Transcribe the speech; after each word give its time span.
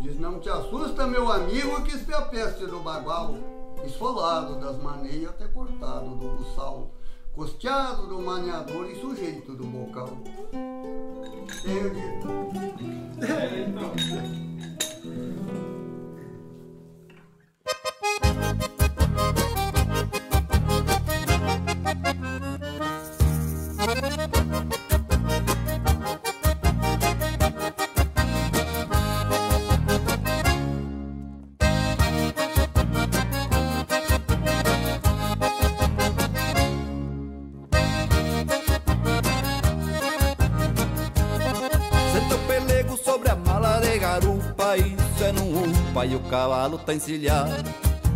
Diz, 0.00 0.18
não 0.18 0.40
te 0.40 0.48
assusta, 0.48 1.06
meu 1.06 1.30
amigo, 1.30 1.82
que 1.82 1.94
isso 1.94 2.10
é 2.10 2.14
a 2.14 2.22
peste 2.22 2.66
do 2.66 2.80
bagual, 2.80 3.34
esfolado 3.84 4.58
das 4.58 4.82
maneias 4.82 5.30
até 5.30 5.46
cortado 5.48 6.16
do 6.16 6.36
buçal, 6.38 6.90
costeado 7.34 8.06
do 8.06 8.18
maniador 8.20 8.90
e 8.90 8.98
sujeito 9.00 9.54
do 9.54 9.64
bocal. 9.64 10.08
Ele... 11.64 12.00
É, 13.20 13.66
então. 13.68 13.92
Encilhado. 46.94 47.64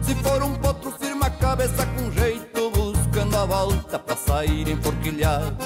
Se 0.03 0.15
for 0.17 0.43
um 0.43 0.55
potro, 0.55 0.93
firma 1.01 1.27
a 1.27 1.31
cabeça 1.31 1.87
com 1.87 2.11
jeito, 2.11 2.71
buscando 2.71 3.37
a 3.37 3.45
volta 3.47 3.98
pra 3.98 4.17
sair 4.17 4.69
emporquilhado. 4.69 5.57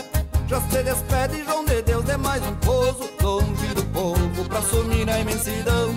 Já 0.46 0.60
se 0.60 0.82
despede, 0.82 1.44
João 1.44 1.64
de 1.64 1.82
Deus, 1.82 2.08
é 2.08 2.16
mais 2.16 2.42
um 2.46 2.54
pouso, 2.56 3.10
longe 3.20 3.66
do 3.74 3.84
povo, 3.86 4.44
pra 4.48 4.62
sumir 4.62 5.04
na 5.04 5.18
imensidão. 5.18 5.94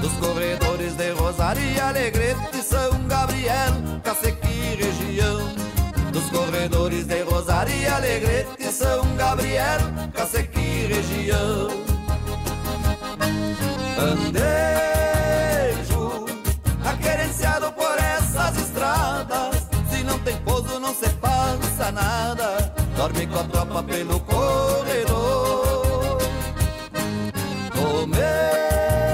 Dos 0.00 0.12
corredores 0.14 0.94
de 0.94 1.10
Rosário 1.12 1.62
e 1.62 1.80
Alegrete, 1.80 2.62
São 2.62 3.06
Gabriel, 3.06 3.72
Cacequi 4.02 4.76
região. 4.76 5.38
Dos 6.12 6.24
corredores 6.30 7.06
de 7.06 7.22
Rosário 7.22 7.74
e 7.74 7.86
Alegrete, 7.86 8.72
São 8.72 9.16
Gabriel, 9.16 9.80
Cacequi 10.12 10.86
região. 10.88 11.65
Tropa 23.76 23.82
pelo 23.82 24.20
corredor. 24.20 26.18
Romeiro, 27.74 29.12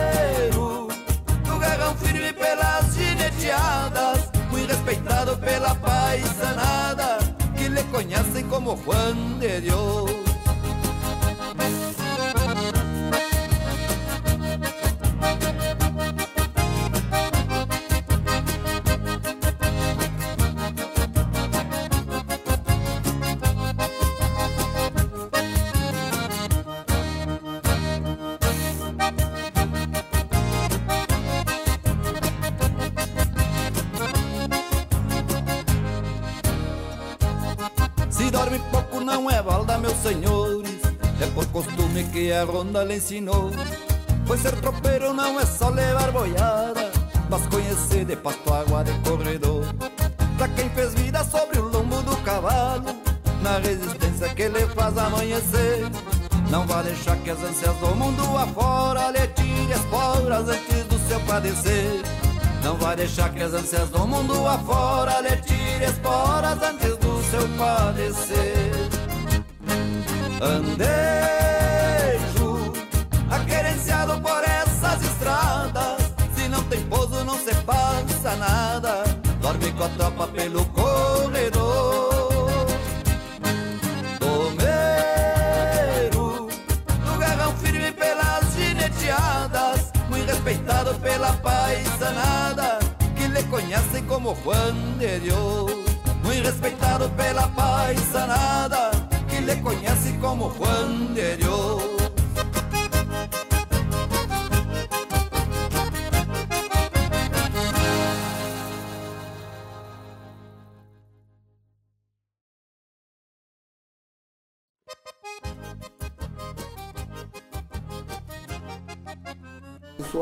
do 1.45 1.59
garrão 1.59 1.97
firme 1.97 2.33
pelas 2.33 2.95
gineteadas, 2.95 4.31
muito 4.51 4.69
respeitado 4.69 5.37
pela 5.39 5.75
paisanada, 5.75 7.19
que 7.57 7.69
lhe 7.69 7.83
conhecem 7.85 8.47
como 8.49 8.77
Juan 8.85 9.39
de 9.41 9.63
Dios. 9.63 10.12
A 42.43 42.45
ronda 42.45 42.85
lhe 42.85 42.97
ensinou. 42.97 43.51
Pois 44.27 44.41
ser 44.41 44.55
tropeiro 44.57 45.13
não 45.13 45.39
é 45.39 45.47
só 45.47 45.69
levar 45.69 46.11
boiada, 46.11 46.91
mas 47.31 47.47
conhecer 47.47 48.05
de 48.05 48.17
pasto 48.17 48.53
água 48.53 48.83
de 48.83 48.93
corredor. 49.09 49.65
Pra 50.37 50.49
quem 50.49 50.69
fez 50.71 50.95
vida 50.95 51.23
sobre 51.25 51.59
o 51.59 51.69
lombo 51.69 52.03
do 52.03 52.17
cavalo, 52.19 52.97
na 53.43 53.59
resistência 53.59 54.29
que 54.31 54.49
lhe 54.49 54.67
faz 54.75 54.99
amanhecer. 54.99 55.89
Não 56.51 56.67
vai 56.67 56.83
deixar 56.85 57.17
que 57.19 57.31
as 57.31 57.43
ânsias 57.43 57.77
do 57.77 57.95
mundo 57.95 58.23
afora 58.37 59.11
lhe 59.11 59.27
tire 59.29 59.73
esporas 59.73 60.49
antes 60.49 60.85
do 60.85 61.09
seu 61.09 61.21
padecer. 61.21 62.03
Não 62.63 62.77
vai 62.77 62.97
deixar 62.97 63.33
que 63.33 63.43
as 63.43 63.55
ânsias 63.55 63.89
do 63.89 64.07
mundo 64.07 64.47
afora 64.47 65.21
lhe 65.21 65.37
tire 65.43 65.85
esporas 65.85 66.63
antes 66.63 66.97
do 66.99 67.23
seu 67.31 67.49
padecer. 67.57 68.73
Andei 70.41 71.42
se 77.53 77.61
passa 77.65 78.37
nada. 78.37 79.03
Dorme 79.41 79.73
com 79.73 79.85
a 79.85 79.89
tropa 79.91 80.27
pelo 80.29 80.65
corredor. 80.67 82.67
Tomeiro, 84.19 84.89
no 87.05 87.19
garrão 87.19 87.55
firme 87.57 87.93
pelas 87.93 88.55
gineteadas. 88.55 89.93
Muito 90.09 90.31
respeitado 90.31 90.95
pela 91.01 91.33
paisanada, 91.35 92.79
que 93.17 93.27
lhe 93.27 93.43
conhecem 93.45 94.05
como 94.05 94.35
Juan 94.43 94.75
de 94.99 95.21
Dios. 95.21 95.73
Muito 96.25 96.45
respeitado 96.45 97.11
pela 97.11 97.49
paisanada, 97.49 98.91
que 99.29 99.41
lhe 99.41 99.57
conhece 99.57 100.13
como 100.21 100.49
Juan 100.51 101.13
de 101.15 101.37
Dios. 101.37 101.92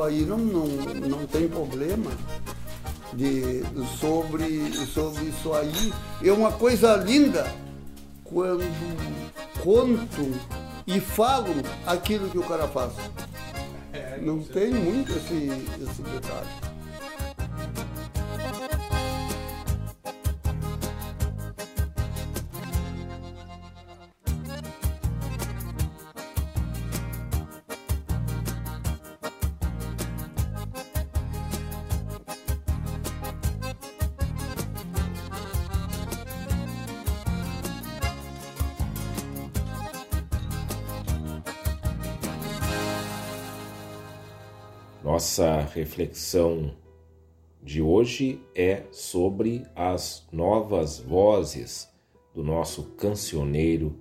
Aí 0.03 0.23
não, 0.23 0.39
não, 0.39 0.67
não 0.67 1.27
tem 1.27 1.49
problema 1.49 2.11
de, 3.13 3.63
sobre, 3.99 4.73
sobre 4.87 5.25
isso 5.25 5.53
aí. 5.53 5.93
É 6.23 6.33
uma 6.33 6.53
coisa 6.53 6.97
linda 6.97 7.53
quando 8.25 8.65
conto 9.63 10.33
e 10.87 11.01
falo 11.01 11.55
aquilo 11.87 12.29
que 12.31 12.39
o 12.39 12.43
cara 12.43 12.67
faz. 12.69 12.93
É, 13.93 14.19
não 14.21 14.41
tem 14.41 14.73
muito 14.73 15.13
esse, 15.13 15.51
esse 15.83 16.03
detalhe. 16.03 16.70
Nossa 45.31 45.61
reflexão 45.61 46.75
de 47.63 47.81
hoje 47.81 48.41
é 48.53 48.83
sobre 48.91 49.63
as 49.77 50.27
novas 50.33 50.99
vozes 50.99 51.89
do 52.35 52.43
nosso 52.43 52.83
cancioneiro 52.97 53.95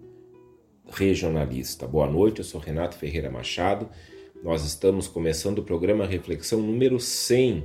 regionalista. 0.87 1.85
Boa 1.85 2.09
noite, 2.09 2.39
eu 2.39 2.43
sou 2.43 2.59
Renato 2.59 2.97
Ferreira 2.97 3.29
Machado. 3.29 3.87
Nós 4.43 4.65
estamos 4.65 5.07
começando 5.07 5.59
o 5.59 5.63
programa 5.63 6.03
Reflexão 6.07 6.63
número 6.63 6.99
100 6.99 7.63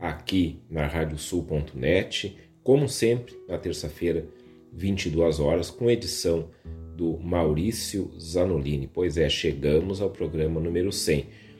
aqui 0.00 0.58
na 0.68 0.84
radiosul.net, 0.84 2.36
como 2.64 2.88
sempre, 2.88 3.38
na 3.46 3.58
terça-feira, 3.58 4.26
22 4.72 5.38
horas, 5.38 5.70
com 5.70 5.88
edição 5.88 6.50
do 6.96 7.16
Maurício 7.20 8.10
Zanolini. 8.18 8.90
Pois 8.92 9.16
é, 9.16 9.28
chegamos 9.28 10.00
ao 10.00 10.10
programa 10.10 10.60
número 10.60 10.90
100. 10.90 11.51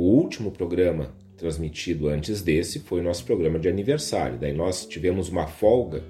O 0.00 0.14
último 0.14 0.50
programa 0.50 1.10
transmitido 1.36 2.08
antes 2.08 2.40
desse 2.40 2.80
foi 2.80 3.00
o 3.00 3.02
nosso 3.02 3.22
programa 3.22 3.58
de 3.58 3.68
aniversário. 3.68 4.38
Daí 4.38 4.50
nós 4.50 4.86
tivemos 4.86 5.28
uma 5.28 5.46
folga 5.46 6.02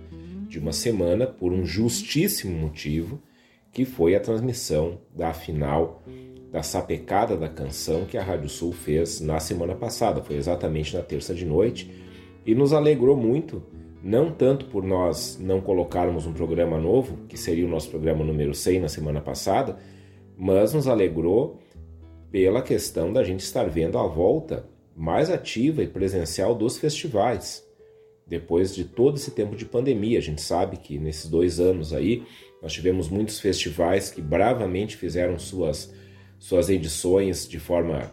de 0.49 0.61
uma 0.61 0.73
semana 0.73 1.27
por 1.27 1.53
um 1.53 1.67
justíssimo 1.67 2.57
motivo, 2.57 3.21
que 3.73 3.85
foi 3.85 4.15
a 4.15 4.21
transmissão 4.21 5.01
da 5.13 5.33
final 5.33 6.05
da 6.53 6.63
sapecada 6.63 7.37
da 7.37 7.49
canção 7.49 8.05
que 8.05 8.17
a 8.17 8.23
Rádio 8.23 8.49
Sul 8.49 8.71
fez 8.71 9.21
na 9.21 9.41
semana 9.41 9.75
passada. 9.75 10.23
Foi 10.23 10.37
exatamente 10.37 10.95
na 10.95 11.03
terça 11.03 11.35
de 11.35 11.45
noite 11.45 11.91
e 12.47 12.55
nos 12.55 12.73
alegrou 12.73 13.17
muito, 13.17 13.61
não 14.05 14.31
tanto 14.31 14.67
por 14.67 14.85
nós 14.85 15.37
não 15.41 15.61
colocarmos 15.61 16.27
um 16.27 16.33
programa 16.33 16.79
novo, 16.79 17.27
que 17.29 17.37
seria 17.37 17.67
o 17.67 17.69
nosso 17.69 17.91
programa 17.91 18.25
número 18.25 18.55
100 18.55 18.83
na 18.83 18.89
semana 18.89 19.21
passada, 19.21 19.79
mas 20.39 20.73
nos 20.73 20.87
alegrou 20.87 21.59
pela 22.31 22.63
questão 22.63 23.13
da 23.13 23.25
gente 23.25 23.41
estar 23.41 23.69
vendo 23.69 23.99
a 23.99 24.07
volta 24.07 24.67
mais 24.97 25.31
ativa 25.31 25.83
e 25.83 25.89
presencial 25.89 26.55
dos 26.55 26.79
festivais. 26.79 27.65
Depois 28.27 28.75
de 28.75 28.85
todo 28.85 29.17
esse 29.17 29.33
tempo 29.33 29.57
de 29.57 29.65
pandemia, 29.65 30.19
a 30.19 30.23
gente 30.23 30.41
sabe 30.41 30.77
que 30.77 30.99
nesses 30.99 31.29
dois 31.29 31.59
anos 31.59 31.93
aí 31.93 32.23
nós 32.63 32.73
tivemos 32.73 33.09
muitos 33.09 33.41
festivais 33.41 34.11
que 34.11 34.21
bravamente 34.21 34.97
fizeram 34.97 35.39
suas 35.39 35.93
suas 36.39 36.71
edições 36.71 37.47
de 37.47 37.61
forma 37.61 38.11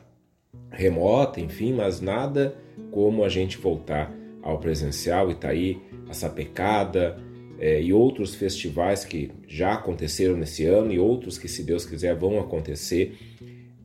remota, 0.69 1.39
enfim, 1.39 1.73
mas 1.73 2.01
nada 2.01 2.57
como 2.91 3.23
a 3.23 3.29
gente 3.29 3.57
voltar 3.57 4.13
ao 4.41 4.59
presencial. 4.59 5.31
E 5.31 5.35
tá 5.35 5.49
aí 5.49 5.81
a 6.09 6.13
Sapecada 6.13 7.17
é, 7.57 7.81
e 7.81 7.93
outros 7.93 8.35
festivais 8.35 9.05
que 9.05 9.31
já 9.47 9.73
aconteceram 9.73 10.35
nesse 10.35 10.65
ano 10.65 10.91
e 10.91 10.99
outros 10.99 11.37
que, 11.37 11.47
se 11.47 11.63
Deus 11.63 11.85
quiser, 11.85 12.15
vão 12.15 12.39
acontecer, 12.39 13.17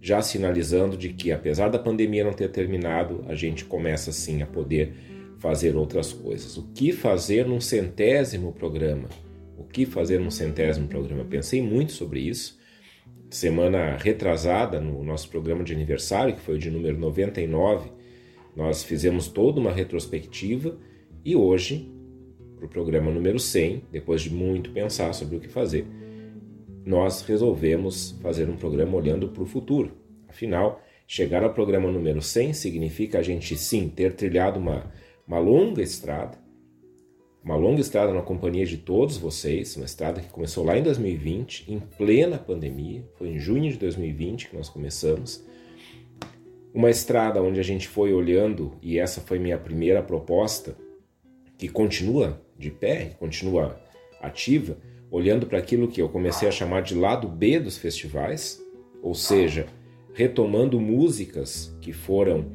já 0.02 0.20
sinalizando 0.20 0.96
de 0.96 1.10
que, 1.10 1.32
apesar 1.32 1.70
da 1.70 1.78
pandemia 1.78 2.24
não 2.24 2.34
ter 2.34 2.50
terminado, 2.50 3.24
a 3.28 3.34
gente 3.34 3.64
começa 3.64 4.12
sim 4.12 4.42
a 4.42 4.46
poder 4.46 4.92
fazer 5.38 5.76
outras 5.76 6.12
coisas. 6.12 6.58
O 6.58 6.64
que 6.74 6.92
fazer 6.92 7.46
num 7.46 7.60
centésimo 7.60 8.52
programa? 8.52 9.08
O 9.56 9.64
que 9.64 9.86
fazer 9.86 10.18
num 10.18 10.30
centésimo 10.30 10.88
programa? 10.88 11.24
Pensei 11.24 11.62
muito 11.62 11.92
sobre 11.92 12.20
isso 12.20 12.60
semana 13.34 13.96
retrasada, 13.96 14.80
no 14.80 15.02
nosso 15.02 15.28
programa 15.28 15.64
de 15.64 15.72
aniversário, 15.72 16.34
que 16.34 16.40
foi 16.40 16.56
o 16.56 16.58
de 16.58 16.70
número 16.70 16.98
99, 16.98 17.90
nós 18.54 18.84
fizemos 18.84 19.28
toda 19.28 19.58
uma 19.58 19.72
retrospectiva 19.72 20.76
e 21.24 21.34
hoje, 21.34 21.90
para 22.56 22.66
o 22.66 22.68
programa 22.68 23.10
número 23.10 23.38
100, 23.38 23.84
depois 23.90 24.20
de 24.20 24.30
muito 24.30 24.70
pensar 24.70 25.12
sobre 25.14 25.36
o 25.36 25.40
que 25.40 25.48
fazer, 25.48 25.86
nós 26.84 27.22
resolvemos 27.22 28.18
fazer 28.22 28.48
um 28.48 28.56
programa 28.56 28.96
olhando 28.96 29.28
para 29.28 29.42
o 29.42 29.46
futuro. 29.46 29.92
Afinal, 30.28 30.80
chegar 31.06 31.42
ao 31.42 31.52
programa 31.52 31.90
número 31.90 32.20
100 32.20 32.54
significa 32.54 33.18
a 33.18 33.22
gente 33.22 33.56
sim 33.56 33.88
ter 33.88 34.14
trilhado 34.14 34.58
uma, 34.58 34.92
uma 35.26 35.38
longa 35.38 35.82
estrada, 35.82 36.38
uma 37.44 37.56
longa 37.56 37.80
estrada 37.80 38.12
na 38.12 38.22
companhia 38.22 38.64
de 38.64 38.78
todos 38.78 39.16
vocês, 39.16 39.76
uma 39.76 39.84
estrada 39.84 40.20
que 40.20 40.28
começou 40.28 40.64
lá 40.64 40.78
em 40.78 40.82
2020, 40.82 41.70
em 41.72 41.78
plena 41.78 42.38
pandemia, 42.38 43.04
foi 43.16 43.28
em 43.30 43.38
junho 43.38 43.70
de 43.70 43.78
2020 43.78 44.48
que 44.48 44.56
nós 44.56 44.68
começamos. 44.68 45.44
Uma 46.72 46.88
estrada 46.88 47.42
onde 47.42 47.60
a 47.60 47.64
gente 47.64 47.88
foi 47.88 48.12
olhando, 48.12 48.72
e 48.80 48.98
essa 48.98 49.20
foi 49.20 49.38
minha 49.38 49.58
primeira 49.58 50.02
proposta, 50.02 50.76
que 51.58 51.68
continua 51.68 52.40
de 52.56 52.70
pé, 52.70 53.16
continua 53.18 53.78
ativa, 54.20 54.78
olhando 55.12 55.46
para 55.46 55.58
aquilo 55.58 55.88
que 55.88 56.00
eu 56.00 56.08
comecei 56.08 56.48
a 56.48 56.50
chamar 56.50 56.80
de 56.80 56.94
lado 56.94 57.28
B 57.28 57.60
dos 57.60 57.76
festivais, 57.76 58.58
ou 59.02 59.14
seja, 59.14 59.66
retomando 60.14 60.80
músicas 60.80 61.76
que 61.82 61.92
foram 61.92 62.46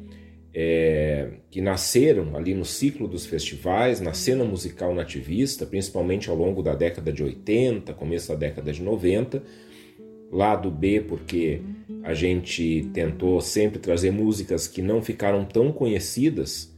é, 0.52 1.34
que 1.52 1.60
nasceram 1.60 2.36
ali 2.36 2.54
no 2.54 2.64
ciclo 2.64 3.06
dos 3.06 3.24
festivais, 3.26 4.00
na 4.00 4.12
cena 4.12 4.44
musical 4.44 4.92
nativista, 4.92 5.64
principalmente 5.64 6.28
ao 6.28 6.34
longo 6.34 6.60
da 6.60 6.74
década 6.74 7.12
de 7.12 7.22
80, 7.22 7.94
começo 7.94 8.28
da 8.28 8.34
década 8.34 8.72
de 8.72 8.82
90. 8.82 9.40
Lado 10.32 10.68
B, 10.68 11.00
porque 11.00 11.62
a 12.02 12.12
gente 12.12 12.90
tentou 12.92 13.40
sempre 13.40 13.78
trazer 13.78 14.10
músicas 14.10 14.66
que 14.66 14.82
não 14.82 15.00
ficaram 15.00 15.44
tão 15.44 15.70
conhecidas, 15.70 16.74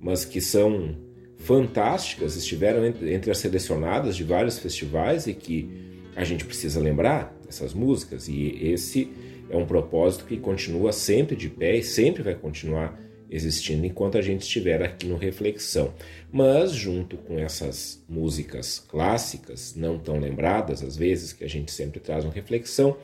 mas 0.00 0.24
que 0.24 0.40
são 0.40 0.96
fantásticas, 1.38 2.36
estiveram 2.36 2.84
entre 2.84 3.30
as 3.30 3.38
selecionadas 3.38 4.16
de 4.16 4.24
vários 4.24 4.58
festivais 4.58 5.26
e 5.26 5.32
que 5.32 5.70
a 6.14 6.24
gente 6.24 6.44
precisa 6.44 6.80
lembrar 6.80 7.34
essas 7.48 7.72
músicas. 7.72 8.28
E 8.28 8.58
esse 8.60 9.10
é 9.48 9.56
um 9.56 9.64
propósito 9.64 10.26
que 10.26 10.36
continua 10.36 10.92
sempre 10.92 11.36
de 11.36 11.48
pé 11.48 11.76
e 11.76 11.82
sempre 11.82 12.22
vai 12.22 12.34
continuar 12.34 13.00
existindo 13.30 13.86
enquanto 13.86 14.18
a 14.18 14.22
gente 14.22 14.42
estiver 14.42 14.82
aqui 14.82 15.06
no 15.06 15.16
Reflexão. 15.16 15.94
Mas, 16.30 16.72
junto 16.72 17.16
com 17.16 17.38
essas 17.38 18.02
músicas 18.08 18.78
clássicas, 18.88 19.74
não 19.76 19.98
tão 19.98 20.18
lembradas, 20.18 20.82
às 20.82 20.96
vezes, 20.96 21.32
que 21.32 21.44
a 21.44 21.48
gente 21.48 21.70
sempre 21.70 22.00
traz 22.00 22.24
no 22.24 22.30
Reflexão, 22.30 22.96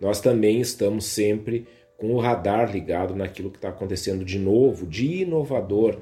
nós 0.00 0.20
também 0.20 0.60
estamos 0.60 1.06
sempre 1.06 1.66
com 1.96 2.12
o 2.12 2.20
radar 2.20 2.70
ligado 2.70 3.14
naquilo 3.16 3.50
que 3.50 3.58
está 3.58 3.70
acontecendo 3.70 4.24
de 4.24 4.38
novo, 4.38 4.86
de 4.86 5.22
inovador, 5.22 5.98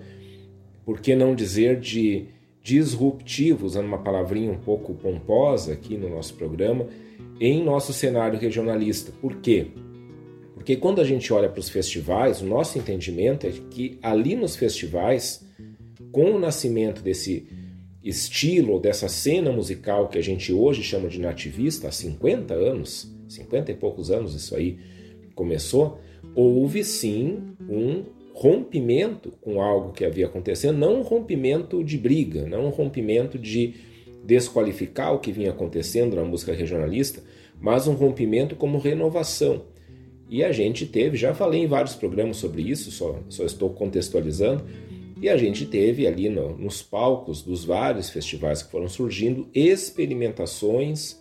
por 0.87 1.01
que 1.01 1.17
não 1.17 1.35
dizer 1.35 1.81
de 1.81 2.29
disruptivo, 2.63 3.67
usando 3.67 3.87
uma 3.87 3.99
palavrinha 3.99 4.53
um 4.53 4.59
pouco 4.59 4.95
pomposa 4.95 5.73
aqui 5.73 5.97
no 5.97 6.09
nosso 6.09 6.35
programa, 6.35 6.87
em 7.41 7.63
nosso 7.63 7.93
cenário 7.93 8.39
regionalista. 8.39 9.13
Por 9.21 9.37
quê? 9.37 9.67
Porque 10.55 10.77
quando 10.77 11.01
a 11.01 11.05
gente 11.05 11.33
olha 11.33 11.49
para 11.49 11.61
os 11.61 11.69
festivais, 11.69 12.41
o 12.41 12.47
nosso 12.47 12.79
entendimento 12.79 13.47
é 13.47 13.53
que 13.71 13.99
ali 14.01 14.37
nos 14.37 14.55
festivais, 14.55 15.45
com 16.13 16.33
o 16.33 16.39
nascimento 16.39 17.03
desse 17.03 17.49
estilo, 18.03 18.81
dessa 18.81 19.09
cena 19.09 19.51
musical 19.51 20.09
que 20.09 20.19
a 20.19 20.23
gente 20.23 20.53
hoje 20.53 20.85
chama 20.85 21.09
de 21.09 21.21
nativista, 21.21 21.89
há 21.89 21.93
50 21.93 22.55
anos, 22.55 23.13
50 23.29 23.73
e 23.73 23.75
poucos 23.75 24.11
anos 24.11 24.35
isso 24.35 24.55
aí 24.55 24.79
começou, 25.35 26.01
houve 26.35 26.85
sim 26.85 27.43
um 27.69 28.05
rompimento 28.37 29.33
com 29.41 29.63
algo 29.63 29.93
que 29.93 30.05
havia 30.05 30.27
acontecendo, 30.27 30.77
não 30.77 31.01
um 31.01 31.03
rompimento 31.03 31.83
de 31.83 31.97
briga, 31.97 32.45
não 32.47 32.67
um 32.67 32.69
rompimento 32.69 33.39
de 33.39 33.77
desqualificar 34.23 35.15
o 35.15 35.21
que 35.21 35.33
vinha 35.33 35.49
acontecendo 35.49 36.17
na 36.17 36.23
música 36.23 36.53
regionalista, 36.53 37.23
mas 37.59 37.89
um 37.89 37.95
rompimento 37.95 38.55
como 38.55 38.77
renovação. 38.77 39.63
E 40.29 40.45
a 40.45 40.53
gente 40.53 40.85
teve, 40.85 41.17
já 41.17 41.33
falei 41.33 41.63
em 41.63 41.67
vários 41.67 41.95
programas 41.95 42.37
sobre 42.37 42.61
isso, 42.61 42.91
só, 42.91 43.19
só 43.31 43.43
estou 43.47 43.71
contextualizando, 43.71 44.67
e 45.19 45.31
a 45.31 45.37
gente 45.39 45.65
teve 45.65 46.07
ali 46.07 46.29
no, 46.29 46.59
nos 46.59 46.83
palcos 46.83 47.41
dos 47.41 47.65
vários 47.65 48.11
festivais 48.11 48.63
que 48.63 48.71
foram 48.71 48.87
surgindo 48.87 49.49
experimentações 49.55 51.19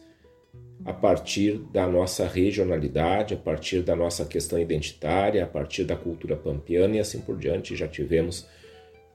a 0.83 0.93
partir 0.93 1.57
da 1.71 1.87
nossa 1.87 2.27
regionalidade, 2.27 3.33
a 3.33 3.37
partir 3.37 3.81
da 3.81 3.95
nossa 3.95 4.25
questão 4.25 4.59
identitária, 4.59 5.43
a 5.43 5.47
partir 5.47 5.83
da 5.83 5.95
cultura 5.95 6.35
pampiana 6.35 6.97
e 6.97 6.99
assim 6.99 7.21
por 7.21 7.37
diante. 7.37 7.75
Já 7.75 7.87
tivemos 7.87 8.45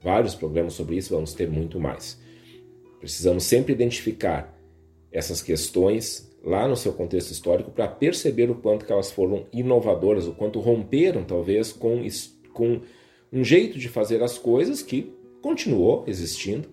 vários 0.02 0.34
programas 0.34 0.74
sobre 0.74 0.96
isso, 0.96 1.14
vamos 1.14 1.34
ter 1.34 1.48
muito 1.48 1.78
mais. 1.78 2.18
Precisamos 2.98 3.44
sempre 3.44 3.72
identificar 3.72 4.56
essas 5.12 5.42
questões 5.42 6.30
lá 6.42 6.66
no 6.66 6.76
seu 6.76 6.92
contexto 6.92 7.30
histórico 7.30 7.70
para 7.70 7.86
perceber 7.86 8.50
o 8.50 8.54
quanto 8.54 8.86
que 8.86 8.92
elas 8.92 9.10
foram 9.10 9.46
inovadoras, 9.52 10.26
o 10.26 10.32
quanto 10.32 10.60
romperam 10.60 11.22
talvez 11.24 11.72
com, 11.72 12.02
com 12.52 12.80
um 13.32 13.44
jeito 13.44 13.78
de 13.78 13.88
fazer 13.88 14.22
as 14.22 14.38
coisas 14.38 14.82
que 14.82 15.14
continuou 15.42 16.04
existindo, 16.06 16.68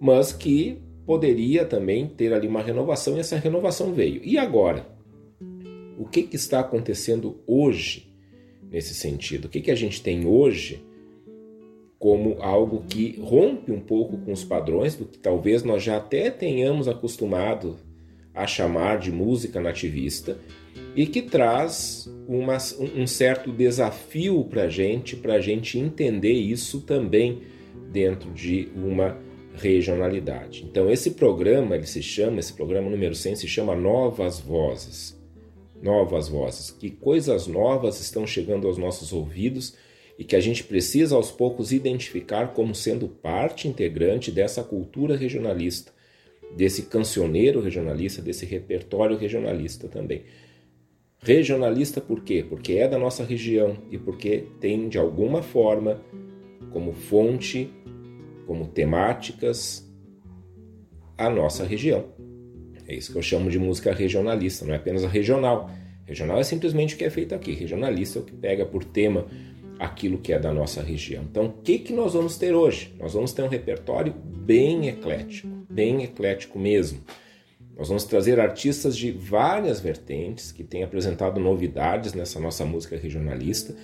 mas 0.00 0.32
que 0.32 0.78
poderia 1.06 1.64
também 1.64 2.08
ter 2.08 2.32
ali 2.32 2.48
uma 2.48 2.60
renovação 2.60 3.16
e 3.16 3.20
essa 3.20 3.36
renovação 3.36 3.94
veio. 3.94 4.20
E 4.24 4.36
agora? 4.36 4.86
O 5.96 6.04
que, 6.04 6.24
que 6.24 6.36
está 6.36 6.60
acontecendo 6.60 7.40
hoje 7.46 8.12
nesse 8.68 8.92
sentido? 8.92 9.46
O 9.46 9.48
que, 9.48 9.60
que 9.60 9.70
a 9.70 9.74
gente 9.76 10.02
tem 10.02 10.26
hoje 10.26 10.84
como 11.98 12.36
algo 12.42 12.84
que 12.86 13.18
rompe 13.20 13.72
um 13.72 13.80
pouco 13.80 14.18
com 14.18 14.32
os 14.32 14.44
padrões 14.44 14.94
do 14.96 15.06
que 15.06 15.18
talvez 15.18 15.62
nós 15.62 15.82
já 15.82 15.96
até 15.96 16.30
tenhamos 16.30 16.88
acostumado 16.88 17.76
a 18.34 18.46
chamar 18.46 18.98
de 18.98 19.10
música 19.10 19.60
nativista 19.60 20.36
e 20.94 21.06
que 21.06 21.22
traz 21.22 22.06
uma, 22.28 22.58
um 22.94 23.06
certo 23.06 23.50
desafio 23.50 24.44
para 24.44 24.64
a 24.64 24.68
gente, 24.68 25.16
para 25.16 25.34
a 25.34 25.40
gente 25.40 25.78
entender 25.78 26.32
isso 26.32 26.82
também 26.82 27.42
dentro 27.90 28.30
de 28.32 28.68
uma 28.74 29.16
regionalidade. 29.56 30.64
Então 30.64 30.90
esse 30.90 31.12
programa, 31.12 31.74
ele 31.74 31.86
se 31.86 32.02
chama, 32.02 32.40
esse 32.40 32.52
programa 32.52 32.88
número 32.88 33.14
100 33.14 33.36
se 33.36 33.48
chama 33.48 33.74
Novas 33.74 34.38
Vozes. 34.38 35.16
Novas 35.82 36.28
Vozes. 36.28 36.70
Que 36.70 36.90
coisas 36.90 37.46
novas 37.46 38.00
estão 38.00 38.26
chegando 38.26 38.66
aos 38.66 38.78
nossos 38.78 39.12
ouvidos 39.12 39.74
e 40.18 40.24
que 40.24 40.36
a 40.36 40.40
gente 40.40 40.64
precisa 40.64 41.14
aos 41.14 41.30
poucos 41.30 41.72
identificar 41.72 42.54
como 42.54 42.74
sendo 42.74 43.08
parte 43.08 43.68
integrante 43.68 44.30
dessa 44.30 44.62
cultura 44.62 45.16
regionalista 45.16 45.96
desse 46.54 46.82
cancioneiro 46.82 47.60
regionalista, 47.60 48.22
desse 48.22 48.44
repertório 48.46 49.16
regionalista 49.16 49.88
também. 49.88 50.22
Regionalista 51.20 52.00
por 52.00 52.22
quê? 52.22 52.44
Porque 52.48 52.74
é 52.74 52.86
da 52.86 52.98
nossa 52.98 53.24
região 53.24 53.78
e 53.90 53.98
porque 53.98 54.44
tem 54.60 54.88
de 54.88 54.98
alguma 54.98 55.42
forma 55.42 56.00
como 56.70 56.92
fonte, 56.92 57.70
como 58.46 58.66
temáticas 58.66 59.86
a 61.18 61.28
nossa 61.28 61.64
região. 61.64 62.04
É 62.86 62.94
isso 62.94 63.12
que 63.12 63.18
eu 63.18 63.22
chamo 63.22 63.50
de 63.50 63.58
música 63.58 63.92
regionalista, 63.92 64.64
não 64.64 64.74
é 64.74 64.76
apenas 64.76 65.04
a 65.04 65.08
regional. 65.08 65.70
Regional 66.04 66.38
é 66.38 66.44
simplesmente 66.44 66.94
o 66.94 66.98
que 66.98 67.04
é 67.04 67.10
feito 67.10 67.34
aqui. 67.34 67.52
Regionalista 67.52 68.18
é 68.18 68.22
o 68.22 68.24
que 68.24 68.32
pega 68.32 68.64
por 68.64 68.84
tema 68.84 69.26
aquilo 69.78 70.18
que 70.18 70.32
é 70.32 70.38
da 70.38 70.52
nossa 70.52 70.80
região. 70.82 71.24
Então, 71.24 71.46
o 71.46 71.52
que, 71.62 71.78
que 71.78 71.92
nós 71.92 72.14
vamos 72.14 72.38
ter 72.38 72.54
hoje? 72.54 72.94
Nós 72.98 73.12
vamos 73.12 73.32
ter 73.32 73.42
um 73.42 73.48
repertório 73.48 74.14
bem 74.14 74.88
eclético, 74.88 75.48
bem 75.68 76.04
eclético 76.04 76.58
mesmo. 76.58 77.00
Nós 77.76 77.88
vamos 77.88 78.04
trazer 78.04 78.40
artistas 78.40 78.96
de 78.96 79.10
várias 79.10 79.80
vertentes 79.80 80.50
que 80.50 80.64
têm 80.64 80.82
apresentado 80.82 81.38
novidades 81.38 82.14
nessa 82.14 82.40
nossa 82.40 82.64
música 82.64 82.96
regionalista. 82.96 83.76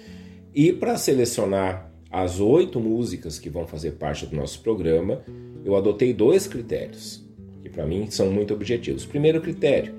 E 0.55 0.73
para 0.73 0.97
selecionar 0.97 1.92
as 2.13 2.41
oito 2.41 2.79
músicas 2.79 3.39
que 3.39 3.49
vão 3.49 3.67
fazer 3.67 3.93
parte 3.93 4.27
do 4.27 4.37
nosso 4.37 4.61
programa, 4.61 5.23
eu 5.65 5.75
adotei 5.75 6.13
dois 6.13 6.47
critérios, 6.47 7.25
que 7.63 7.71
para 7.71 7.87
mim 7.87 8.11
são 8.11 8.31
muito 8.31 8.53
objetivos. 8.53 9.07
Primeiro 9.07 9.41
critério, 9.41 9.95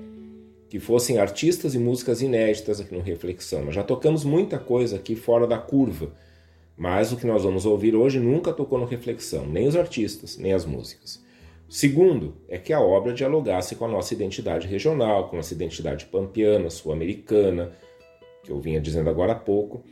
que 0.68 0.78
fossem 0.78 1.18
artistas 1.18 1.74
e 1.74 1.78
músicas 1.78 2.22
inéditas 2.22 2.80
aqui 2.80 2.94
no 2.94 3.00
Reflexão. 3.00 3.64
Nós 3.64 3.74
já 3.74 3.82
tocamos 3.82 4.24
muita 4.24 4.60
coisa 4.60 4.94
aqui 4.94 5.16
fora 5.16 5.44
da 5.44 5.58
curva, 5.58 6.12
mas 6.76 7.10
o 7.10 7.16
que 7.16 7.26
nós 7.26 7.42
vamos 7.42 7.66
ouvir 7.66 7.96
hoje 7.96 8.20
nunca 8.20 8.52
tocou 8.52 8.78
no 8.78 8.86
Reflexão, 8.86 9.44
nem 9.46 9.66
os 9.66 9.74
artistas, 9.74 10.38
nem 10.38 10.52
as 10.52 10.64
músicas. 10.64 11.20
Segundo, 11.68 12.36
é 12.48 12.58
que 12.58 12.72
a 12.72 12.80
obra 12.80 13.12
dialogasse 13.12 13.74
com 13.74 13.86
a 13.86 13.88
nossa 13.88 14.14
identidade 14.14 14.68
regional, 14.68 15.28
com 15.28 15.34
a 15.34 15.38
nossa 15.38 15.52
identidade 15.52 16.04
pampiana, 16.06 16.70
sul-americana, 16.70 17.72
que 18.44 18.52
eu 18.52 18.60
vinha 18.60 18.80
dizendo 18.80 19.10
agora 19.10 19.32
há 19.32 19.36
pouco. 19.36 19.82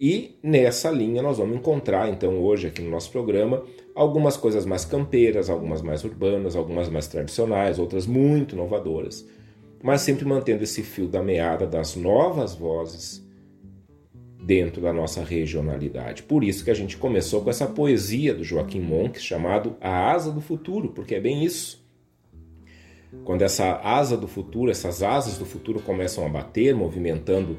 E 0.00 0.38
nessa 0.42 0.90
linha 0.90 1.20
nós 1.20 1.36
vamos 1.36 1.58
encontrar, 1.58 2.08
então, 2.08 2.40
hoje 2.40 2.68
aqui 2.68 2.80
no 2.80 2.90
nosso 2.90 3.12
programa, 3.12 3.62
algumas 3.94 4.34
coisas 4.34 4.64
mais 4.64 4.82
campeiras, 4.82 5.50
algumas 5.50 5.82
mais 5.82 6.02
urbanas, 6.04 6.56
algumas 6.56 6.88
mais 6.88 7.06
tradicionais, 7.06 7.78
outras 7.78 8.06
muito 8.06 8.54
inovadoras, 8.54 9.28
mas 9.82 10.00
sempre 10.00 10.24
mantendo 10.24 10.64
esse 10.64 10.82
fio 10.82 11.06
da 11.06 11.22
meada 11.22 11.66
das 11.66 11.96
novas 11.96 12.54
vozes 12.54 13.22
dentro 14.42 14.80
da 14.80 14.90
nossa 14.90 15.22
regionalidade. 15.22 16.22
Por 16.22 16.42
isso 16.42 16.64
que 16.64 16.70
a 16.70 16.74
gente 16.74 16.96
começou 16.96 17.42
com 17.42 17.50
essa 17.50 17.66
poesia 17.66 18.34
do 18.34 18.42
Joaquim 18.42 18.80
Monks 18.80 19.22
chamado 19.22 19.76
A 19.82 20.12
Asa 20.12 20.32
do 20.32 20.40
Futuro, 20.40 20.88
porque 20.88 21.14
é 21.14 21.20
bem 21.20 21.44
isso. 21.44 21.78
Quando 23.24 23.42
essa 23.42 23.80
asa 23.82 24.16
do 24.16 24.28
futuro, 24.28 24.70
essas 24.70 25.02
asas 25.02 25.36
do 25.36 25.44
futuro 25.44 25.80
começam 25.82 26.24
a 26.24 26.28
bater, 26.28 26.74
movimentando, 26.74 27.58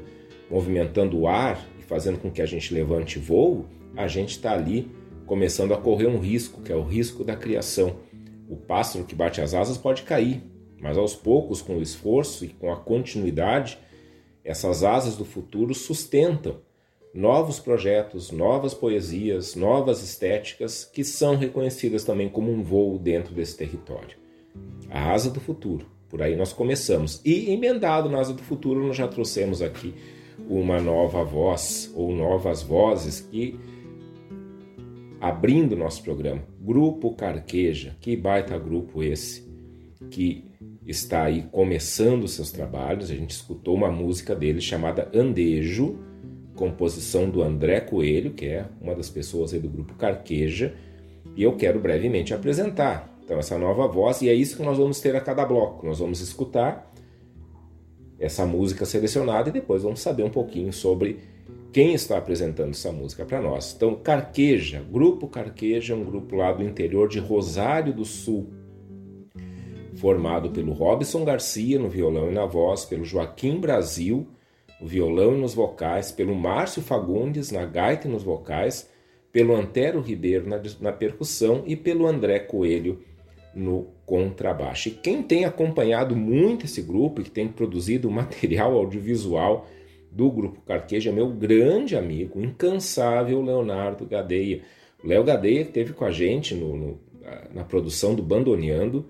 movimentando 0.50 1.18
o 1.20 1.28
ar 1.28 1.62
e 1.82 1.84
fazendo 1.84 2.18
com 2.18 2.30
que 2.30 2.40
a 2.40 2.46
gente 2.46 2.72
levante 2.72 3.18
voo, 3.18 3.66
a 3.96 4.06
gente 4.06 4.30
está 4.30 4.52
ali 4.52 4.90
começando 5.26 5.74
a 5.74 5.76
correr 5.76 6.06
um 6.06 6.18
risco, 6.18 6.62
que 6.62 6.72
é 6.72 6.76
o 6.76 6.82
risco 6.82 7.24
da 7.24 7.36
criação. 7.36 7.96
O 8.48 8.56
pássaro 8.56 9.04
que 9.04 9.14
bate 9.14 9.40
as 9.40 9.52
asas 9.52 9.76
pode 9.76 10.02
cair, 10.02 10.42
mas 10.80 10.96
aos 10.96 11.14
poucos, 11.14 11.60
com 11.60 11.76
o 11.76 11.82
esforço 11.82 12.44
e 12.44 12.48
com 12.48 12.72
a 12.72 12.76
continuidade, 12.76 13.78
essas 14.44 14.82
asas 14.82 15.16
do 15.16 15.24
futuro 15.24 15.74
sustentam 15.74 16.60
novos 17.14 17.58
projetos, 17.58 18.30
novas 18.30 18.72
poesias, 18.74 19.54
novas 19.54 20.02
estéticas 20.02 20.84
que 20.84 21.04
são 21.04 21.36
reconhecidas 21.36 22.04
também 22.04 22.28
como 22.28 22.50
um 22.50 22.62
voo 22.62 22.98
dentro 22.98 23.34
desse 23.34 23.56
território. 23.56 24.16
A 24.90 25.12
Asa 25.12 25.30
do 25.30 25.40
Futuro, 25.40 25.86
por 26.08 26.22
aí 26.22 26.36
nós 26.36 26.52
começamos. 26.52 27.20
E 27.24 27.50
emendado 27.52 28.08
na 28.08 28.18
Asa 28.18 28.32
do 28.32 28.42
Futuro, 28.42 28.86
nós 28.86 28.96
já 28.96 29.08
trouxemos 29.08 29.62
aqui 29.62 29.94
uma 30.48 30.80
nova 30.80 31.24
voz 31.24 31.92
ou 31.94 32.14
novas 32.14 32.62
vozes 32.62 33.20
que 33.20 33.58
abrindo 35.20 35.76
nosso 35.76 36.02
programa. 36.02 36.42
Grupo 36.60 37.14
Carqueja, 37.14 37.96
que 38.00 38.16
baita 38.16 38.58
grupo 38.58 39.02
esse 39.02 39.50
que 40.10 40.44
está 40.86 41.24
aí 41.24 41.42
começando 41.52 42.26
seus 42.26 42.50
trabalhos. 42.50 43.10
A 43.10 43.14
gente 43.14 43.30
escutou 43.30 43.74
uma 43.74 43.90
música 43.90 44.34
dele 44.34 44.60
chamada 44.60 45.10
Andejo 45.14 45.98
composição 46.54 47.28
do 47.28 47.42
André 47.42 47.80
Coelho, 47.80 48.32
que 48.32 48.46
é 48.46 48.66
uma 48.80 48.94
das 48.94 49.08
pessoas 49.08 49.52
aí 49.52 49.60
do 49.60 49.68
grupo 49.68 49.94
Carqueja, 49.94 50.74
e 51.34 51.42
eu 51.42 51.56
quero 51.56 51.80
brevemente 51.80 52.34
apresentar. 52.34 53.18
Então, 53.24 53.38
essa 53.38 53.58
nova 53.58 53.86
voz, 53.86 54.22
e 54.22 54.28
é 54.28 54.34
isso 54.34 54.56
que 54.56 54.62
nós 54.62 54.78
vamos 54.78 55.00
ter 55.00 55.16
a 55.16 55.20
cada 55.20 55.44
bloco. 55.44 55.86
Nós 55.86 55.98
vamos 55.98 56.20
escutar 56.20 56.91
essa 58.22 58.46
música 58.46 58.84
selecionada 58.84 59.48
e 59.48 59.52
depois 59.52 59.82
vamos 59.82 60.00
saber 60.00 60.22
um 60.22 60.30
pouquinho 60.30 60.72
sobre 60.72 61.18
quem 61.72 61.92
está 61.92 62.18
apresentando 62.18 62.70
essa 62.70 62.92
música 62.92 63.24
para 63.24 63.40
nós. 63.40 63.74
Então, 63.74 63.96
Carqueja, 63.96 64.80
Grupo 64.90 65.26
Carqueja 65.26 65.96
um 65.96 66.04
grupo 66.04 66.36
lá 66.36 66.52
do 66.52 66.62
interior 66.62 67.08
de 67.08 67.18
Rosário 67.18 67.92
do 67.92 68.04
Sul, 68.04 68.46
formado 69.96 70.50
pelo 70.50 70.72
Robson 70.72 71.24
Garcia 71.24 71.78
no 71.78 71.88
violão 71.88 72.30
e 72.30 72.34
na 72.34 72.46
voz, 72.46 72.84
pelo 72.84 73.04
Joaquim 73.04 73.58
Brasil 73.58 74.28
no 74.80 74.86
violão 74.86 75.34
e 75.36 75.40
nos 75.40 75.54
vocais, 75.54 76.12
pelo 76.12 76.34
Márcio 76.34 76.82
Fagundes 76.82 77.50
na 77.50 77.64
gaita 77.64 78.06
e 78.06 78.10
nos 78.10 78.22
vocais, 78.22 78.88
pelo 79.32 79.54
Antero 79.54 80.00
Ribeiro 80.00 80.48
na, 80.48 80.60
na 80.80 80.92
percussão 80.92 81.62
e 81.66 81.74
pelo 81.74 82.06
André 82.06 82.38
Coelho 82.40 83.00
no 83.54 83.86
contrabaixo. 84.12 84.90
E 84.90 84.92
quem 84.92 85.22
tem 85.22 85.46
acompanhado 85.46 86.14
muito 86.14 86.66
esse 86.66 86.82
grupo 86.82 87.22
e 87.22 87.24
que 87.24 87.30
tem 87.30 87.48
produzido 87.48 88.10
material 88.10 88.76
audiovisual 88.76 89.66
do 90.10 90.30
Grupo 90.30 90.60
Carqueja 90.66 91.08
é 91.08 91.12
meu 91.14 91.30
grande 91.30 91.96
amigo, 91.96 92.38
incansável 92.38 93.40
Leonardo 93.40 94.04
Gadeia. 94.04 94.60
O 95.02 95.06
Léo 95.08 95.24
Gadeia 95.24 95.62
esteve 95.62 95.94
com 95.94 96.04
a 96.04 96.10
gente 96.10 96.54
no, 96.54 96.76
no, 96.76 97.00
na 97.54 97.64
produção 97.64 98.14
do 98.14 98.22
Bandoneando 98.22 99.06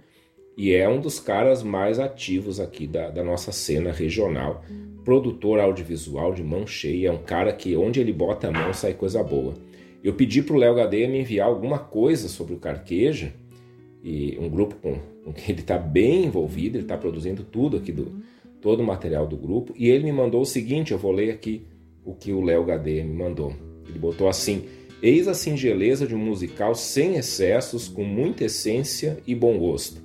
e 0.56 0.72
é 0.72 0.88
um 0.88 1.00
dos 1.00 1.18
caras 1.18 1.64
mais 1.64 1.98
ativos 1.98 2.60
aqui 2.60 2.86
da, 2.86 3.10
da 3.10 3.24
nossa 3.24 3.50
cena 3.50 3.90
regional 3.90 4.62
produtor 5.04 5.58
audiovisual 5.58 6.32
de 6.32 6.44
mão 6.44 6.64
cheia, 6.64 7.08
é 7.08 7.12
um 7.12 7.24
cara 7.24 7.52
que 7.52 7.76
onde 7.76 7.98
ele 7.98 8.12
bota 8.12 8.46
a 8.46 8.52
mão 8.52 8.72
sai 8.72 8.94
coisa 8.94 9.20
boa. 9.20 9.54
Eu 10.04 10.14
pedi 10.14 10.42
para 10.42 10.54
o 10.54 10.58
Léo 10.58 10.76
Gadeia 10.76 11.08
me 11.08 11.18
enviar 11.18 11.48
alguma 11.48 11.80
coisa 11.80 12.28
sobre 12.28 12.54
o 12.54 12.58
Carqueja, 12.58 13.34
e 14.02 14.36
um 14.38 14.48
grupo 14.48 14.74
com, 14.76 14.98
com 15.24 15.32
que 15.32 15.52
ele 15.52 15.60
está 15.60 15.78
bem 15.78 16.24
envolvido, 16.24 16.76
ele 16.76 16.84
está 16.84 16.98
produzindo 16.98 17.44
tudo 17.44 17.76
aqui, 17.76 17.92
do, 17.92 18.22
todo 18.60 18.80
o 18.80 18.86
material 18.86 19.26
do 19.26 19.36
grupo, 19.36 19.72
e 19.76 19.88
ele 19.88 20.04
me 20.04 20.12
mandou 20.12 20.42
o 20.42 20.46
seguinte, 20.46 20.92
eu 20.92 20.98
vou 20.98 21.12
ler 21.12 21.30
aqui 21.30 21.66
o 22.04 22.14
que 22.14 22.32
o 22.32 22.40
Léo 22.40 22.64
Gadeia 22.64 23.04
me 23.04 23.14
mandou. 23.14 23.54
Ele 23.88 23.98
botou 23.98 24.28
assim, 24.28 24.64
eis 25.00 25.28
a 25.28 25.34
singeleza 25.34 26.06
de 26.06 26.14
um 26.14 26.18
musical 26.18 26.74
sem 26.74 27.16
excessos, 27.16 27.88
com 27.88 28.04
muita 28.04 28.44
essência 28.44 29.18
e 29.26 29.34
bom 29.34 29.58
gosto. 29.58 30.02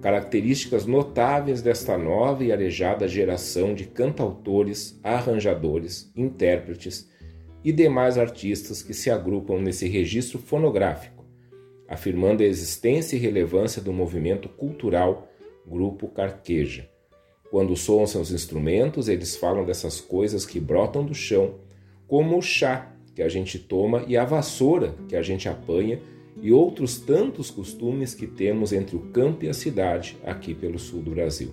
Características 0.00 0.86
notáveis 0.86 1.60
desta 1.60 1.98
nova 1.98 2.42
e 2.42 2.50
arejada 2.50 3.06
geração 3.06 3.74
de 3.74 3.84
cantautores, 3.84 4.98
arranjadores, 5.02 6.10
intérpretes 6.16 7.08
e 7.62 7.70
demais 7.70 8.16
artistas 8.16 8.82
que 8.82 8.94
se 8.94 9.10
agrupam 9.10 9.60
nesse 9.60 9.86
registro 9.86 10.38
fonográfico, 10.38 11.19
afirmando 11.90 12.44
a 12.44 12.46
existência 12.46 13.16
e 13.16 13.18
relevância 13.18 13.82
do 13.82 13.92
movimento 13.92 14.48
cultural 14.48 15.28
Grupo 15.66 16.06
Carqueja. 16.06 16.88
Quando 17.50 17.76
soam 17.76 18.06
seus 18.06 18.30
instrumentos, 18.30 19.08
eles 19.08 19.34
falam 19.34 19.64
dessas 19.64 20.00
coisas 20.00 20.46
que 20.46 20.60
brotam 20.60 21.04
do 21.04 21.14
chão, 21.14 21.56
como 22.06 22.38
o 22.38 22.42
chá 22.42 22.94
que 23.12 23.22
a 23.22 23.28
gente 23.28 23.58
toma 23.58 24.04
e 24.06 24.16
a 24.16 24.24
vassoura 24.24 24.94
que 25.08 25.16
a 25.16 25.22
gente 25.22 25.48
apanha 25.48 26.00
e 26.40 26.52
outros 26.52 27.00
tantos 27.00 27.50
costumes 27.50 28.14
que 28.14 28.26
temos 28.26 28.72
entre 28.72 28.94
o 28.94 29.10
campo 29.10 29.44
e 29.44 29.48
a 29.48 29.54
cidade 29.54 30.16
aqui 30.24 30.54
pelo 30.54 30.78
sul 30.78 31.02
do 31.02 31.10
Brasil. 31.10 31.52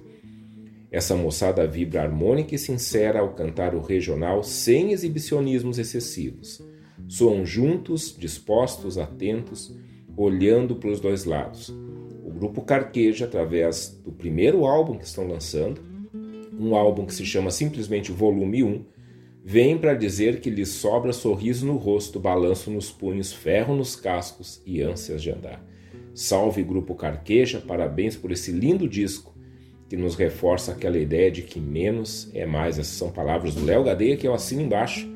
Essa 0.91 1.15
moçada 1.15 1.65
vibra 1.67 2.03
harmônica 2.03 2.53
e 2.53 2.59
sincera 2.59 3.19
ao 3.19 3.33
cantar 3.33 3.73
o 3.73 3.81
regional 3.81 4.43
sem 4.43 4.91
exibicionismos 4.91 5.79
excessivos. 5.79 6.61
Soam 7.07 7.45
juntos, 7.45 8.15
dispostos, 8.17 8.97
atentos, 8.97 9.75
olhando 10.17 10.75
para 10.75 10.89
os 10.89 10.99
dois 10.99 11.23
lados. 11.23 11.69
O 12.25 12.31
grupo 12.31 12.63
Carqueja, 12.63 13.25
através 13.25 14.01
do 14.03 14.11
primeiro 14.11 14.65
álbum 14.65 14.97
que 14.97 15.05
estão 15.05 15.27
lançando, 15.27 15.81
um 16.59 16.75
álbum 16.75 17.05
que 17.05 17.13
se 17.13 17.25
chama 17.25 17.51
simplesmente 17.51 18.11
Volume 18.11 18.63
1, 18.63 18.85
Vem 19.49 19.77
para 19.77 19.93
dizer 19.93 20.41
que 20.41 20.49
lhe 20.49 20.65
sobra 20.65 21.13
sorriso 21.13 21.65
no 21.65 21.77
rosto, 21.77 22.19
balanço 22.19 22.69
nos 22.69 22.91
punhos, 22.91 23.31
ferro 23.31 23.73
nos 23.73 23.95
cascos 23.95 24.61
e 24.65 24.81
ânsias 24.81 25.23
de 25.23 25.31
andar. 25.31 25.65
Salve 26.13 26.61
Grupo 26.63 26.93
Carqueja, 26.95 27.63
parabéns 27.65 28.17
por 28.17 28.29
esse 28.29 28.51
lindo 28.51 28.89
disco 28.89 29.33
que 29.87 29.95
nos 29.95 30.15
reforça 30.15 30.73
aquela 30.73 30.97
ideia 30.97 31.31
de 31.31 31.43
que 31.43 31.61
menos 31.61 32.29
é 32.33 32.45
mais. 32.45 32.77
Essas 32.77 32.97
são 32.97 33.09
palavras 33.09 33.55
do 33.55 33.63
Léo 33.63 33.85
Gadeia 33.85 34.17
que 34.17 34.27
eu 34.27 34.33
assino 34.33 34.63
embaixo. 34.63 35.07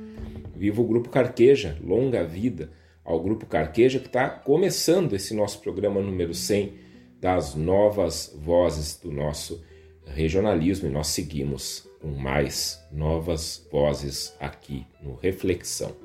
Viva 0.56 0.82
o 0.82 0.88
Grupo 0.88 1.10
Carqueja, 1.10 1.78
longa 1.84 2.24
vida 2.24 2.70
ao 3.04 3.22
Grupo 3.22 3.46
Carqueja, 3.46 4.00
que 4.00 4.08
está 4.08 4.30
começando 4.30 5.14
esse 5.14 5.34
nosso 5.34 5.60
programa 5.60 6.02
número 6.02 6.34
100 6.34 6.74
das 7.20 7.56
novas 7.56 8.34
vozes 8.36 9.00
do 9.00 9.12
nosso 9.12 9.64
regionalismo. 10.06 10.88
E 10.88 10.92
nós 10.92 11.08
seguimos 11.08 11.88
com 12.00 12.10
mais 12.10 12.82
novas 12.92 13.68
vozes 13.72 14.34
aqui 14.40 14.86
no 15.02 15.16
Reflexão. 15.16 15.96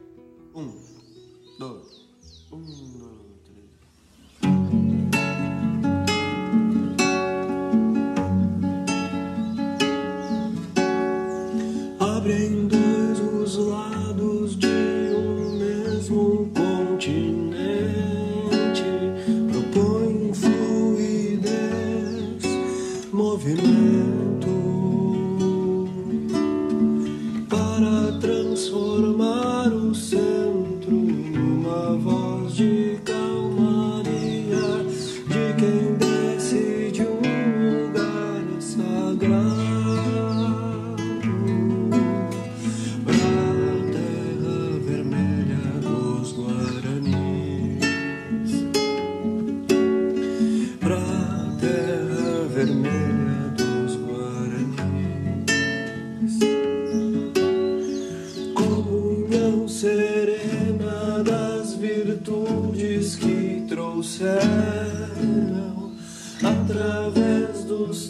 Um, 0.55 0.73
dois, 1.59 2.07
um, 2.53 2.63
dois. 2.63 3.17
Abrem 11.99 12.69
dois 12.69 13.21
os 13.21 13.57
lados. 13.57 14.06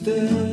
Dos 0.06 0.45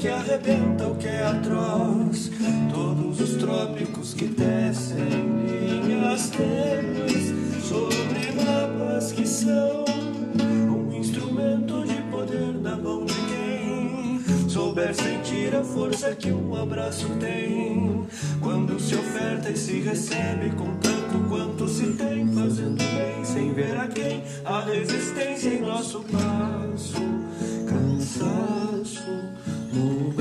que 0.00 0.08
arrebenta 0.08 0.86
o 0.86 0.94
que 0.96 1.08
é 1.08 1.26
atroz. 1.26 2.30
Todos 2.72 3.20
os 3.20 3.36
trópicos 3.36 4.14
que 4.14 4.28
tecem 4.28 4.96
linhas 5.46 6.30
tênues 6.30 7.34
sobre 7.62 8.32
mapas 8.32 9.12
que 9.12 9.28
são 9.28 9.84
um 10.70 10.94
instrumento 10.94 11.84
de 11.84 12.00
poder 12.10 12.54
na 12.54 12.76
mão 12.76 13.04
de 13.04 13.12
quem 13.12 14.48
souber 14.48 14.94
sentir 14.94 15.54
a 15.54 15.62
força 15.62 16.16
que 16.16 16.32
um 16.32 16.54
abraço 16.54 17.06
tem. 17.20 18.06
Quando 18.40 18.80
se 18.80 18.94
oferta 18.94 19.50
e 19.50 19.56
se 19.56 19.80
recebe 19.80 20.48
com 20.56 20.76
tanto 20.78 21.28
quanto 21.28 21.68
se 21.68 21.92
tem, 21.92 22.26
fazendo 22.32 22.78
bem 22.78 23.22
sem 23.22 23.52
ver 23.52 23.76
a 23.76 23.86
quem. 23.86 24.24
A 24.46 24.62
resistência 24.62 25.50
em 25.50 25.60
nosso 25.60 26.00
passo, 26.04 27.02
cansaço 27.68 29.39
no 29.72 30.19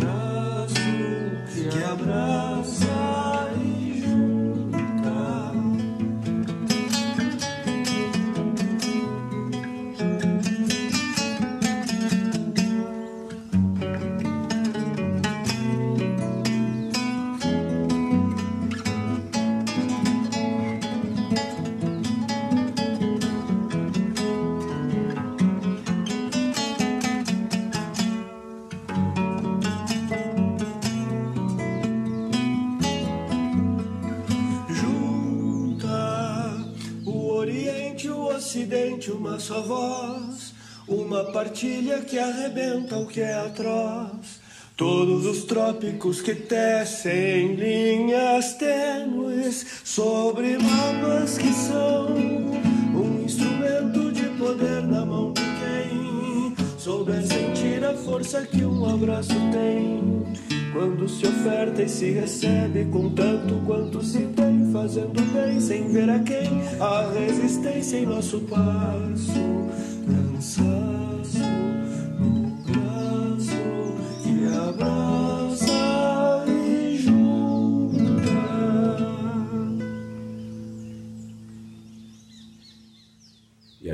partilha 41.40 42.02
que 42.02 42.20
arrebenta 42.20 42.98
o 42.98 43.06
que 43.06 43.22
é 43.22 43.34
atroz. 43.34 44.42
Todos 44.76 45.26
os 45.26 45.46
trópicos 45.46 46.22
que 46.22 46.36
tecem 46.36 47.56
linhas 47.56 48.56
tênues 48.56 49.66
sobre 49.86 50.58
mapas 50.58 51.38
que 51.38 51.54
são 51.54 52.14
um 52.94 53.24
instrumento 53.24 54.12
de 54.12 54.26
poder 54.38 54.82
na 54.82 55.06
mão 55.06 55.32
de 55.32 55.42
quem 55.42 56.56
souber 56.78 57.26
sentir 57.26 57.86
a 57.86 57.94
força 57.94 58.42
que 58.42 58.66
um 58.66 58.94
abraço 58.94 59.36
tem. 59.54 60.04
Quando 60.74 61.08
se 61.08 61.26
oferta 61.26 61.84
e 61.84 61.88
se 61.88 62.12
recebe 62.12 62.84
com 62.92 63.12
tanto 63.12 63.56
quanto 63.66 64.04
se 64.04 64.24
tem, 64.36 64.70
fazendo 64.74 65.22
bem 65.32 65.58
sem 65.62 65.88
ver 65.88 66.10
a 66.10 66.20
quem, 66.20 66.50
a 66.82 67.10
resistência 67.14 67.98
em 67.98 68.06
nosso 68.06 68.42
passo, 68.42 69.70
cansaço 70.06 70.79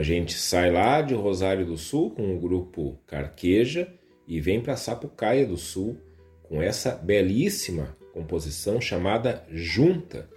gente 0.06 0.36
sai 0.36 0.72
lá 0.72 1.02
de 1.02 1.15
Rosário 1.15 1.65
do 1.65 1.78
Sul 1.78 2.12
com 2.12 2.36
o 2.36 2.39
grupo 2.39 3.00
Carqueja 3.08 3.91
e 4.28 4.39
vem 4.39 4.62
para 4.62 4.78
Sapucaia 4.78 5.48
do 5.48 5.58
Sul 5.58 5.98
com 6.44 6.62
essa 6.62 6.91
belíssima 6.91 7.98
composição 8.13 8.80
chamada 8.80 9.44
Junta, 9.50 10.30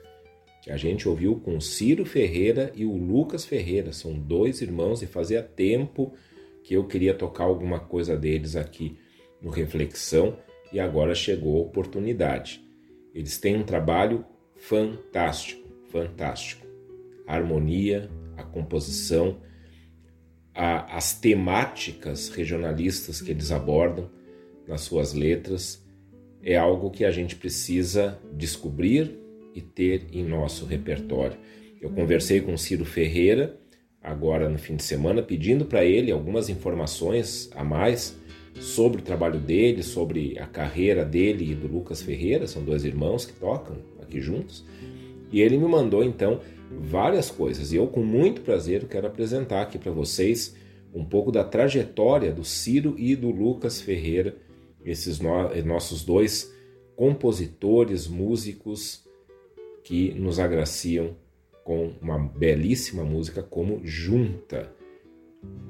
que 0.62 0.70
a 0.70 0.76
gente 0.78 1.06
ouviu 1.06 1.36
com 1.36 1.60
Ciro 1.60 2.06
Ferreira 2.06 2.72
e 2.74 2.86
o 2.86 2.96
Lucas 2.96 3.44
Ferreira. 3.44 3.92
São 3.92 4.18
dois 4.18 4.62
irmãos 4.62 5.02
e 5.02 5.06
fazia 5.06 5.42
tempo 5.42 6.14
que 6.64 6.72
eu 6.74 6.86
queria 6.86 7.12
tocar 7.12 7.44
alguma 7.44 7.78
coisa 7.78 8.16
deles 8.16 8.56
aqui 8.56 8.98
no 9.40 9.50
Reflexão 9.50 10.38
e 10.72 10.80
agora 10.80 11.14
chegou 11.14 11.58
a 11.58 11.62
oportunidade. 11.62 12.64
Eles 13.14 13.38
têm 13.38 13.56
um 13.56 13.64
trabalho 13.64 14.24
fantástico, 14.56 15.68
fantástico. 15.88 16.66
A 17.26 17.34
harmonia, 17.34 18.10
a 18.34 18.42
composição, 18.42 19.36
a, 20.58 20.96
as 20.96 21.14
temáticas 21.14 22.30
regionalistas 22.30 23.22
que 23.22 23.30
eles 23.30 23.52
abordam 23.52 24.10
nas 24.66 24.80
suas 24.80 25.14
letras 25.14 25.86
é 26.42 26.56
algo 26.56 26.90
que 26.90 27.04
a 27.04 27.12
gente 27.12 27.36
precisa 27.36 28.18
descobrir 28.32 29.16
e 29.54 29.60
ter 29.60 30.08
em 30.12 30.24
nosso 30.24 30.66
repertório. 30.66 31.38
Eu 31.80 31.90
conversei 31.90 32.40
com 32.40 32.56
Ciro 32.56 32.84
Ferreira 32.84 33.56
agora 34.02 34.48
no 34.48 34.58
fim 34.58 34.74
de 34.74 34.82
semana 34.82 35.22
pedindo 35.22 35.64
para 35.64 35.84
ele 35.84 36.10
algumas 36.10 36.48
informações 36.48 37.48
a 37.54 37.62
mais 37.62 38.18
sobre 38.54 39.00
o 39.00 39.04
trabalho 39.04 39.38
dele, 39.38 39.84
sobre 39.84 40.36
a 40.40 40.46
carreira 40.46 41.04
dele 41.04 41.52
e 41.52 41.54
do 41.54 41.68
Lucas 41.68 42.02
Ferreira, 42.02 42.48
são 42.48 42.64
dois 42.64 42.84
irmãos 42.84 43.24
que 43.24 43.32
tocam 43.32 43.76
aqui 44.02 44.20
juntos. 44.20 44.64
E 45.30 45.40
ele 45.40 45.56
me 45.56 45.68
mandou 45.68 46.02
então 46.02 46.40
várias 46.70 47.30
coisas 47.30 47.72
e 47.72 47.76
eu 47.76 47.86
com 47.86 48.02
muito 48.02 48.42
prazer 48.42 48.86
quero 48.86 49.06
apresentar 49.06 49.62
aqui 49.62 49.78
para 49.78 49.92
vocês 49.92 50.54
um 50.92 51.04
pouco 51.04 51.30
da 51.30 51.44
trajetória 51.44 52.32
do 52.32 52.44
Ciro 52.44 52.94
e 52.98 53.14
do 53.14 53.30
Lucas 53.30 53.80
Ferreira, 53.80 54.36
esses 54.84 55.20
no 55.20 55.48
nossos 55.64 56.04
dois 56.04 56.52
compositores, 56.96 58.08
músicos 58.08 59.04
que 59.84 60.12
nos 60.14 60.38
agraciam 60.38 61.16
com 61.64 61.92
uma 62.00 62.18
belíssima 62.18 63.04
música 63.04 63.42
como 63.42 63.80
Junta. 63.84 64.72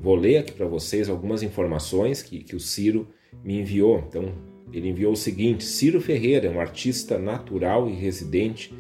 Vou 0.01 0.15
ler 0.15 0.39
aqui 0.39 0.53
para 0.53 0.67
vocês 0.67 1.09
algumas 1.09 1.43
informações 1.43 2.23
que, 2.23 2.43
que 2.43 2.57
o 2.57 2.61
Ciro 2.61 3.09
me 3.45 3.59
enviou. 3.59 3.99
Então, 4.09 4.33
ele 4.73 4.89
enviou 4.89 5.13
o 5.13 5.17
seguinte: 5.17 5.65
Ciro 5.65 6.01
Ferreira 6.01 6.47
é 6.47 6.51
um 6.51 6.61
artista 6.61 7.19
natural 7.19 7.89
e 7.89 7.93
residente 7.93 8.73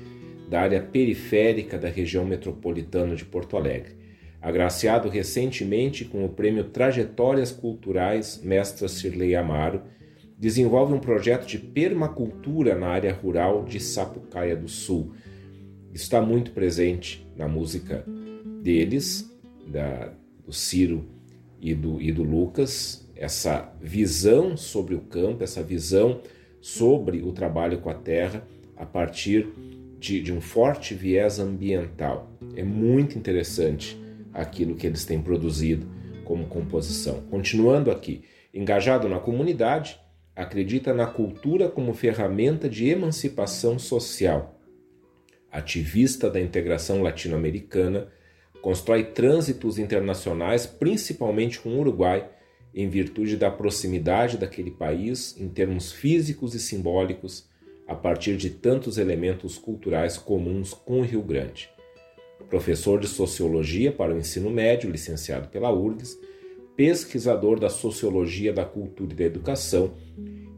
da 0.48 0.60
área 0.60 0.80
periférica 0.80 1.78
da 1.78 1.88
região 1.88 2.24
metropolitana 2.24 3.14
de 3.14 3.24
Porto 3.24 3.56
Alegre. 3.56 3.96
Agraciado 4.40 5.08
recentemente 5.08 6.04
com 6.04 6.24
o 6.24 6.28
prêmio 6.28 6.64
Trajetórias 6.64 7.50
Culturais 7.50 8.40
Mestra 8.42 8.88
Cirlei 8.88 9.34
Amaro, 9.34 9.82
desenvolve 10.38 10.94
um 10.94 11.00
projeto 11.00 11.46
de 11.46 11.58
permacultura 11.58 12.76
na 12.76 12.86
área 12.86 13.12
rural 13.12 13.64
de 13.64 13.80
Sapucaia 13.80 14.56
do 14.56 14.68
Sul. 14.68 15.12
Está 15.92 16.22
muito 16.22 16.52
presente 16.52 17.26
na 17.36 17.48
música 17.48 18.04
deles, 18.62 19.28
da, 19.66 20.12
do 20.46 20.52
Ciro 20.52 21.04
e 21.60 21.74
do, 21.74 22.00
e 22.00 22.12
do 22.12 22.22
Lucas, 22.22 23.06
essa 23.16 23.72
visão 23.82 24.56
sobre 24.56 24.94
o 24.94 25.00
campo, 25.00 25.42
essa 25.42 25.62
visão 25.62 26.20
sobre 26.60 27.20
o 27.22 27.32
trabalho 27.32 27.78
com 27.78 27.90
a 27.90 27.94
terra 27.94 28.46
a 28.76 28.86
partir 28.86 29.48
de, 29.98 30.22
de 30.22 30.32
um 30.32 30.40
forte 30.40 30.94
viés 30.94 31.38
ambiental. 31.38 32.30
É 32.54 32.62
muito 32.62 33.18
interessante 33.18 34.00
aquilo 34.32 34.76
que 34.76 34.86
eles 34.86 35.04
têm 35.04 35.20
produzido 35.20 35.86
como 36.24 36.46
composição. 36.46 37.22
Continuando 37.30 37.90
aqui, 37.90 38.24
engajado 38.52 39.08
na 39.08 39.18
comunidade, 39.18 39.98
acredita 40.36 40.94
na 40.94 41.06
cultura 41.06 41.68
como 41.68 41.94
ferramenta 41.94 42.68
de 42.68 42.88
emancipação 42.88 43.78
social. 43.78 44.60
Ativista 45.50 46.30
da 46.30 46.40
integração 46.40 47.02
latino-americana, 47.02 48.08
constrói 48.60 49.04
trânsitos 49.04 49.78
internacionais, 49.78 50.66
principalmente 50.66 51.58
com 51.58 51.70
o 51.70 51.80
Uruguai, 51.80 52.28
em 52.74 52.88
virtude 52.88 53.36
da 53.36 53.50
proximidade 53.50 54.36
daquele 54.36 54.70
país 54.70 55.36
em 55.40 55.48
termos 55.48 55.90
físicos 55.90 56.54
e 56.54 56.60
simbólicos, 56.60 57.48
a 57.88 57.94
partir 57.94 58.36
de 58.36 58.50
tantos 58.50 58.98
elementos 58.98 59.56
culturais 59.56 60.18
comuns 60.18 60.74
com 60.74 61.00
o 61.00 61.02
Rio 61.02 61.22
Grande. 61.22 61.70
Professor 62.50 63.00
de 63.00 63.08
Sociologia 63.08 63.90
para 63.90 64.14
o 64.14 64.18
ensino 64.18 64.50
médio, 64.50 64.90
licenciado 64.90 65.48
pela 65.48 65.72
URGS, 65.72 66.18
pesquisador 66.76 67.58
da 67.58 67.68
Sociologia 67.68 68.52
da 68.52 68.64
Cultura 68.64 69.12
e 69.12 69.16
da 69.16 69.24
Educação, 69.24 69.94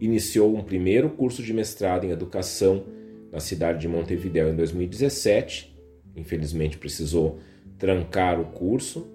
iniciou 0.01 0.57
um 0.57 0.62
primeiro 0.62 1.09
curso 1.11 1.43
de 1.43 1.53
mestrado 1.55 2.05
em 2.05 2.11
Educação 2.11 2.85
na 3.31 3.38
cidade 3.38 3.81
de 3.81 3.88
Montevideo 3.88 4.49
em 4.49 4.57
2017. 4.57 5.75
Infelizmente 6.16 6.79
precisou 6.79 7.38
trancar 7.79 8.40
o 8.40 8.47
curso. 8.47 9.07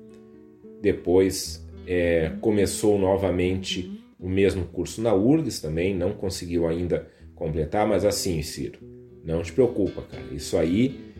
Depois 0.82 1.65
é, 1.86 2.32
começou 2.41 2.97
novamente 2.97 4.04
o 4.19 4.30
mesmo 4.30 4.65
curso 4.65 5.01
na 5.01 5.13
URGS 5.13 5.60
também, 5.60 5.95
não 5.95 6.13
conseguiu 6.13 6.67
ainda 6.67 7.08
completar, 7.35 7.85
mas 7.87 8.05
assim, 8.05 8.41
Ciro, 8.41 8.79
não 9.23 9.43
te 9.43 9.51
preocupa, 9.51 10.01
cara. 10.01 10.23
Isso 10.31 10.57
aí 10.57 11.13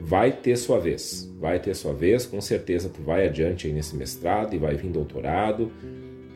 vai 0.00 0.32
ter 0.32 0.56
sua 0.56 0.78
vez. 0.78 1.30
Vai 1.38 1.60
ter 1.60 1.74
sua 1.74 1.92
vez, 1.92 2.26
com 2.26 2.40
certeza 2.40 2.88
tu 2.88 3.02
vai 3.02 3.26
adiante 3.26 3.66
aí 3.66 3.72
nesse 3.72 3.94
mestrado 3.96 4.54
e 4.54 4.58
vai 4.58 4.74
vir 4.74 4.90
doutorado, 4.90 5.70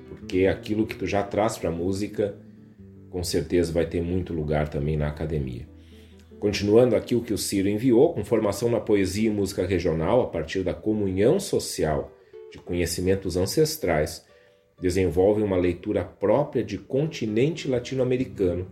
porque 0.09 0.47
aquilo 0.47 0.87
que 0.87 0.97
tu 0.97 1.07
já 1.07 1.23
traz 1.23 1.59
para 1.59 1.71
música, 1.71 2.37
com 3.11 3.23
certeza 3.25 3.73
vai 3.73 3.87
ter 3.87 4.03
muito 4.03 4.33
lugar 4.33 4.69
também 4.69 4.97
na 4.97 5.09
academia. 5.09 5.67
Continuando 6.39 6.95
aqui 6.95 7.15
o 7.15 7.23
que 7.23 7.33
o 7.33 7.39
Ciro 7.39 7.69
enviou, 7.69 8.13
com 8.13 8.23
formação 8.23 8.71
na 8.71 8.79
poesia 8.79 9.31
e 9.31 9.33
música 9.33 9.65
regional 9.67 10.21
a 10.21 10.27
partir 10.27 10.63
da 10.63 10.75
comunhão 10.75 11.41
social 11.41 12.13
de 12.53 12.59
conhecimentos 12.59 13.37
ancestrais, 13.37 14.25
desenvolve 14.81 15.43
uma 15.43 15.57
leitura 15.57 16.05
própria 16.05 16.65
de 16.65 16.79
continente 16.79 17.69
latino-americano 17.69 18.67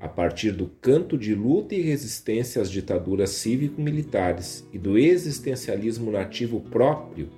a 0.00 0.08
partir 0.08 0.52
do 0.52 0.66
canto 0.66 1.16
de 1.16 1.34
luta 1.34 1.74
e 1.74 1.80
resistência 1.80 2.60
às 2.60 2.70
ditaduras 2.70 3.30
cívico-militares 3.30 4.68
e 4.72 4.78
do 4.78 4.98
existencialismo 4.98 6.10
nativo 6.10 6.60
próprio 6.60 7.30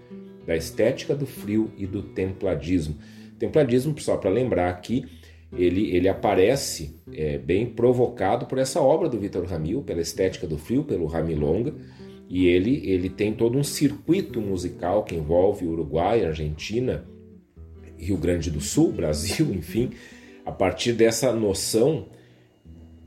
da 0.44 0.56
estética 0.56 1.14
do 1.14 1.26
frio 1.26 1.70
e 1.76 1.86
do 1.86 2.02
templadismo. 2.02 2.96
Templadismo, 3.38 3.98
só 4.00 4.16
para 4.16 4.30
lembrar 4.30 4.70
aqui, 4.70 5.04
ele, 5.52 5.94
ele 5.94 6.08
aparece 6.08 6.96
é, 7.12 7.38
bem 7.38 7.66
provocado 7.66 8.46
por 8.46 8.58
essa 8.58 8.80
obra 8.80 9.08
do 9.08 9.18
Vitor 9.18 9.44
Ramil, 9.44 9.82
pela 9.82 10.00
estética 10.00 10.46
do 10.46 10.58
frio, 10.58 10.84
pelo 10.84 11.06
Ramilonga, 11.06 11.74
e 12.28 12.46
ele, 12.46 12.88
ele 12.88 13.08
tem 13.08 13.32
todo 13.32 13.56
um 13.56 13.62
circuito 13.62 14.40
musical 14.40 15.04
que 15.04 15.14
envolve 15.14 15.66
Uruguai, 15.66 16.24
Argentina, 16.24 17.06
Rio 17.98 18.16
Grande 18.16 18.50
do 18.50 18.60
Sul, 18.60 18.92
Brasil, 18.92 19.46
enfim, 19.54 19.90
a 20.44 20.52
partir 20.52 20.92
dessa 20.92 21.32
noção 21.32 22.06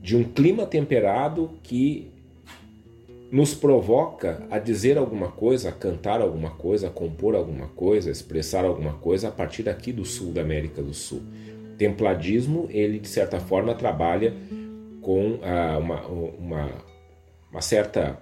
de 0.00 0.16
um 0.16 0.24
clima 0.24 0.66
temperado 0.66 1.50
que 1.62 2.10
nos 3.30 3.54
provoca 3.54 4.44
a 4.50 4.58
dizer 4.58 4.98
alguma 4.98 5.28
coisa, 5.28 5.68
a 5.68 5.72
cantar 5.72 6.20
alguma 6.20 6.50
coisa, 6.50 6.88
a 6.88 6.90
compor 6.90 7.36
alguma 7.36 7.68
coisa, 7.68 8.08
a 8.08 8.12
expressar 8.12 8.64
alguma 8.64 8.94
coisa 8.94 9.28
a 9.28 9.30
partir 9.30 9.62
daqui 9.62 9.92
do 9.92 10.04
sul 10.04 10.32
da 10.32 10.40
América 10.40 10.82
do 10.82 10.92
Sul. 10.92 11.22
Templadismo 11.78 12.66
ele 12.70 12.98
de 12.98 13.08
certa 13.08 13.38
forma 13.38 13.74
trabalha 13.74 14.34
com 15.00 15.38
ah, 15.42 15.78
uma, 15.78 16.06
uma, 16.06 16.70
uma, 17.50 17.60
certa 17.60 18.20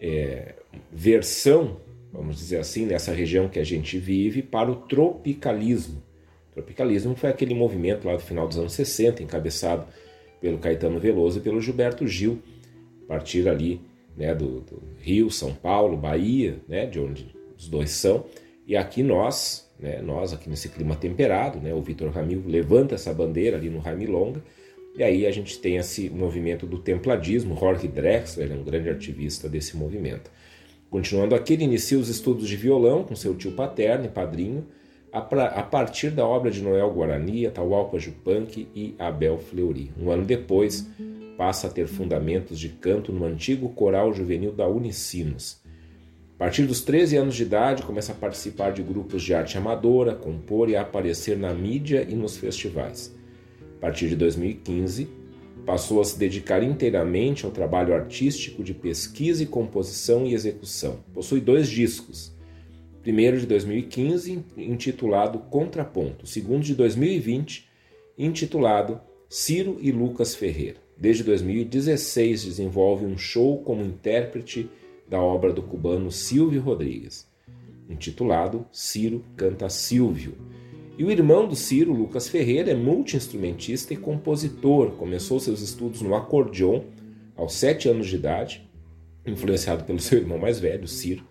é, 0.00 0.54
versão, 0.90 1.76
vamos 2.12 2.36
dizer 2.36 2.58
assim, 2.58 2.86
nessa 2.86 3.12
região 3.12 3.48
que 3.48 3.58
a 3.58 3.64
gente 3.64 3.98
vive, 3.98 4.42
para 4.42 4.70
o 4.70 4.76
tropicalismo. 4.76 6.02
O 6.50 6.54
tropicalismo 6.54 7.14
foi 7.14 7.30
aquele 7.30 7.54
movimento 7.54 8.06
lá 8.06 8.14
do 8.14 8.22
final 8.22 8.46
dos 8.48 8.58
anos 8.58 8.72
60, 8.72 9.22
encabeçado 9.22 9.86
pelo 10.40 10.58
Caetano 10.58 10.98
Veloso 10.98 11.38
e 11.38 11.42
pelo 11.42 11.60
Gilberto 11.60 12.06
Gil, 12.06 12.40
a 13.04 13.06
partir 13.06 13.48
ali 13.48 13.80
né, 14.16 14.34
do, 14.34 14.60
do 14.60 14.82
Rio, 14.98 15.30
São 15.30 15.54
Paulo, 15.54 15.96
Bahia, 15.96 16.58
né, 16.68 16.86
de 16.86 16.98
onde 16.98 17.34
os 17.56 17.68
dois 17.68 17.90
são, 17.90 18.24
e 18.66 18.76
aqui 18.76 19.02
nós, 19.02 19.70
né, 19.78 20.00
nós 20.02 20.32
aqui 20.32 20.48
nesse 20.48 20.68
clima 20.68 20.96
temperado, 20.96 21.58
né, 21.60 21.72
o 21.72 21.80
Vitor 21.80 22.10
Ramil 22.10 22.42
levanta 22.46 22.94
essa 22.94 23.12
bandeira 23.12 23.56
ali 23.56 23.70
no 23.70 23.78
Ramilonga, 23.78 24.42
e 24.96 25.02
aí 25.02 25.26
a 25.26 25.30
gente 25.30 25.58
tem 25.58 25.76
esse 25.76 26.10
movimento 26.10 26.66
do 26.66 26.78
templadismo, 26.78 27.56
Jorge 27.56 27.86
Drexler 27.86 28.50
é 28.50 28.54
um 28.54 28.64
grande 28.64 28.90
ativista 28.90 29.48
desse 29.48 29.76
movimento. 29.76 30.30
Continuando 30.90 31.36
aqui, 31.36 31.52
ele 31.52 31.64
inicia 31.64 31.98
os 31.98 32.08
estudos 32.08 32.48
de 32.48 32.56
violão 32.56 33.04
com 33.04 33.14
seu 33.14 33.34
tio 33.36 33.52
paterno 33.52 34.06
e 34.06 34.08
padrinho, 34.08 34.66
a, 35.12 35.18
a 35.18 35.62
partir 35.62 36.10
da 36.10 36.26
obra 36.26 36.50
de 36.50 36.60
Noel 36.60 36.90
Guarani, 36.90 37.46
Atahualpa 37.46 37.96
Yupanqui 37.96 38.68
e 38.74 38.94
Abel 38.98 39.38
Fleury. 39.38 39.92
Um 39.96 40.10
ano 40.10 40.24
depois, 40.24 40.88
passa 41.36 41.68
a 41.68 41.70
ter 41.70 41.86
fundamentos 41.86 42.58
de 42.58 42.68
canto 42.68 43.12
no 43.12 43.24
antigo 43.24 43.68
coral 43.70 44.12
juvenil 44.12 44.52
da 44.52 44.66
Unicinos. 44.66 45.60
A 46.34 46.38
partir 46.38 46.64
dos 46.64 46.80
13 46.80 47.18
anos 47.18 47.36
de 47.36 47.44
idade, 47.44 47.82
começa 47.82 48.12
a 48.12 48.14
participar 48.14 48.72
de 48.72 48.82
grupos 48.82 49.22
de 49.22 49.32
arte 49.32 49.56
amadora, 49.56 50.14
compor 50.14 50.68
e 50.68 50.76
aparecer 50.76 51.36
na 51.36 51.52
mídia 51.52 52.04
e 52.08 52.14
nos 52.14 52.36
festivais. 52.36 53.14
A 53.76 53.80
partir 53.80 54.08
de 54.08 54.16
2015, 54.16 55.19
passou 55.64 56.00
a 56.00 56.04
se 56.04 56.18
dedicar 56.18 56.62
inteiramente 56.62 57.44
ao 57.44 57.52
trabalho 57.52 57.94
artístico 57.94 58.62
de 58.62 58.74
pesquisa 58.74 59.42
e 59.42 59.46
composição 59.46 60.26
e 60.26 60.34
execução. 60.34 61.00
Possui 61.12 61.40
dois 61.40 61.68
discos. 61.68 62.32
Primeiro 63.02 63.38
de 63.38 63.46
2015, 63.46 64.44
intitulado 64.56 65.38
Contraponto. 65.38 66.26
Segundo 66.26 66.62
de 66.62 66.74
2020, 66.74 67.68
intitulado 68.18 69.00
Ciro 69.28 69.78
e 69.80 69.90
Lucas 69.90 70.34
Ferreira. 70.34 70.78
Desde 70.98 71.24
2016 71.24 72.44
desenvolve 72.44 73.06
um 73.06 73.16
show 73.16 73.62
como 73.62 73.82
intérprete 73.82 74.68
da 75.08 75.20
obra 75.20 75.52
do 75.52 75.62
cubano 75.62 76.12
Silvio 76.12 76.60
Rodrigues, 76.60 77.26
intitulado 77.88 78.66
Ciro 78.70 79.24
Canta 79.36 79.68
Silvio. 79.68 80.34
E 81.00 81.04
o 81.04 81.10
irmão 81.10 81.48
do 81.48 81.56
Ciro, 81.56 81.94
Lucas 81.94 82.28
Ferreira, 82.28 82.72
é 82.72 82.74
multiinstrumentista 82.74 83.94
e 83.94 83.96
compositor. 83.96 84.90
Começou 84.96 85.40
seus 85.40 85.62
estudos 85.62 86.02
no 86.02 86.14
acordeon 86.14 86.82
aos 87.34 87.54
sete 87.54 87.88
anos 87.88 88.06
de 88.06 88.16
idade, 88.16 88.70
influenciado 89.24 89.84
pelo 89.84 89.98
seu 89.98 90.18
irmão 90.18 90.36
mais 90.36 90.60
velho, 90.60 90.86
Ciro, 90.86 91.24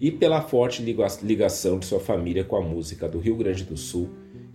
e 0.00 0.10
pela 0.10 0.40
forte 0.40 0.82
ligação 1.22 1.78
de 1.78 1.84
sua 1.84 2.00
família 2.00 2.44
com 2.44 2.56
a 2.56 2.62
música 2.62 3.06
do 3.06 3.18
Rio 3.18 3.36
Grande 3.36 3.62
do 3.62 3.76
Sul 3.76 4.08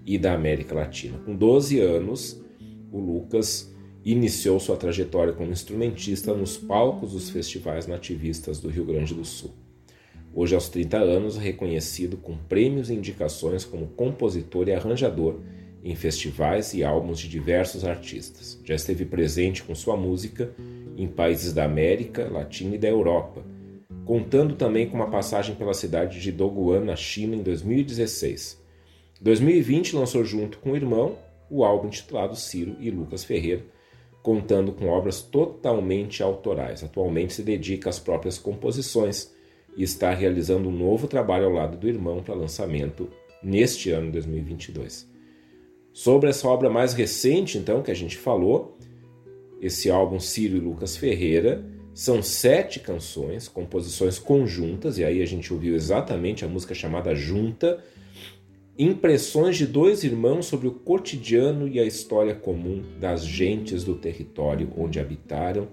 e 0.04 0.18
da 0.18 0.34
América 0.34 0.74
Latina. 0.74 1.20
Com 1.20 1.36
12 1.36 1.80
anos, 1.80 2.44
o 2.92 3.00
Lucas 3.00 3.72
iniciou 4.04 4.60
sua 4.60 4.78
trajetória 4.78 5.34
como 5.34 5.52
instrumentista 5.52 6.34
nos 6.34 6.58
palcos 6.58 7.12
dos 7.12 7.30
festivais 7.30 7.86
nativistas 7.86 8.60
do 8.60 8.70
Rio 8.70 8.86
Grande 8.86 9.14
do 9.14 9.26
Sul. 9.26 9.54
Hoje, 10.38 10.54
aos 10.54 10.68
30 10.68 10.98
anos, 10.98 11.38
reconhecido 11.38 12.18
com 12.18 12.36
prêmios 12.36 12.90
e 12.90 12.94
indicações 12.94 13.64
como 13.64 13.88
compositor 13.88 14.68
e 14.68 14.74
arranjador 14.74 15.40
em 15.82 15.96
festivais 15.96 16.74
e 16.74 16.84
álbuns 16.84 17.20
de 17.20 17.30
diversos 17.30 17.86
artistas. 17.86 18.60
Já 18.66 18.76
esteve 18.76 19.06
presente 19.06 19.64
com 19.64 19.74
sua 19.74 19.96
música 19.96 20.52
em 20.98 21.08
países 21.08 21.54
da 21.54 21.64
América 21.64 22.28
Latina 22.28 22.76
e 22.76 22.78
da 22.78 22.90
Europa, 22.90 23.46
contando 24.04 24.56
também 24.56 24.90
com 24.90 24.98
uma 24.98 25.10
passagem 25.10 25.56
pela 25.56 25.74
cidade 25.74 26.20
de 26.20 26.34
Doguan, 26.34 26.82
na 26.82 26.98
China, 26.98 27.34
em 27.34 27.42
2016. 27.42 28.62
Em 29.22 29.24
2020, 29.24 29.96
lançou 29.96 30.26
junto 30.26 30.58
com 30.58 30.72
o 30.72 30.76
irmão 30.76 31.18
o 31.50 31.64
álbum 31.64 31.88
intitulado 31.88 32.36
Ciro 32.36 32.76
e 32.82 32.92
Lucas 32.92 33.24
Ferreira, 33.24 33.64
contando 34.22 34.74
com 34.74 34.88
obras 34.90 35.22
totalmente 35.22 36.22
autorais. 36.22 36.84
Atualmente 36.84 37.34
se 37.34 37.42
dedica 37.42 37.90
às 37.90 38.00
próprias 38.00 38.38
composições 38.38 39.34
e 39.76 39.84
está 39.84 40.14
realizando 40.14 40.70
um 40.70 40.72
novo 40.72 41.08
trabalho 41.08 41.46
ao 41.46 41.52
lado 41.52 41.78
do 41.78 41.88
irmão 41.88 42.24
para 42.24 42.36
lançamento 42.36 43.10
neste 43.44 43.92
ano 43.92 44.12
2022. 44.12 45.10
Sobre 45.92 46.30
essa 46.30 46.48
obra 46.48 46.70
mais 46.70 46.94
recente, 46.94 47.58
então, 47.58 47.82
que 47.82 47.92
a 47.92 47.96
gente 47.96 48.18
falou, 48.18 48.78
esse 49.62 49.90
álbum 49.90 50.20
Ciro 50.20 50.58
e 50.58 50.60
Lucas 50.60 50.98
Ferreira, 50.98 51.66
são 51.94 52.22
sete 52.22 52.80
canções, 52.80 53.48
composições 53.48 54.20
conjuntas, 54.20 54.98
e 54.98 55.04
aí 55.04 55.22
a 55.22 55.26
gente 55.26 55.54
ouviu 55.54 55.76
exatamente 55.76 56.44
a 56.44 56.48
música 56.48 56.74
chamada 56.74 57.16
Junta, 57.16 57.82
Impressões 58.78 59.56
de 59.56 59.66
dois 59.66 60.04
irmãos 60.04 60.48
sobre 60.48 60.68
o 60.68 60.72
cotidiano 60.74 61.66
e 61.66 61.80
a 61.80 61.86
história 61.86 62.36
comum 62.36 62.84
das 63.00 63.26
gentes 63.26 63.86
do 63.86 63.96
território 63.96 64.70
onde 64.76 65.00
habitaram 65.00 65.70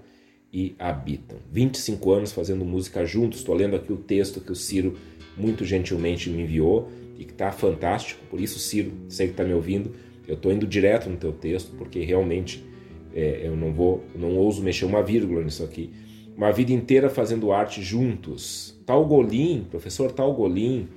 e 0.53 0.75
habitam. 0.77 1.39
25 1.51 2.11
anos 2.11 2.31
fazendo 2.31 2.63
música 2.63 3.03
juntos. 3.03 3.39
Estou 3.39 3.55
lendo 3.55 3.75
aqui 3.75 3.91
o 3.91 3.97
texto 3.97 4.39
que 4.39 4.51
o 4.51 4.55
Ciro 4.55 4.95
muito 5.35 5.65
gentilmente 5.65 6.29
me 6.29 6.43
enviou 6.43 6.91
e 7.17 7.25
que 7.25 7.31
está 7.31 7.51
fantástico. 7.51 8.23
Por 8.29 8.39
isso, 8.39 8.59
Ciro, 8.59 8.91
sei 9.09 9.27
que 9.27 9.33
está 9.33 9.43
me 9.43 9.53
ouvindo, 9.53 9.91
eu 10.27 10.35
estou 10.35 10.51
indo 10.51 10.67
direto 10.67 11.09
no 11.09 11.17
teu 11.17 11.31
texto 11.31 11.73
porque 11.75 12.01
realmente 12.01 12.63
é, 13.15 13.41
eu 13.47 13.55
não 13.55 13.73
vou, 13.73 14.03
não 14.15 14.37
ouso 14.37 14.61
mexer 14.61 14.85
uma 14.85 15.01
vírgula 15.01 15.43
nisso 15.43 15.63
aqui. 15.63 15.91
Uma 16.37 16.51
vida 16.51 16.71
inteira 16.71 17.09
fazendo 17.09 17.51
arte 17.51 17.81
juntos. 17.81 18.79
Tal 18.85 19.05
Golim, 19.05 19.65
professor 19.69 20.11
Tal 20.11 20.33
Golim, 20.33 20.87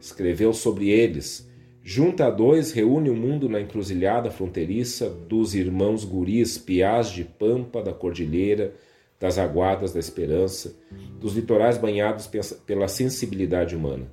escreveu 0.00 0.52
sobre 0.52 0.88
eles. 0.88 1.48
Junta 1.82 2.26
a 2.26 2.30
dois, 2.30 2.72
reúne 2.72 3.10
o 3.10 3.16
mundo 3.16 3.48
na 3.48 3.60
encruzilhada 3.60 4.30
fronteiriça 4.30 5.08
dos 5.08 5.54
irmãos 5.54 6.04
guris, 6.04 6.58
piás 6.58 7.10
de 7.10 7.24
pampa 7.24 7.82
da 7.82 7.92
cordilheira, 7.92 8.74
das 9.20 9.38
aguadas 9.38 9.92
da 9.92 10.00
esperança, 10.00 10.74
dos 11.20 11.34
litorais 11.34 11.76
banhados 11.76 12.28
pela 12.66 12.88
sensibilidade 12.88 13.76
humana. 13.76 14.10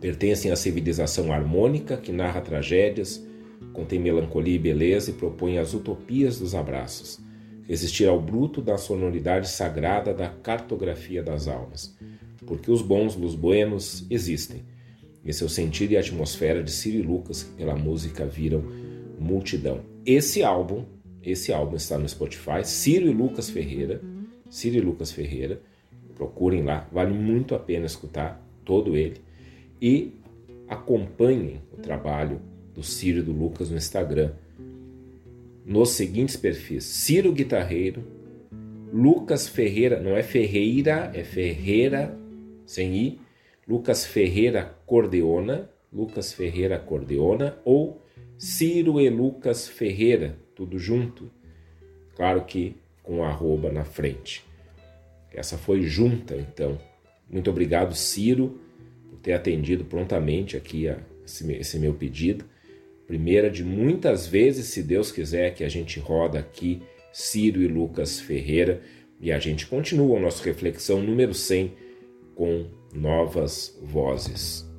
Pertencem 0.00 0.50
à 0.50 0.56
civilização 0.56 1.30
harmônica 1.30 1.98
que 1.98 2.10
narra 2.10 2.40
tragédias, 2.40 3.24
contém 3.74 3.98
melancolia 3.98 4.56
e 4.56 4.58
beleza 4.58 5.10
e 5.10 5.14
propõe 5.14 5.58
as 5.58 5.74
utopias 5.74 6.38
dos 6.38 6.54
abraços. 6.54 7.20
Resistir 7.68 8.06
ao 8.06 8.20
bruto 8.20 8.60
da 8.60 8.76
sonoridade 8.76 9.48
sagrada 9.48 10.12
da 10.12 10.28
cartografia 10.28 11.22
das 11.22 11.46
almas. 11.46 11.96
Porque 12.46 12.70
os 12.70 12.82
bons, 12.82 13.16
os 13.16 13.34
buenos, 13.34 14.06
existem. 14.10 14.62
Esse 15.24 15.42
é 15.42 15.46
o 15.46 15.48
sentido 15.48 15.92
e 15.92 15.96
a 15.96 16.00
atmosfera 16.00 16.62
de 16.62 16.70
Ciro 16.70 16.98
e 16.98 17.02
Lucas 17.02 17.42
que 17.42 17.52
pela 17.52 17.74
música 17.74 18.26
viram 18.26 18.62
multidão. 19.18 19.80
Esse 20.04 20.42
álbum, 20.42 20.84
esse 21.22 21.52
álbum 21.52 21.76
está 21.76 21.96
no 21.96 22.06
Spotify, 22.06 22.62
Ciro 22.62 23.06
e 23.06 23.12
Lucas 23.12 23.48
Ferreira, 23.48 24.02
Ciro 24.54 24.76
e 24.76 24.80
Lucas 24.80 25.10
Ferreira, 25.10 25.60
procurem 26.14 26.62
lá, 26.62 26.88
vale 26.92 27.12
muito 27.12 27.56
a 27.56 27.58
pena 27.58 27.86
escutar 27.86 28.40
todo 28.64 28.96
ele. 28.96 29.20
E 29.82 30.12
acompanhem 30.68 31.60
o 31.72 31.76
trabalho 31.78 32.40
do 32.72 32.80
Ciro 32.80 33.18
e 33.18 33.22
do 33.22 33.32
Lucas 33.32 33.68
no 33.68 33.76
Instagram. 33.76 34.30
Nos 35.66 35.90
seguintes 35.90 36.36
perfis: 36.36 36.84
Ciro 36.84 37.32
Guitarreiro, 37.32 38.04
Lucas 38.92 39.48
Ferreira, 39.48 40.00
não 40.00 40.16
é 40.16 40.22
Ferreira, 40.22 41.10
é 41.12 41.24
Ferreira 41.24 42.16
sem 42.64 42.94
i, 42.94 43.20
Lucas 43.66 44.06
Ferreira 44.06 44.76
Cordeona, 44.86 45.68
Lucas 45.92 46.32
Ferreira 46.32 46.78
Cordeona 46.78 47.58
ou 47.64 48.00
Ciro 48.38 49.00
e 49.00 49.10
Lucas 49.10 49.66
Ferreira, 49.66 50.38
tudo 50.54 50.78
junto. 50.78 51.28
Claro 52.14 52.44
que 52.44 52.76
com 53.04 53.22
arroba 53.22 53.70
na 53.70 53.84
frente. 53.84 54.44
Essa 55.32 55.56
foi 55.56 55.82
junta, 55.82 56.34
então. 56.34 56.78
Muito 57.30 57.48
obrigado, 57.50 57.94
Ciro, 57.94 58.60
por 59.08 59.18
ter 59.18 59.34
atendido 59.34 59.84
prontamente 59.84 60.56
aqui 60.56 60.88
a 60.88 60.98
esse 61.24 61.78
meu 61.78 61.94
pedido. 61.94 62.44
Primeira 63.06 63.50
de 63.50 63.62
muitas 63.62 64.26
vezes, 64.26 64.66
se 64.66 64.82
Deus 64.82 65.12
quiser, 65.12 65.54
que 65.54 65.62
a 65.62 65.68
gente 65.68 66.00
roda 66.00 66.38
aqui 66.38 66.82
Ciro 67.12 67.62
e 67.62 67.68
Lucas 67.68 68.18
Ferreira 68.18 68.82
e 69.20 69.30
a 69.30 69.38
gente 69.38 69.66
continua 69.66 70.18
a 70.18 70.20
nossa 70.20 70.42
reflexão 70.44 71.00
número 71.02 71.32
100 71.32 71.72
com 72.34 72.66
novas 72.92 73.78
vozes. 73.82 74.73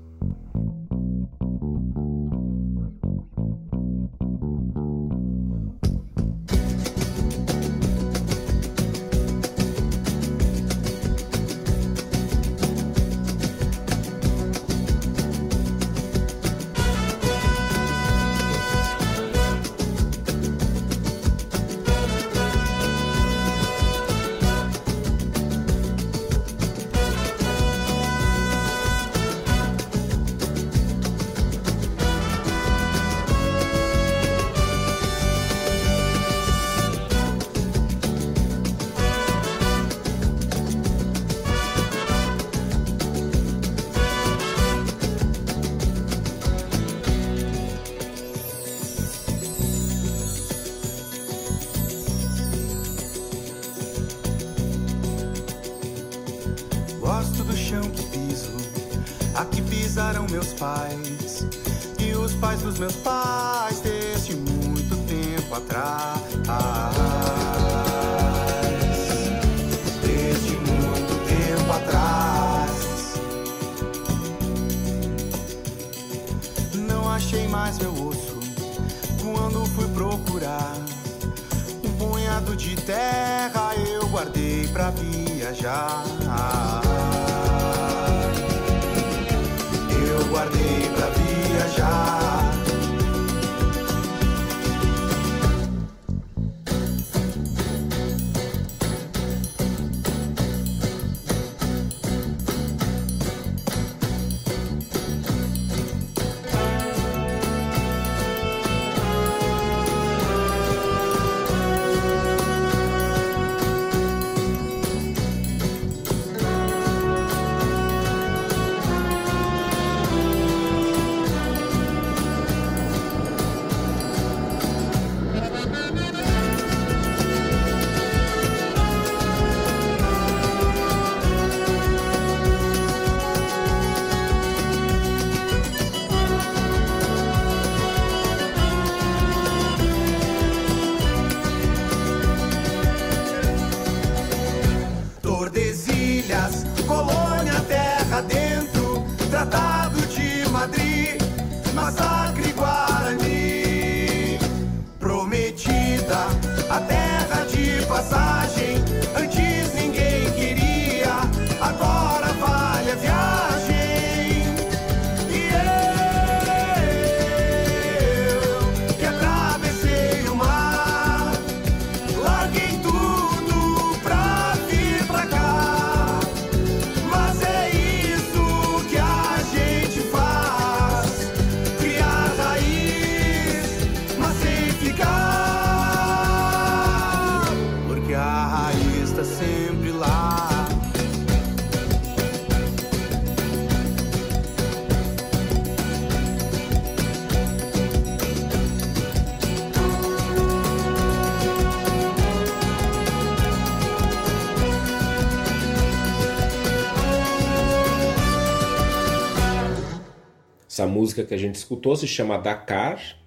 Essa 210.86 210.94
música 210.94 211.24
que 211.24 211.34
a 211.34 211.38
gente 211.38 211.56
escutou 211.56 211.96
se 211.96 212.06
chama 212.06 212.38
Dakar, 212.38 213.20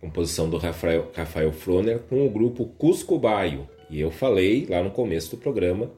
composição 0.00 0.48
do 0.48 0.56
Rafael, 0.56 1.10
Rafael 1.12 1.50
Froner, 1.50 1.98
com 1.98 2.24
o 2.24 2.30
grupo 2.30 2.64
Cusco 2.64 3.18
Baio. 3.18 3.68
E 3.90 4.00
eu 4.00 4.12
falei 4.12 4.68
lá 4.70 4.80
no 4.80 4.92
começo 4.92 5.32
do 5.32 5.36
programa 5.36 5.90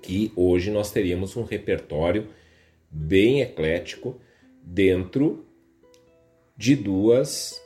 que 0.00 0.32
hoje 0.34 0.70
nós 0.70 0.90
teríamos 0.90 1.36
um 1.36 1.42
repertório 1.42 2.28
bem 2.90 3.42
eclético 3.42 4.18
dentro 4.62 5.44
de 6.56 6.74
duas 6.74 7.62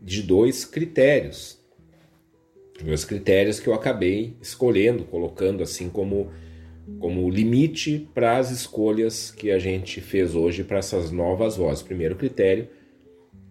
de 0.00 0.22
dois 0.22 0.64
critérios. 0.64 1.60
Dois 2.82 3.04
critérios 3.04 3.60
que 3.60 3.68
eu 3.68 3.74
acabei 3.74 4.34
escolhendo, 4.40 5.04
colocando 5.04 5.62
assim 5.62 5.90
como 5.90 6.32
como 7.00 7.28
limite 7.28 8.08
para 8.14 8.38
as 8.38 8.50
escolhas 8.50 9.30
que 9.30 9.50
a 9.50 9.58
gente 9.58 10.00
fez 10.00 10.34
hoje 10.34 10.62
para 10.62 10.78
essas 10.78 11.10
novas 11.10 11.56
vozes. 11.56 11.82
Primeiro 11.82 12.16
critério, 12.16 12.68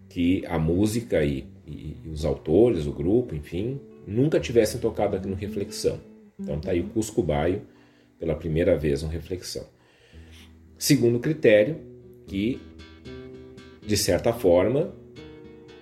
que 0.08 0.44
a 0.46 0.58
música 0.58 1.22
e, 1.24 1.46
e, 1.66 1.96
e, 2.04 2.08
os 2.08 2.24
autores, 2.24 2.86
o 2.86 2.92
grupo, 2.92 3.34
enfim, 3.34 3.80
nunca 4.06 4.40
tivessem 4.40 4.80
tocado 4.80 5.16
aqui 5.16 5.28
no 5.28 5.34
Reflexão. 5.34 6.00
Então 6.38 6.58
tá 6.58 6.70
aí 6.70 6.80
o 6.80 6.88
Cusco 6.88 7.22
Baio 7.22 7.62
pela 8.18 8.34
primeira 8.34 8.76
vez 8.76 9.02
no 9.02 9.08
Reflexão. 9.08 9.66
Segundo 10.78 11.18
critério, 11.18 11.78
que 12.26 12.60
de 13.86 13.96
certa 13.96 14.32
forma, 14.32 14.92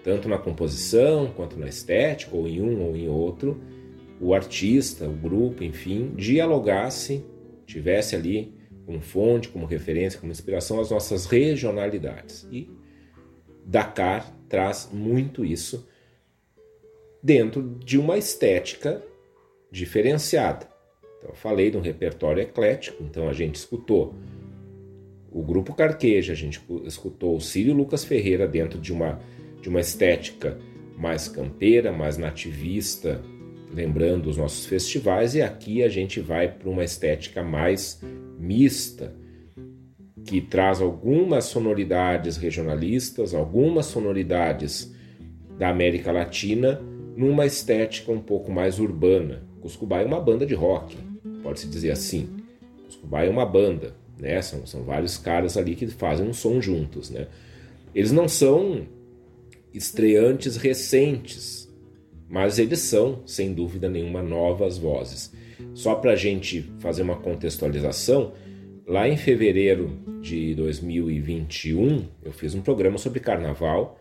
tanto 0.03 0.29
na 0.29 0.37
composição 0.37 1.33
quanto 1.35 1.59
na 1.59 1.67
estética, 1.67 2.37
ou 2.37 2.47
em 2.47 2.61
um 2.61 2.83
ou 2.83 2.95
em 2.95 3.09
outro, 3.09 3.61
o 4.21 4.35
artista, 4.35 5.09
o 5.09 5.13
grupo, 5.13 5.65
enfim, 5.65 6.13
dialogasse, 6.15 7.25
tivesse 7.67 8.15
ali 8.15 8.55
como 8.87 9.01
fonte, 9.01 9.49
como 9.49 9.67
referência, 9.67 10.21
como 10.21 10.33
inspiração 10.33 10.81
as 10.81 10.91
nossas 10.91 11.27
regionalidades. 11.27 12.47
E 12.51 12.69
Dakar 13.65 14.31
traz 14.49 14.91
muito 14.93 15.45
isso 15.45 15.89
dentro 17.23 17.63
de 17.85 17.99
uma 17.99 18.19
estética 18.19 19.03
diferenciada. 19.71 20.69
Então, 21.19 21.31
eu 21.31 21.35
falei 21.35 21.71
de 21.71 21.77
um 21.77 21.81
repertório 21.81 22.43
eclético, 22.43 23.03
então 23.03 23.29
a 23.29 23.33
gente 23.33 23.55
escutou 23.57 24.15
o 25.33 25.43
grupo 25.43 25.75
Carqueja, 25.75 26.33
a 26.33 26.37
gente 26.37 26.63
escutou 26.85 27.37
o 27.37 27.41
Círio 27.41 27.75
Lucas 27.75 28.05
Ferreira 28.05 28.47
dentro 28.47 28.79
de 28.79 28.93
uma, 28.93 29.19
de 29.61 29.69
uma 29.69 29.81
estética 29.81 30.59
mais 30.97 31.27
campeira, 31.27 31.91
mais 31.91 32.17
nativista, 32.17 33.21
lembrando 33.75 34.31
os 34.31 34.37
nossos 34.37 34.67
festivais, 34.67 35.35
e 35.35 35.43
aqui 35.43 35.83
a 35.83 35.89
gente 35.89 36.21
vai 36.21 36.49
para 36.49 36.71
uma 36.71 36.85
estética 36.85 37.43
mais 37.43 38.01
mista, 38.39 39.13
que 40.25 40.41
traz 40.41 40.81
algumas 40.81 41.45
sonoridades 41.47 42.37
regionalistas, 42.37 43.35
algumas 43.35 43.87
sonoridades 43.87 44.95
da 45.59 45.69
América 45.69 46.11
Latina, 46.11 46.81
numa 47.17 47.45
estética 47.45 48.11
um 48.11 48.21
pouco 48.21 48.51
mais 48.51 48.79
urbana. 48.79 49.43
Cuscubá 49.61 50.01
é 50.01 50.05
uma 50.05 50.21
banda 50.21 50.47
de 50.47 50.55
rock, 50.55 50.97
pode-se 51.43 51.69
dizer 51.69 51.91
assim. 51.91 52.29
Cuscubá 52.87 53.25
é 53.25 53.29
uma 53.29 53.45
banda, 53.45 53.95
né? 54.19 54.41
São, 54.41 54.67
são 54.67 54.83
vários 54.83 55.19
caras 55.19 55.57
ali 55.57 55.75
que 55.75 55.87
fazem 55.89 56.27
um 56.27 56.33
som 56.33 56.61
juntos, 56.61 57.11
né? 57.11 57.27
Eles 57.95 58.11
não 58.11 58.29
são 58.29 58.87
estreantes 59.73 60.57
recentes, 60.57 61.64
mas 62.29 62.59
eles 62.59 62.81
são, 62.81 63.23
sem 63.27 63.53
dúvida 63.53 63.89
nenhuma, 63.89 64.23
novas 64.23 64.79
vozes. 64.79 65.33
Só 65.75 65.95
para 65.95 66.13
a 66.13 66.17
gente 66.17 66.63
fazer 66.79 67.03
uma 67.03 67.17
contextualização, 67.17 68.33
lá 68.87 69.09
em 69.09 69.17
fevereiro 69.17 69.99
de 70.21 70.55
2021, 70.55 72.07
eu 72.23 72.33
fiz 72.33 72.55
um 72.55 72.63
programa 72.63 72.99
sobre 72.99 73.21
carnaval 73.21 73.99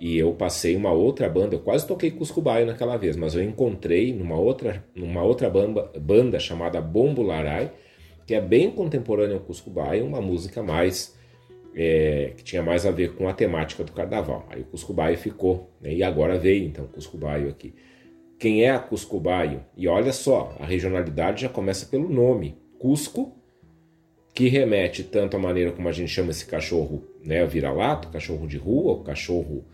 e 0.00 0.16
eu 0.16 0.32
passei 0.32 0.74
uma 0.74 0.90
outra 0.90 1.28
banda, 1.28 1.54
eu 1.54 1.60
quase 1.60 1.86
toquei 1.86 2.10
Cusco 2.10 2.40
Baio 2.40 2.66
naquela 2.66 2.96
vez, 2.96 3.16
mas 3.16 3.34
eu 3.34 3.42
encontrei 3.42 4.14
numa 4.14 4.36
outra, 4.36 4.82
numa 4.94 5.22
outra 5.22 5.50
banda, 5.50 5.90
banda 6.00 6.40
chamada 6.40 6.80
Bombo 6.80 7.22
Larai, 7.22 7.70
que 8.26 8.34
é 8.34 8.40
bem 8.40 8.70
contemporânea 8.70 9.36
ao 9.36 9.42
Cusco 9.42 9.68
Baio, 9.68 10.06
uma 10.06 10.22
música 10.22 10.62
mais 10.62 11.14
é, 11.74 12.32
que 12.36 12.42
tinha 12.42 12.62
mais 12.62 12.84
a 12.84 12.90
ver 12.90 13.14
com 13.14 13.28
a 13.28 13.32
temática 13.32 13.84
do 13.84 13.92
carnaval. 13.92 14.46
Aí 14.50 14.62
o 14.62 14.64
Cusco 14.64 14.92
Baio 14.92 15.16
ficou, 15.16 15.70
né? 15.80 15.92
e 15.92 16.02
agora 16.02 16.38
veio 16.38 16.64
então 16.64 16.84
o 16.84 16.88
Cusco 16.88 17.16
Baio 17.16 17.48
aqui. 17.48 17.74
Quem 18.38 18.64
é 18.64 18.70
a 18.70 18.78
Cusco 18.78 19.20
Baio? 19.20 19.62
E 19.76 19.86
olha 19.86 20.12
só, 20.12 20.56
a 20.58 20.64
regionalidade 20.64 21.42
já 21.42 21.48
começa 21.48 21.86
pelo 21.86 22.08
nome, 22.08 22.56
Cusco, 22.78 23.36
que 24.34 24.48
remete 24.48 25.04
tanto 25.04 25.36
à 25.36 25.40
maneira 25.40 25.72
como 25.72 25.88
a 25.88 25.92
gente 25.92 26.08
chama 26.08 26.30
esse 26.30 26.46
cachorro, 26.46 27.04
né, 27.22 27.44
vira-lato, 27.44 28.08
cachorro 28.08 28.46
de 28.46 28.56
rua, 28.56 28.94
o 28.94 29.04
cachorro 29.04 29.64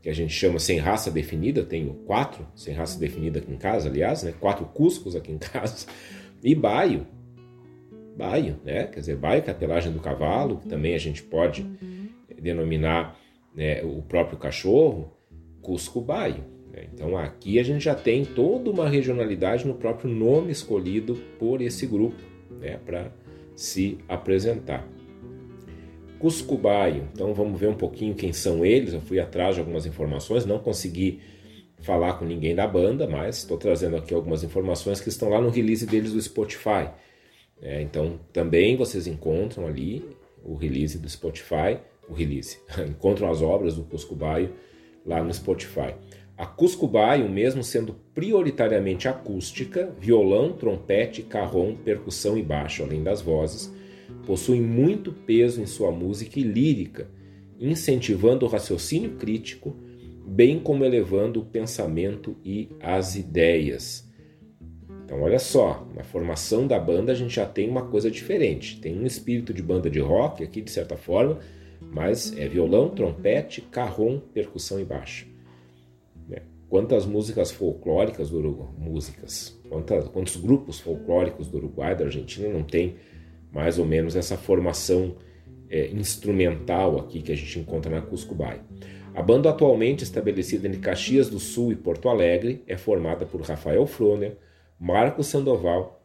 que 0.00 0.08
a 0.08 0.14
gente 0.14 0.32
chama 0.32 0.58
sem 0.58 0.78
raça 0.78 1.10
definida, 1.10 1.64
tenho 1.64 1.94
quatro 2.06 2.46
sem 2.54 2.74
raça 2.74 2.98
definida 2.98 3.38
aqui 3.38 3.52
em 3.52 3.56
casa, 3.56 3.88
aliás, 3.88 4.22
né, 4.22 4.32
quatro 4.38 4.64
cuscos 4.66 5.16
aqui 5.16 5.32
em 5.32 5.36
casa, 5.38 5.86
e 6.42 6.54
baio, 6.54 7.06
baio, 8.16 8.58
né? 8.64 8.86
Quer 8.86 9.00
dizer, 9.00 9.16
baio 9.16 9.42
que 9.42 9.50
é 9.50 9.52
a 9.52 9.56
pelagem 9.56 9.92
do 9.92 10.00
cavalo, 10.00 10.58
que 10.58 10.68
também 10.68 10.94
a 10.94 10.98
gente 10.98 11.22
pode 11.22 11.66
denominar 12.40 13.18
né, 13.54 13.82
o 13.82 14.02
próprio 14.02 14.38
cachorro, 14.38 15.12
Cusco 15.62 16.00
Baio. 16.00 16.44
Né? 16.72 16.86
Então 16.92 17.16
aqui 17.16 17.58
a 17.58 17.62
gente 17.62 17.84
já 17.84 17.94
tem 17.94 18.24
toda 18.24 18.70
uma 18.70 18.88
regionalidade 18.88 19.66
no 19.66 19.74
próprio 19.74 20.10
nome 20.10 20.52
escolhido 20.52 21.14
por 21.38 21.62
esse 21.62 21.86
grupo, 21.86 22.20
né, 22.60 22.78
para 22.84 23.10
se 23.56 23.98
apresentar. 24.08 24.86
Cusco 26.18 26.56
Baio, 26.56 27.08
então 27.12 27.34
vamos 27.34 27.58
ver 27.58 27.68
um 27.68 27.74
pouquinho 27.74 28.14
quem 28.14 28.32
são 28.32 28.64
eles. 28.64 28.92
Eu 28.92 29.00
fui 29.00 29.20
atrás 29.20 29.54
de 29.54 29.60
algumas 29.60 29.86
informações, 29.86 30.46
não 30.46 30.58
consegui 30.58 31.20
falar 31.80 32.14
com 32.14 32.24
ninguém 32.24 32.54
da 32.54 32.66
banda, 32.66 33.06
mas 33.06 33.38
estou 33.38 33.58
trazendo 33.58 33.96
aqui 33.96 34.14
algumas 34.14 34.42
informações 34.42 35.00
que 35.00 35.10
estão 35.10 35.28
lá 35.28 35.40
no 35.40 35.50
release 35.50 35.86
deles 35.86 36.12
do 36.12 36.20
Spotify. 36.20 36.88
É, 37.60 37.80
então 37.80 38.18
também 38.32 38.76
vocês 38.76 39.06
encontram 39.06 39.66
ali 39.66 40.04
o 40.44 40.54
release 40.54 40.98
do 40.98 41.08
Spotify, 41.08 41.78
o 42.08 42.12
release, 42.12 42.58
encontram 42.88 43.30
as 43.30 43.40
obras 43.40 43.76
do 43.76 43.84
Cusco 43.84 44.14
Baio 44.14 44.50
lá 45.04 45.22
no 45.22 45.32
Spotify. 45.32 45.94
A 46.36 46.46
Cusco 46.46 46.88
Baio, 46.88 47.28
mesmo 47.28 47.62
sendo 47.62 47.94
prioritariamente 48.12 49.06
acústica, 49.06 49.94
violão, 50.00 50.52
trompete, 50.52 51.22
carrom, 51.22 51.76
percussão 51.76 52.36
e 52.36 52.42
baixo, 52.42 52.82
além 52.82 53.04
das 53.04 53.22
vozes, 53.22 53.72
possui 54.26 54.60
muito 54.60 55.12
peso 55.12 55.62
em 55.62 55.66
sua 55.66 55.92
música 55.92 56.40
e 56.40 56.42
lírica, 56.42 57.08
incentivando 57.60 58.44
o 58.44 58.48
raciocínio 58.48 59.12
crítico, 59.12 59.76
bem 60.26 60.58
como 60.58 60.84
elevando 60.84 61.40
o 61.40 61.44
pensamento 61.44 62.36
e 62.44 62.68
as 62.80 63.14
ideias. 63.14 64.03
Então, 65.04 65.20
olha 65.20 65.38
só, 65.38 65.86
na 65.94 66.02
formação 66.02 66.66
da 66.66 66.78
banda 66.78 67.12
a 67.12 67.14
gente 67.14 67.34
já 67.34 67.44
tem 67.44 67.68
uma 67.68 67.82
coisa 67.82 68.10
diferente. 68.10 68.80
Tem 68.80 68.98
um 68.98 69.04
espírito 69.04 69.52
de 69.52 69.62
banda 69.62 69.90
de 69.90 70.00
rock 70.00 70.42
aqui, 70.42 70.62
de 70.62 70.70
certa 70.70 70.96
forma, 70.96 71.38
mas 71.80 72.36
é 72.38 72.48
violão, 72.48 72.88
trompete, 72.88 73.60
carrom, 73.60 74.18
percussão 74.18 74.80
e 74.80 74.84
baixo. 74.84 75.26
Né? 76.26 76.38
Quantas 76.70 77.04
músicas 77.04 77.52
folclóricas 77.52 78.30
do 78.30 78.38
Uruguai, 78.38 78.68
músicas, 78.78 79.60
quantas, 79.68 80.08
quantos 80.08 80.36
grupos 80.36 80.80
folclóricos 80.80 81.48
do 81.48 81.58
Uruguai, 81.58 81.94
da 81.94 82.06
Argentina, 82.06 82.48
não 82.48 82.62
tem 82.62 82.96
mais 83.52 83.78
ou 83.78 83.84
menos 83.84 84.16
essa 84.16 84.38
formação 84.38 85.16
é, 85.68 85.88
instrumental 85.88 86.98
aqui 86.98 87.20
que 87.20 87.30
a 87.30 87.36
gente 87.36 87.58
encontra 87.58 87.90
na 87.90 88.00
Cusco 88.00 88.34
Bay. 88.34 88.60
A 89.14 89.22
banda 89.22 89.50
atualmente 89.50 90.02
estabelecida 90.02 90.66
em 90.66 90.80
Caxias 90.80 91.28
do 91.28 91.38
Sul 91.38 91.72
e 91.72 91.76
Porto 91.76 92.08
Alegre 92.08 92.64
é 92.66 92.76
formada 92.76 93.24
por 93.24 93.40
Rafael 93.42 93.86
Froner, 93.86 94.36
Marcos 94.86 95.28
Sandoval, 95.28 95.98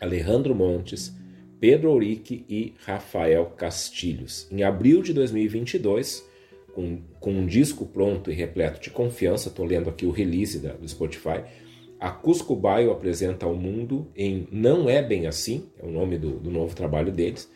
Alejandro 0.00 0.54
Montes, 0.54 1.14
Pedro 1.60 1.90
Ourique 1.90 2.42
e 2.48 2.72
Rafael 2.86 3.44
Castilhos. 3.54 4.48
Em 4.50 4.62
abril 4.62 5.02
de 5.02 5.12
2022, 5.12 6.26
com, 6.74 7.02
com 7.20 7.30
um 7.30 7.44
disco 7.44 7.84
pronto 7.84 8.30
e 8.30 8.34
repleto 8.34 8.80
de 8.80 8.88
confiança, 8.88 9.50
estou 9.50 9.66
lendo 9.66 9.90
aqui 9.90 10.06
o 10.06 10.10
release 10.10 10.58
da, 10.58 10.72
do 10.72 10.88
Spotify, 10.88 11.44
a 12.00 12.10
Cusco 12.10 12.56
Baio 12.56 12.92
apresenta 12.92 13.44
ao 13.44 13.54
mundo 13.54 14.10
em 14.16 14.48
Não 14.50 14.88
É 14.88 15.02
Bem 15.02 15.26
Assim, 15.26 15.68
é 15.78 15.84
o 15.84 15.90
nome 15.90 16.16
do, 16.16 16.38
do 16.38 16.50
novo 16.50 16.74
trabalho 16.74 17.12
deles, 17.12 17.46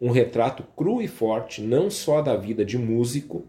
um 0.00 0.12
retrato 0.12 0.62
cru 0.76 1.02
e 1.02 1.08
forte 1.08 1.60
não 1.60 1.90
só 1.90 2.22
da 2.22 2.36
vida 2.36 2.64
de 2.64 2.78
músico, 2.78 3.44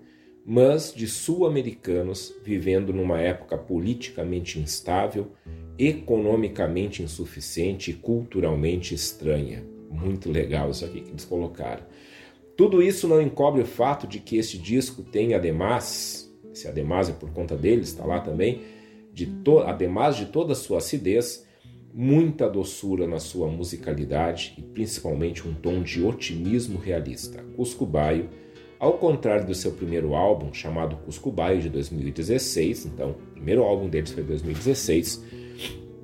mas 0.45 0.93
de 0.93 1.07
sul-americanos 1.07 2.33
vivendo 2.43 2.91
numa 2.93 3.19
época 3.19 3.57
politicamente 3.57 4.59
instável, 4.59 5.31
economicamente 5.77 7.01
insuficiente 7.01 7.91
e 7.91 7.93
culturalmente 7.93 8.93
estranha. 8.93 9.63
Muito 9.89 10.29
legal 10.29 10.69
isso 10.71 10.83
aqui 10.83 11.01
que 11.01 11.11
eles 11.11 11.25
colocaram. 11.25 11.83
Tudo 12.57 12.83
isso 12.83 13.07
não 13.07 13.21
encobre 13.21 13.61
o 13.61 13.65
fato 13.65 14.05
de 14.05 14.19
que 14.19 14.37
este 14.37 14.57
disco 14.57 15.01
tem, 15.01 15.33
ademais, 15.33 16.31
se 16.53 16.67
ademais 16.67 17.09
é 17.09 17.13
por 17.13 17.31
conta 17.31 17.55
deles, 17.55 17.89
está 17.89 18.05
lá 18.05 18.19
também, 18.19 18.61
de 19.11 19.25
to, 19.25 19.59
ademais 19.59 20.15
de 20.15 20.27
toda 20.27 20.53
a 20.53 20.55
sua 20.55 20.79
acidez, 20.79 21.47
muita 21.93 22.49
doçura 22.49 23.07
na 23.07 23.19
sua 23.19 23.47
musicalidade 23.47 24.55
e 24.57 24.61
principalmente 24.61 25.47
um 25.47 25.53
tom 25.53 25.81
de 25.81 26.03
otimismo 26.03 26.79
realista. 26.79 27.43
Cusco 27.55 27.85
Baio 27.85 28.29
Ao 28.83 28.97
contrário 28.97 29.47
do 29.47 29.55
seu 29.55 29.71
primeiro 29.71 30.13
álbum, 30.13 30.53
chamado 30.53 30.97
Cuscubaio, 30.97 31.61
de 31.61 31.69
2016, 31.69 32.87
então, 32.87 33.11
o 33.11 33.31
primeiro 33.31 33.63
álbum 33.63 33.87
deles 33.87 34.11
foi 34.11 34.23
2016, 34.23 35.23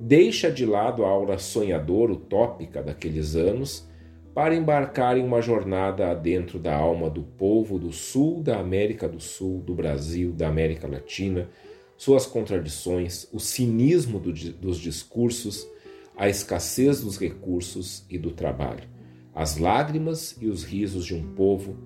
deixa 0.00 0.50
de 0.50 0.64
lado 0.64 1.04
a 1.04 1.08
aura 1.10 1.36
sonhadora, 1.36 2.12
utópica 2.12 2.82
daqueles 2.82 3.36
anos 3.36 3.86
para 4.32 4.54
embarcar 4.54 5.18
em 5.18 5.22
uma 5.22 5.42
jornada 5.42 6.14
dentro 6.14 6.58
da 6.58 6.74
alma 6.74 7.10
do 7.10 7.22
povo 7.22 7.78
do 7.78 7.92
sul 7.92 8.42
da 8.42 8.58
América 8.58 9.06
do 9.06 9.20
Sul, 9.20 9.60
do 9.60 9.74
Brasil, 9.74 10.32
da 10.32 10.48
América 10.48 10.88
Latina, 10.88 11.50
suas 11.98 12.24
contradições, 12.24 13.28
o 13.30 13.38
cinismo 13.38 14.18
do, 14.18 14.32
dos 14.32 14.78
discursos, 14.78 15.68
a 16.16 16.30
escassez 16.30 17.02
dos 17.02 17.18
recursos 17.18 18.06
e 18.08 18.16
do 18.16 18.30
trabalho, 18.30 18.88
as 19.34 19.58
lágrimas 19.58 20.34
e 20.40 20.46
os 20.46 20.64
risos 20.64 21.04
de 21.04 21.14
um 21.14 21.34
povo, 21.34 21.76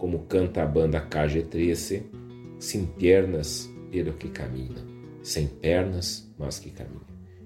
como 0.00 0.20
canta 0.20 0.62
a 0.62 0.66
banda 0.66 0.98
KG13, 0.98 2.04
sem 2.58 2.86
pernas, 2.86 3.70
pero 3.92 4.14
que 4.14 4.30
camina, 4.30 4.80
sem 5.22 5.46
pernas, 5.46 6.26
mas 6.38 6.58
que 6.58 6.70
caminha. 6.70 7.04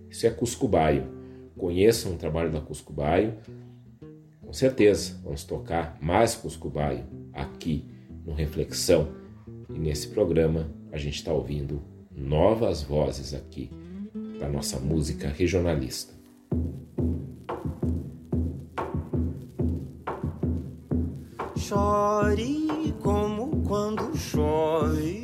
Isso 0.08 0.24
é 0.24 0.30
Cuscubaio. 0.30 1.04
Conheçam 1.58 2.12
o 2.12 2.16
trabalho 2.16 2.52
da 2.52 2.60
Cuscubaio. 2.60 3.34
Com 4.40 4.52
certeza 4.52 5.20
vamos 5.24 5.42
tocar 5.42 5.98
mais 6.00 6.36
Cuscubaio 6.36 7.04
aqui 7.32 7.84
no 8.24 8.32
Reflexão. 8.32 9.08
E 9.68 9.76
nesse 9.76 10.06
programa 10.06 10.70
a 10.92 10.96
gente 10.96 11.16
está 11.16 11.32
ouvindo 11.32 11.82
novas 12.12 12.84
vozes 12.84 13.34
aqui 13.34 13.68
da 14.38 14.48
nossa 14.48 14.78
música 14.78 15.26
regionalista. 15.26 16.14
Chore 21.66 22.92
como 23.02 23.62
quando 23.66 24.14
chove, 24.18 25.23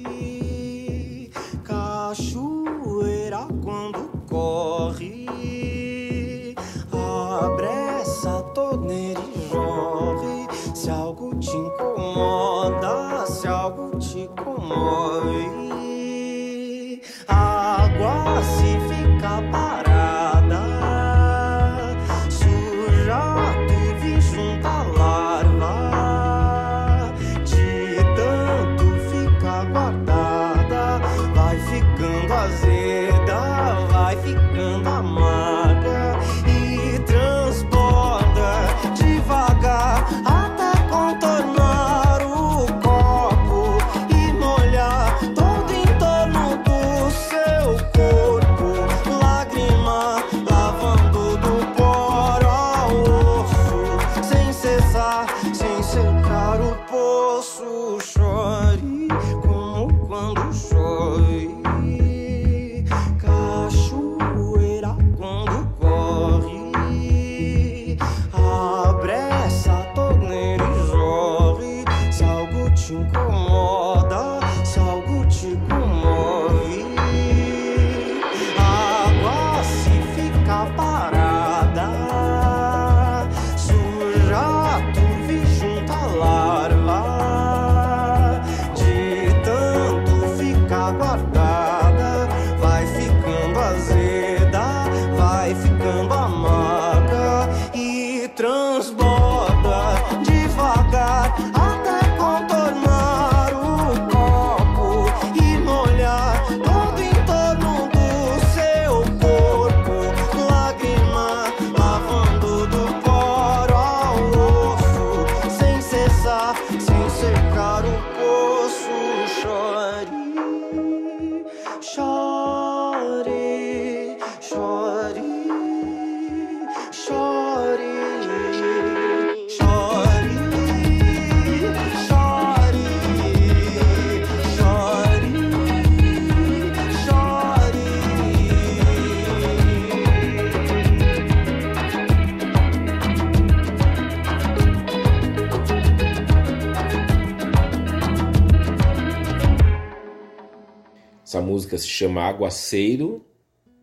se 151.80 151.88
chama 151.88 152.22
Aguaceiro. 152.22 153.24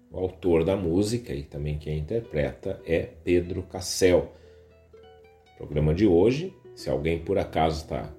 O 0.09 0.17
autor 0.19 0.63
da 0.63 0.75
música 0.75 1.33
e 1.33 1.43
também 1.43 1.77
quem 1.77 1.99
interpreta 1.99 2.81
é 2.85 2.99
Pedro 3.01 3.61
Cassel. 3.63 4.33
Programa 5.57 5.93
de 5.93 6.07
hoje, 6.07 6.55
se 6.75 6.89
alguém 6.89 7.19
por 7.19 7.37
acaso 7.37 7.83
está 7.83 8.13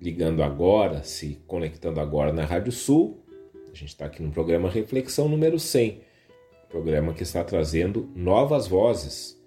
ligando 0.00 0.42
agora, 0.42 1.04
se 1.04 1.40
conectando 1.46 2.00
agora 2.00 2.32
na 2.32 2.44
Rádio 2.44 2.72
Sul, 2.72 3.22
a 3.70 3.74
gente 3.74 3.90
está 3.90 4.06
aqui 4.06 4.22
no 4.22 4.30
programa 4.30 4.68
Reflexão 4.68 5.28
número 5.28 5.58
100, 5.58 6.00
programa 6.68 7.12
que 7.12 7.22
está 7.22 7.44
trazendo 7.44 8.10
novas 8.14 8.66
vozes 8.66 9.40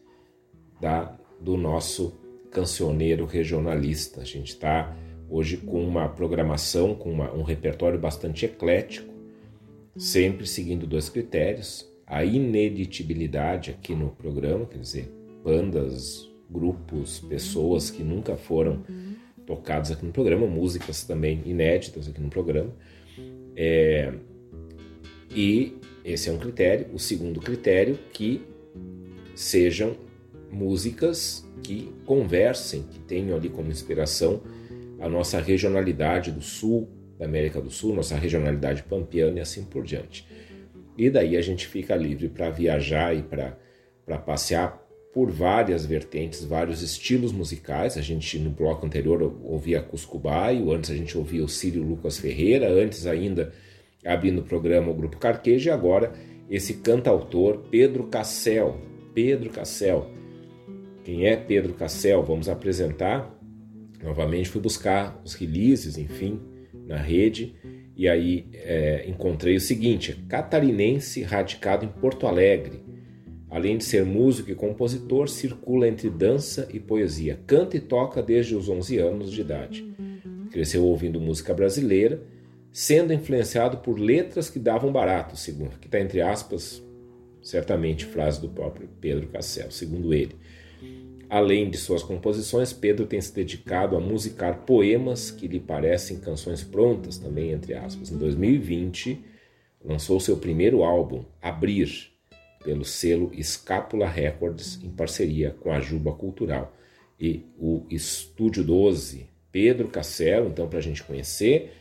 da, 0.79 1.17
do 1.41 1.57
nosso 1.57 2.17
cancioneiro 2.51 3.25
regionalista. 3.25 4.21
A 4.21 4.25
gente 4.25 4.49
está 4.49 4.95
hoje 5.29 5.57
com 5.57 5.83
uma 5.83 6.07
programação, 6.07 6.93
com 6.95 7.11
uma, 7.11 7.33
um 7.33 7.41
repertório 7.41 7.99
bastante 7.99 8.45
eclético, 8.45 9.12
sempre 9.95 10.45
seguindo 10.45 10.87
dois 10.87 11.09
critérios: 11.09 11.89
a 12.05 12.23
ineditibilidade 12.23 13.71
aqui 13.71 13.95
no 13.95 14.09
programa, 14.09 14.65
quer 14.65 14.79
dizer, 14.79 15.11
bandas, 15.43 16.29
grupos, 16.49 17.19
pessoas 17.19 17.89
que 17.89 18.03
nunca 18.03 18.35
foram 18.35 18.83
tocados 19.45 19.91
aqui 19.91 20.05
no 20.05 20.11
programa, 20.11 20.47
músicas 20.47 21.03
também 21.03 21.41
inéditas 21.45 22.07
aqui 22.07 22.21
no 22.21 22.29
programa. 22.29 22.71
É, 23.55 24.13
e 25.35 25.77
esse 26.03 26.29
é 26.29 26.31
um 26.31 26.37
critério. 26.37 26.87
O 26.93 26.99
segundo 26.99 27.39
critério, 27.39 27.97
que 28.11 28.41
sejam 29.35 29.95
músicas 30.51 31.47
que 31.63 31.91
conversem, 32.05 32.83
que 32.83 32.99
tenham 32.99 33.35
ali 33.35 33.49
como 33.49 33.71
inspiração 33.71 34.41
a 34.99 35.09
nossa 35.09 35.39
regionalidade 35.39 36.31
do 36.31 36.41
sul 36.41 36.87
da 37.17 37.25
América 37.25 37.61
do 37.61 37.69
Sul, 37.69 37.93
nossa 37.93 38.15
regionalidade 38.15 38.83
pampiana 38.83 39.39
e 39.39 39.41
assim 39.41 39.63
por 39.63 39.83
diante. 39.83 40.27
E 40.97 41.09
daí 41.09 41.35
a 41.37 41.41
gente 41.41 41.67
fica 41.67 41.95
livre 41.95 42.29
para 42.29 42.49
viajar 42.49 43.15
e 43.15 43.23
para 43.23 44.17
passear 44.19 44.81
por 45.13 45.29
várias 45.31 45.85
vertentes, 45.85 46.43
vários 46.43 46.81
estilos 46.81 47.31
musicais. 47.31 47.97
A 47.97 48.01
gente 48.01 48.37
no 48.39 48.49
bloco 48.49 48.85
anterior 48.85 49.21
ouvia 49.43 49.81
Cuscubaio, 49.81 50.71
antes 50.71 50.89
a 50.89 50.95
gente 50.95 51.17
ouvia 51.17 51.43
o 51.43 51.49
Círio 51.49 51.83
Lucas 51.83 52.17
Ferreira, 52.17 52.69
antes 52.69 53.05
ainda 53.05 53.53
abrindo 54.03 54.41
o 54.41 54.43
programa 54.43 54.91
o 54.91 54.93
Grupo 54.93 55.17
Carqueja 55.17 55.69
e 55.69 55.73
agora 55.73 56.13
esse 56.49 56.75
cantautor 56.75 57.65
Pedro 57.69 58.05
Cassel. 58.05 58.77
Pedro 59.13 59.49
Cassel. 59.51 60.09
Quem 61.03 61.27
é 61.27 61.35
Pedro 61.35 61.73
Cassel? 61.73 62.23
Vamos 62.23 62.49
apresentar 62.49 63.31
novamente, 64.01 64.49
fui 64.49 64.59
buscar 64.59 65.21
os 65.23 65.33
releases, 65.33 65.97
enfim, 65.97 66.39
na 66.85 66.97
rede 66.97 67.55
e 67.95 68.07
aí 68.09 68.47
é, 68.53 69.05
encontrei 69.07 69.55
o 69.55 69.61
seguinte: 69.61 70.13
catarinense 70.27 71.21
radicado 71.21 71.85
em 71.85 71.89
Porto 71.89 72.27
Alegre. 72.27 72.81
Além 73.49 73.77
de 73.77 73.83
ser 73.83 74.03
músico 74.03 74.49
e 74.49 74.55
compositor, 74.55 75.29
circula 75.29 75.87
entre 75.87 76.09
dança 76.09 76.67
e 76.73 76.79
poesia. 76.79 77.39
Canta 77.45 77.77
e 77.77 77.79
toca 77.79 78.21
desde 78.21 78.55
os 78.55 78.67
11 78.67 78.97
anos 78.97 79.31
de 79.31 79.41
idade. 79.41 79.95
Cresceu 80.49 80.83
ouvindo 80.83 81.21
música 81.21 81.53
brasileira, 81.53 82.23
sendo 82.71 83.13
influenciado 83.13 83.77
por 83.77 83.99
letras 83.99 84.49
que 84.49 84.57
davam 84.57 84.91
barato, 84.91 85.37
segundo, 85.37 85.77
que 85.79 85.85
está 85.85 85.99
entre 85.99 86.19
aspas, 86.19 86.83
certamente 87.43 88.05
frase 88.05 88.41
do 88.41 88.49
próprio 88.49 88.89
Pedro 88.99 89.27
Cassel, 89.27 89.69
segundo 89.69 90.15
ele. 90.15 90.35
Além 91.33 91.67
de 91.67 91.79
suas 91.79 92.03
composições, 92.03 92.71
Pedro 92.71 93.07
tem 93.07 93.19
se 93.19 93.33
dedicado 93.33 93.97
a 93.97 93.99
musicar 93.99 94.67
poemas 94.67 95.31
que 95.31 95.47
lhe 95.47 95.59
parecem 95.59 96.19
canções 96.19 96.63
prontas, 96.63 97.17
também 97.17 97.51
entre 97.51 97.73
aspas. 97.73 98.11
Em 98.11 98.19
2020, 98.19 99.19
lançou 99.83 100.19
seu 100.19 100.37
primeiro 100.37 100.83
álbum, 100.83 101.25
Abrir, 101.41 102.11
pelo 102.63 102.85
selo 102.85 103.31
Escápula 103.33 104.07
Records, 104.07 104.79
em 104.83 104.91
parceria 104.91 105.49
com 105.59 105.71
a 105.71 105.79
Juba 105.79 106.11
Cultural 106.11 106.71
e 107.19 107.43
o 107.57 107.83
Estúdio 107.89 108.63
12. 108.63 109.27
Pedro 109.51 109.87
Cassel, 109.87 110.49
então, 110.49 110.67
para 110.67 110.77
a 110.77 110.83
gente 110.83 111.01
conhecer, 111.01 111.71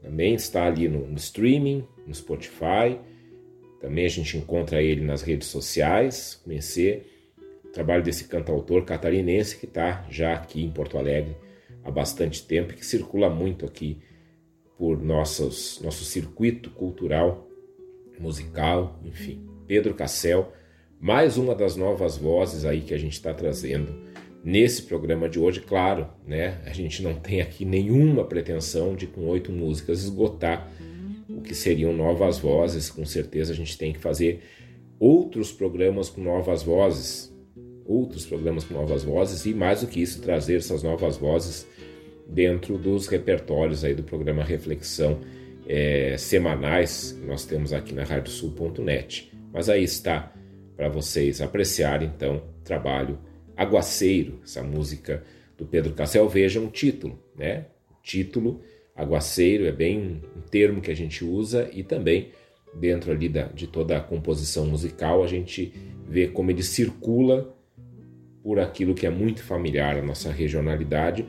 também 0.00 0.34
está 0.34 0.66
ali 0.66 0.86
no, 0.86 1.04
no 1.04 1.16
streaming, 1.16 1.84
no 2.06 2.14
Spotify. 2.14 2.96
Também 3.80 4.06
a 4.06 4.08
gente 4.08 4.36
encontra 4.36 4.80
ele 4.80 5.00
nas 5.00 5.22
redes 5.22 5.48
sociais, 5.48 6.40
conhecer 6.44 7.09
trabalho 7.72 8.02
desse 8.02 8.24
cantautor 8.24 8.84
catarinense 8.84 9.56
que 9.56 9.66
está 9.66 10.06
já 10.10 10.34
aqui 10.34 10.62
em 10.62 10.70
Porto 10.70 10.98
Alegre 10.98 11.36
há 11.84 11.90
bastante 11.90 12.44
tempo 12.46 12.72
e 12.72 12.76
que 12.76 12.84
circula 12.84 13.30
muito 13.30 13.64
aqui 13.64 13.98
por 14.76 15.02
nossos, 15.02 15.80
nosso 15.82 16.04
circuito 16.04 16.70
cultural, 16.70 17.46
musical, 18.18 18.98
enfim. 19.04 19.46
Pedro 19.66 19.94
Cassel, 19.94 20.52
mais 20.98 21.36
uma 21.36 21.54
das 21.54 21.76
novas 21.76 22.16
vozes 22.16 22.64
aí 22.64 22.80
que 22.80 22.94
a 22.94 22.98
gente 22.98 23.12
está 23.12 23.32
trazendo 23.32 24.10
nesse 24.42 24.82
programa 24.82 25.28
de 25.28 25.38
hoje. 25.38 25.60
Claro, 25.60 26.08
né? 26.26 26.60
A 26.64 26.72
gente 26.72 27.02
não 27.02 27.14
tem 27.14 27.40
aqui 27.40 27.64
nenhuma 27.64 28.24
pretensão 28.24 28.94
de 28.94 29.06
com 29.06 29.26
oito 29.26 29.52
músicas 29.52 30.02
esgotar 30.02 30.70
o 31.28 31.40
que 31.40 31.54
seriam 31.54 31.92
novas 31.92 32.38
vozes. 32.38 32.90
Com 32.90 33.04
certeza 33.04 33.52
a 33.52 33.56
gente 33.56 33.76
tem 33.78 33.92
que 33.92 33.98
fazer 33.98 34.42
outros 34.98 35.52
programas 35.52 36.08
com 36.08 36.20
novas 36.20 36.62
vozes, 36.62 37.29
outros 37.90 38.24
programas 38.24 38.64
com 38.64 38.74
novas 38.74 39.02
vozes 39.02 39.44
e, 39.46 39.52
mais 39.52 39.80
do 39.80 39.88
que 39.88 40.00
isso, 40.00 40.22
trazer 40.22 40.56
essas 40.56 40.82
novas 40.82 41.16
vozes 41.16 41.66
dentro 42.26 42.78
dos 42.78 43.08
repertórios 43.08 43.84
aí 43.84 43.94
do 43.94 44.04
programa 44.04 44.44
Reflexão 44.44 45.18
é, 45.66 46.16
semanais 46.16 47.12
que 47.12 47.26
nós 47.26 47.44
temos 47.44 47.72
aqui 47.72 47.92
na 47.92 48.04
radiosul.net. 48.04 49.32
Mas 49.52 49.68
aí 49.68 49.82
está 49.82 50.32
para 50.76 50.88
vocês 50.88 51.40
apreciarem 51.40 52.10
então 52.14 52.36
o 52.36 52.64
trabalho 52.64 53.18
Aguaceiro, 53.56 54.40
essa 54.44 54.62
música 54.62 55.22
do 55.58 55.66
Pedro 55.66 55.92
Cassel. 55.92 56.28
Vejam 56.28 56.64
o 56.66 56.70
título, 56.70 57.18
né? 57.36 57.66
Título 58.02 58.62
Aguaceiro 58.96 59.66
é 59.66 59.72
bem 59.72 60.22
um 60.36 60.40
termo 60.40 60.80
que 60.80 60.90
a 60.90 60.96
gente 60.96 61.24
usa 61.24 61.68
e 61.72 61.82
também 61.82 62.30
dentro 62.74 63.10
ali 63.10 63.28
da, 63.28 63.44
de 63.44 63.66
toda 63.66 63.96
a 63.96 64.00
composição 64.00 64.64
musical 64.66 65.24
a 65.24 65.26
gente 65.26 65.72
vê 66.08 66.28
como 66.28 66.50
ele 66.50 66.62
circula 66.62 67.54
por 68.42 68.58
aquilo 68.58 68.94
que 68.94 69.06
é 69.06 69.10
muito 69.10 69.42
familiar 69.42 69.96
à 69.96 70.02
nossa 70.02 70.30
regionalidade, 70.30 71.26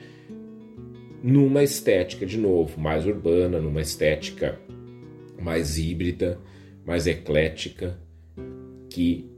numa 1.23 1.63
estética, 1.63 2.25
de 2.25 2.37
novo, 2.37 2.79
mais 2.79 3.05
urbana, 3.05 3.59
numa 3.59 3.81
estética 3.81 4.59
mais 5.39 5.77
híbrida, 5.77 6.39
mais 6.85 7.07
eclética, 7.07 7.99
que, 8.89 9.29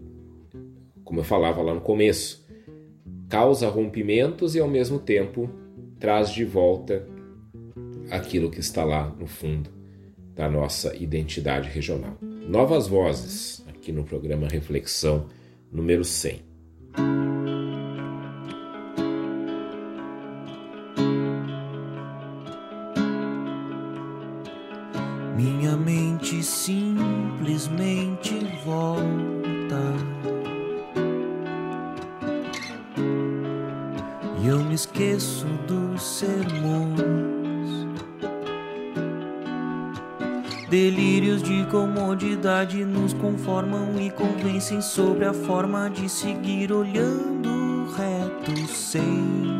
como 1.03 1.19
eu 1.19 1.24
falava 1.24 1.61
lá 1.61 1.74
no 1.74 1.82
começo, 1.82 2.45
causa 3.30 3.67
rompimentos 3.69 4.55
e 4.55 4.59
ao 4.59 4.67
mesmo 4.67 4.99
tempo 4.99 5.49
traz 5.99 6.30
de 6.30 6.43
volta 6.43 7.07
aquilo 8.09 8.51
que 8.51 8.59
está 8.59 8.84
lá 8.84 9.09
no 9.17 9.28
fundo 9.28 9.69
da 10.36 10.49
nossa 10.49 10.95
identidade 10.95 11.69
regional. 11.69 12.17
Novas 12.21 12.88
vozes 12.88 13.65
aqui 13.67 13.91
no 13.91 14.03
programa 14.03 14.47
Reflexão 14.47 15.28
número 15.71 16.03
100. 16.03 16.41
Volta. 28.66 29.82
E 34.41 34.47
eu 34.47 34.59
me 34.59 34.74
esqueço 34.74 35.45
dos 35.68 36.01
sermões. 36.01 37.03
Delírios 40.70 41.43
de 41.43 41.66
comodidade 41.68 42.84
nos 42.84 43.14
conformam 43.14 44.01
e 44.01 44.09
convencem 44.09 44.82
sobre 44.82 45.26
a 45.26 45.34
forma 45.34 45.89
de 45.89 46.09
seguir 46.09 46.72
olhando 46.72 47.93
reto 47.95 48.68
sem 48.68 49.53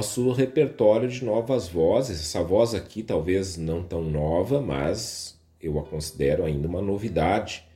nosso 0.00 0.32
repertório 0.32 1.06
de 1.06 1.22
novas 1.22 1.68
vozes. 1.68 2.20
Essa 2.20 2.42
voz 2.42 2.74
aqui 2.74 3.02
talvez 3.02 3.58
não 3.58 3.82
tão 3.82 4.02
nova, 4.02 4.58
mas 4.58 5.38
eu 5.60 5.78
a 5.78 5.82
considero 5.82 6.42
ainda 6.42 6.66
uma 6.66 6.80
novidade, 6.80 7.68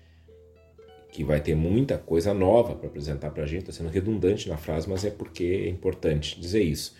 que 1.12 1.22
vai 1.22 1.38
ter 1.38 1.54
muita 1.54 1.98
coisa 1.98 2.32
nova 2.32 2.74
para 2.76 2.88
apresentar 2.88 3.30
para 3.30 3.42
a 3.42 3.46
gente. 3.46 3.58
Estou 3.58 3.74
sendo 3.74 3.90
redundante 3.90 4.48
na 4.48 4.56
frase, 4.56 4.88
mas 4.88 5.04
é 5.04 5.10
porque 5.10 5.66
é 5.66 5.68
importante 5.68 6.40
dizer 6.40 6.62
isso. 6.62 6.96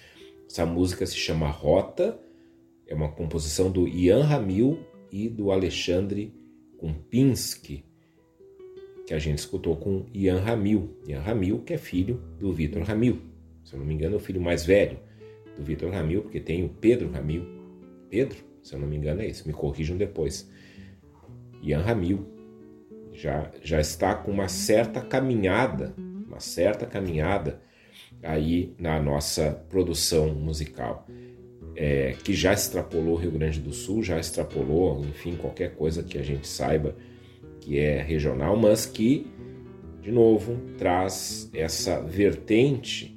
Essa 0.47 0.67
música 0.67 1.07
se 1.07 1.17
chama 1.17 1.49
Rota, 1.49 2.19
é 2.87 2.95
uma 2.95 3.09
composição 3.09 3.71
do 3.71 3.89
Ian 3.89 4.25
Ramil 4.25 4.79
e 5.11 5.27
do 5.27 5.51
Alexandre 5.51 6.35
Kumpinski, 6.77 7.83
que 9.07 9.15
a 9.15 9.19
gente 9.19 9.39
escutou 9.39 9.75
com 9.75 10.05
Ian 10.13 10.41
Ramil. 10.41 10.99
Ian 11.09 11.21
Ramil, 11.21 11.61
que 11.61 11.73
é 11.73 11.79
filho 11.79 12.21
do 12.39 12.53
Vitor 12.53 12.83
Ramil. 12.83 13.23
Se 13.65 13.73
eu 13.73 13.79
não 13.79 13.87
me 13.87 13.95
engano, 13.95 14.17
é 14.17 14.19
o 14.19 14.21
filho 14.21 14.39
mais 14.39 14.67
velho 14.67 14.99
do 15.57 15.63
Vitor 15.63 15.91
Ramil, 15.91 16.23
porque 16.23 16.41
tem 16.41 16.65
o 16.65 16.69
Pedro 16.69 17.11
Ramil. 17.11 17.45
Pedro, 18.11 18.39
se 18.63 18.75
eu 18.75 18.79
não 18.79 18.87
me 18.87 18.97
engano, 18.97 19.21
é 19.21 19.27
isso. 19.27 19.47
Me 19.47 19.53
corrijam 19.53 19.97
depois. 19.97 20.49
Ian 21.63 21.81
Ramil 21.81 22.27
já, 23.13 23.51
já 23.63 23.81
está 23.81 24.15
com 24.15 24.31
uma 24.31 24.49
certa 24.49 25.01
caminhada, 25.01 25.95
uma 26.27 26.41
certa 26.41 26.85
caminhada 26.85 27.61
aí 28.23 28.75
na 28.79 29.01
nossa 29.01 29.53
produção 29.69 30.35
musical. 30.35 31.07
É, 31.77 32.15
que 32.23 32.35
já 32.35 32.53
extrapolou 32.53 33.15
o 33.15 33.17
Rio 33.17 33.33
Grande 33.33 33.61
do 33.61 33.73
Sul, 33.73 34.01
já 34.01 34.19
extrapolou, 34.19 35.05
enfim, 35.05 35.37
qualquer 35.37 35.75
coisa 35.75 36.05
que 36.05 36.17
a 36.17 36.23
gente 36.23 36.47
saiba 36.47 36.95
que 37.61 37.79
é 37.79 38.01
regional, 38.01 38.57
mas 38.57 38.87
que, 38.87 39.27
de 40.01 40.13
novo, 40.13 40.57
traz 40.79 41.51
essa 41.53 42.01
vertente 42.01 43.14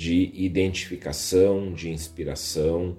de 0.00 0.32
identificação, 0.32 1.74
de 1.74 1.90
inspiração, 1.90 2.96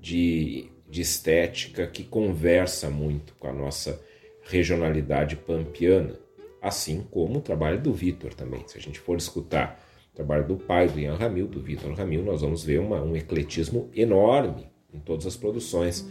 de, 0.00 0.70
de 0.88 1.02
estética 1.02 1.86
que 1.86 2.02
conversa 2.02 2.88
muito 2.88 3.34
com 3.38 3.48
a 3.48 3.52
nossa 3.52 4.02
regionalidade 4.44 5.36
pampiana, 5.36 6.18
assim 6.62 7.06
como 7.10 7.36
o 7.36 7.42
trabalho 7.42 7.78
do 7.78 7.92
Vitor 7.92 8.32
também. 8.32 8.66
Se 8.66 8.78
a 8.78 8.80
gente 8.80 8.98
for 8.98 9.18
escutar 9.18 9.78
o 10.10 10.16
trabalho 10.16 10.48
do 10.48 10.56
pai 10.56 10.88
do 10.88 10.98
Ian 10.98 11.16
Ramil, 11.16 11.46
do 11.48 11.60
Vitor 11.60 11.92
Ramil, 11.92 12.22
nós 12.22 12.40
vamos 12.40 12.64
ver 12.64 12.80
uma, 12.80 13.02
um 13.02 13.14
ecletismo 13.14 13.90
enorme 13.94 14.70
em 14.90 15.00
todas 15.00 15.26
as 15.26 15.36
produções 15.36 16.08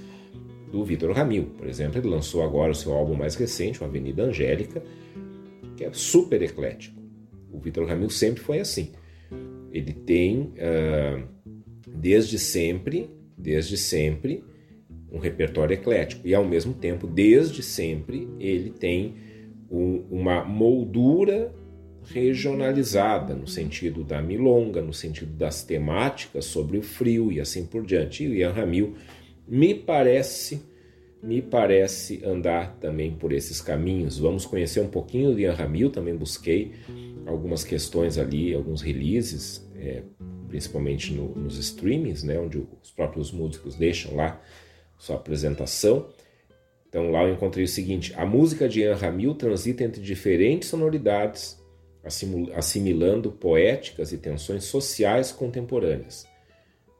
do 0.71 0.85
Vitor 0.85 1.13
Ramil. 1.13 1.45
Por 1.57 1.67
exemplo, 1.67 1.99
ele 1.99 2.09
lançou 2.09 2.43
agora 2.43 2.73
o 2.73 2.75
seu 2.75 2.93
álbum 2.93 3.15
mais 3.15 3.33
recente, 3.33 3.81
o 3.81 3.85
Avenida 3.85 4.21
Angélica, 4.21 4.83
que 5.75 5.83
é 5.83 5.91
super 5.93 6.43
eclético. 6.43 7.01
O 7.51 7.57
Vitor 7.57 7.87
Ramil 7.87 8.11
sempre 8.11 8.43
foi 8.43 8.59
assim. 8.59 8.91
Ele 9.71 9.93
tem, 9.93 10.53
uh, 10.57 11.23
desde 11.87 12.39
sempre, 12.39 13.09
desde 13.37 13.77
sempre, 13.77 14.43
um 15.11 15.19
repertório 15.19 15.73
eclético. 15.73 16.27
E, 16.27 16.33
ao 16.33 16.45
mesmo 16.45 16.73
tempo, 16.73 17.07
desde 17.07 17.61
sempre, 17.63 18.27
ele 18.39 18.69
tem 18.69 19.15
um, 19.69 20.03
uma 20.09 20.43
moldura 20.43 21.53
regionalizada, 22.09 23.33
no 23.33 23.47
sentido 23.47 24.03
da 24.03 24.21
milonga, 24.21 24.81
no 24.81 24.93
sentido 24.93 25.33
das 25.33 25.63
temáticas 25.63 26.45
sobre 26.45 26.77
o 26.77 26.81
frio 26.81 27.31
e 27.31 27.39
assim 27.39 27.65
por 27.65 27.85
diante. 27.85 28.23
E 28.23 28.27
o 28.27 28.33
Ian 28.33 28.51
Ramil 28.51 28.95
me 29.47 29.73
parece, 29.73 30.61
me 31.21 31.41
parece 31.41 32.23
andar 32.23 32.77
também 32.79 33.11
por 33.11 33.33
esses 33.33 33.61
caminhos. 33.61 34.17
Vamos 34.19 34.45
conhecer 34.45 34.79
um 34.79 34.87
pouquinho 34.87 35.33
do 35.33 35.39
Ian 35.39 35.53
Ramil, 35.53 35.89
também 35.89 36.15
busquei 36.15 36.71
algumas 37.27 37.63
questões 37.63 38.17
ali, 38.17 38.53
alguns 38.53 38.81
releases, 38.81 39.67
é, 39.75 40.01
principalmente 40.47 41.13
no, 41.13 41.35
nos 41.35 41.57
streamings, 41.57 42.23
né, 42.23 42.39
onde 42.39 42.57
os 42.57 42.89
próprios 42.89 43.31
músicos 43.31 43.75
deixam 43.75 44.15
lá 44.15 44.41
sua 44.97 45.17
apresentação. 45.17 46.07
Então 46.87 47.11
lá 47.11 47.23
eu 47.23 47.33
encontrei 47.33 47.65
o 47.65 47.67
seguinte: 47.67 48.13
a 48.15 48.25
música 48.25 48.67
de 48.67 48.79
Ian 48.79 48.95
Ramil 48.95 49.35
transita 49.35 49.83
entre 49.83 50.01
diferentes 50.01 50.69
sonoridades, 50.69 51.61
assimilando 52.55 53.31
poéticas 53.31 54.13
e 54.13 54.17
tensões 54.17 54.63
sociais 54.63 55.31
contemporâneas. 55.31 56.25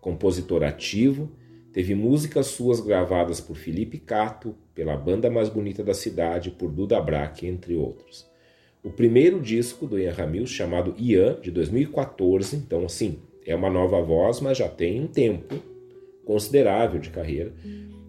Compositor 0.01 0.63
ativo, 0.63 1.32
teve 1.71 1.95
músicas 1.95 2.47
suas 2.47 2.82
gravadas 2.82 3.39
por 3.39 3.55
Felipe 3.55 3.97
Cato, 3.97 4.55
pela 4.75 4.97
banda 4.97 5.30
mais 5.30 5.47
bonita 5.47 5.84
da 5.84 5.93
cidade, 5.93 6.51
por 6.51 6.69
Duda 6.69 6.99
Braque, 6.99 7.47
entre 7.47 7.75
outros 7.75 8.28
o 8.84 8.89
primeiro 8.89 9.39
disco 9.39 9.86
do 9.86 9.99
Ian 9.99 10.13
Ramil, 10.13 10.45
chamado 10.45 10.95
Ian, 10.97 11.39
de 11.41 11.51
2014. 11.51 12.55
Então, 12.55 12.86
assim, 12.86 13.19
é 13.45 13.55
uma 13.55 13.69
nova 13.69 14.01
voz, 14.01 14.39
mas 14.39 14.57
já 14.57 14.69
tem 14.69 15.01
um 15.01 15.07
tempo 15.07 15.55
considerável 16.25 16.99
de 16.99 17.09
carreira. 17.09 17.53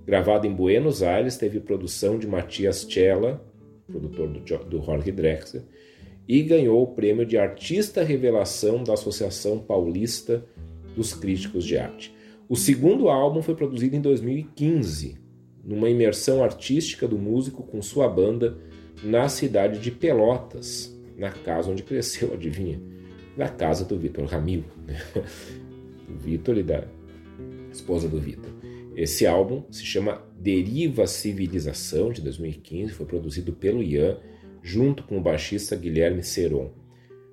Gravado 0.05 0.47
em 0.47 0.53
Buenos 0.53 1.03
Aires, 1.03 1.37
teve 1.37 1.61
produção 1.61 2.19
de 2.19 2.27
Matias 2.27 2.87
Cella, 2.89 3.45
produtor 3.87 4.29
do, 4.29 4.41
do 4.65 4.83
Jorge 4.85 5.13
Drexler, 5.13 5.63
e 6.27 6.43
ganhou 6.43 6.83
o 6.83 6.89
prêmio 6.89 7.25
de 7.25 7.39
Artista 7.39 8.03
Revelação 8.03 8.83
da 8.83 8.95
Associação 8.95 9.59
Paulista 9.59 10.45
dos 10.95 11.15
Críticos 11.15 11.65
de 11.65 11.79
Arte. 11.79 12.15
O 12.49 12.57
segundo 12.57 13.09
álbum 13.09 13.43
foi 13.43 13.55
produzido 13.55 13.97
em 13.97 14.01
2015, 14.01 15.17
numa 15.65 15.89
imersão 15.89 16.43
artística 16.43 17.07
do 17.07 17.19
músico 17.19 17.63
com 17.63 17.81
sua 17.81 18.09
banda 18.09 18.59
na 19.03 19.29
cidade 19.29 19.79
de 19.79 19.91
Pelotas, 19.91 20.97
na 21.17 21.31
casa 21.31 21.71
onde 21.71 21.83
cresceu, 21.83 22.33
adivinha? 22.35 22.81
Na 23.37 23.49
casa 23.49 23.85
do 23.85 23.99
Vitor 23.99 24.25
Ramil, 24.27 24.65
né? 24.87 25.01
do 26.09 26.19
Vitor 26.19 26.57
e 26.59 26.63
da 26.63 26.85
esposa 27.71 28.09
do 28.09 28.21
Vitor. 28.21 28.51
Esse 28.97 29.27
álbum 29.27 29.63
se 29.71 29.85
chama 29.85 30.23
Deriva 30.37 31.07
Civilização, 31.07 32.13
de 32.13 32.21
2015, 32.21 32.93
foi 32.93 33.07
produzido 33.07 33.53
pelo 33.53 33.83
Ian, 33.83 34.19
junto 34.61 35.05
com 35.05 35.19
o 35.19 35.21
baixista 35.21 35.77
Guilherme 35.77 36.25
Seron. 36.25 36.73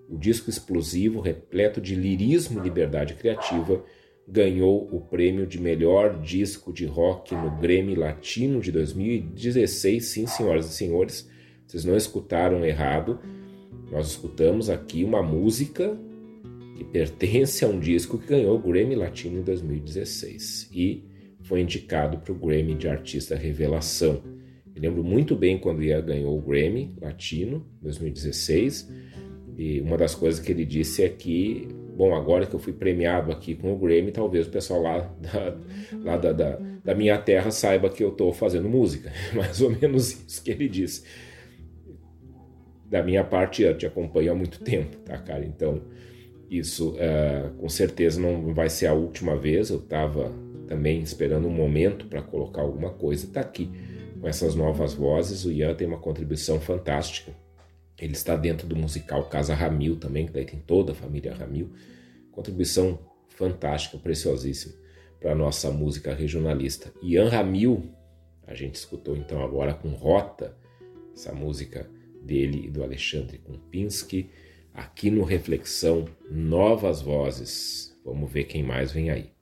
O 0.08 0.18
disco 0.18 0.50
explosivo, 0.50 1.20
repleto 1.20 1.82
de 1.82 1.96
lirismo 1.96 2.60
e 2.60 2.64
liberdade 2.64 3.16
criativa, 3.16 3.84
ganhou 4.28 4.88
o 4.92 5.02
prêmio 5.02 5.48
de 5.48 5.60
melhor 5.60 6.22
disco 6.22 6.72
de 6.72 6.86
rock 6.86 7.34
no 7.34 7.58
Grammy 7.58 7.96
Latino 7.96 8.60
de 8.60 8.72
2016. 8.72 10.06
Sim, 10.06 10.28
senhoras 10.28 10.68
e 10.68 10.74
senhores, 10.74 11.28
vocês 11.68 11.84
não 11.84 11.96
escutaram 11.96 12.66
errado. 12.66 13.20
Nós 13.92 14.08
escutamos 14.08 14.70
aqui 14.70 15.04
uma 15.04 15.22
música 15.22 15.98
que 16.76 16.84
pertence 16.84 17.64
a 17.64 17.68
um 17.68 17.80
disco 17.80 18.18
que 18.18 18.28
ganhou 18.28 18.56
o 18.56 18.60
Grammy 18.60 18.96
Latino 18.96 19.40
em 19.40 19.44
2016 19.44 20.70
e 20.74 21.04
foi 21.44 21.62
indicado 21.62 22.18
para 22.18 22.34
o 22.34 22.36
Grammy 22.36 22.76
de 22.76 22.88
Artista 22.88 23.36
Revelação. 23.36 24.22
Lembro 24.76 25.04
muito 25.04 25.36
bem 25.36 25.58
quando 25.58 25.82
Ian 25.82 26.02
ganhou 26.02 26.38
o 26.38 26.42
Grammy 26.42 26.94
Latino 27.02 27.66
em 27.80 27.84
2016 27.84 28.92
e 29.58 29.80
uma 29.80 29.98
das 29.98 30.14
coisas 30.14 30.44
que 30.44 30.52
ele 30.52 30.66
disse 30.66 31.02
é 31.02 31.08
que, 31.08 31.70
bom, 31.96 32.14
agora 32.14 32.46
que 32.46 32.54
eu 32.54 32.60
fui 32.60 32.74
premiado 32.74 33.32
aqui 33.32 33.56
com 33.56 33.72
o 33.72 33.78
Grammy, 33.78 34.12
talvez 34.12 34.48
o 34.48 34.50
pessoal 34.50 34.82
lá 34.82 35.00
da, 35.22 35.58
lá 36.04 36.18
da, 36.18 36.34
da, 36.34 36.60
da 36.84 36.94
minha 36.94 37.18
terra 37.18 37.52
saiba 37.52 37.90
que 37.90 38.04
eu 38.04 38.10
estou 38.10 38.34
fazendo 38.34 38.68
música. 38.68 39.14
Mais 39.34 39.62
ou 39.62 39.70
menos 39.70 40.12
isso 40.28 40.44
que 40.44 40.52
ele 40.52 40.68
disse 40.68 41.04
da 42.90 43.02
minha 43.04 43.24
parte, 43.24 43.64
eu 43.64 43.78
te 43.78 43.86
acompanho 43.86 44.32
há 44.32 44.36
muito 44.36 44.60
tempo, 44.60 44.98
tá, 44.98 45.18
cara? 45.18 45.46
Então, 45.46 45.82
isso 46.50 46.92
uh, 46.92 47.54
com 47.58 47.68
certeza 47.68 48.20
não 48.22 48.54
vai 48.54 48.70
ser 48.70 48.88
a 48.88 48.94
última 48.94 49.36
vez. 49.36 49.70
Eu 49.70 49.78
estava 49.78 50.32
também 50.68 51.02
esperando 51.02 51.48
um 51.48 51.52
momento 51.52 52.06
para 52.08 52.22
colocar 52.22 52.62
alguma 52.62 52.92
coisa. 52.92 53.26
Está 53.26 53.42
aqui 53.42 53.70
com 54.20 54.28
essas 54.28 54.56
novas 54.56 54.94
vozes. 54.94 55.46
O 55.46 55.52
Ian 55.52 55.74
tem 55.74 55.88
uma 55.88 55.98
contribuição 55.98 56.60
fantástica. 56.60 57.32
Ele 58.00 58.14
está 58.14 58.36
dentro 58.36 58.68
do 58.68 58.76
musical 58.76 59.24
Casa 59.30 59.56
Ramil 59.56 59.96
também, 59.96 60.26
que 60.26 60.34
daí 60.34 60.46
tem 60.46 60.60
toda 60.60 60.92
a 60.92 60.96
família 60.96 61.34
Ramil. 61.34 61.72
Contribuição 62.32 63.00
fantástica, 63.30 63.98
preciosíssima 63.98 64.76
para 65.20 65.32
a 65.32 65.36
nossa 65.36 65.72
música 65.72 66.14
regionalista. 66.14 66.94
Ian 67.02 67.30
Ramil, 67.30 67.90
a 68.46 68.54
gente 68.54 68.76
escutou 68.76 69.16
então 69.18 69.44
agora 69.44 69.74
com 69.74 69.90
Rota, 69.90 70.56
essa 71.16 71.34
música 71.34 71.90
dele 72.26 72.66
e 72.66 72.70
do 72.70 72.84
Alexandre 72.84 73.38
Kumpinski. 73.38 74.30
aqui 74.74 75.10
no 75.10 75.24
Reflexão 75.24 76.06
Novas 76.30 77.02
Vozes. 77.02 77.98
Vamos 78.04 78.32
ver 78.32 78.44
quem 78.46 78.64
mais 78.64 78.92
vem 78.92 79.10
aí. 79.10 79.35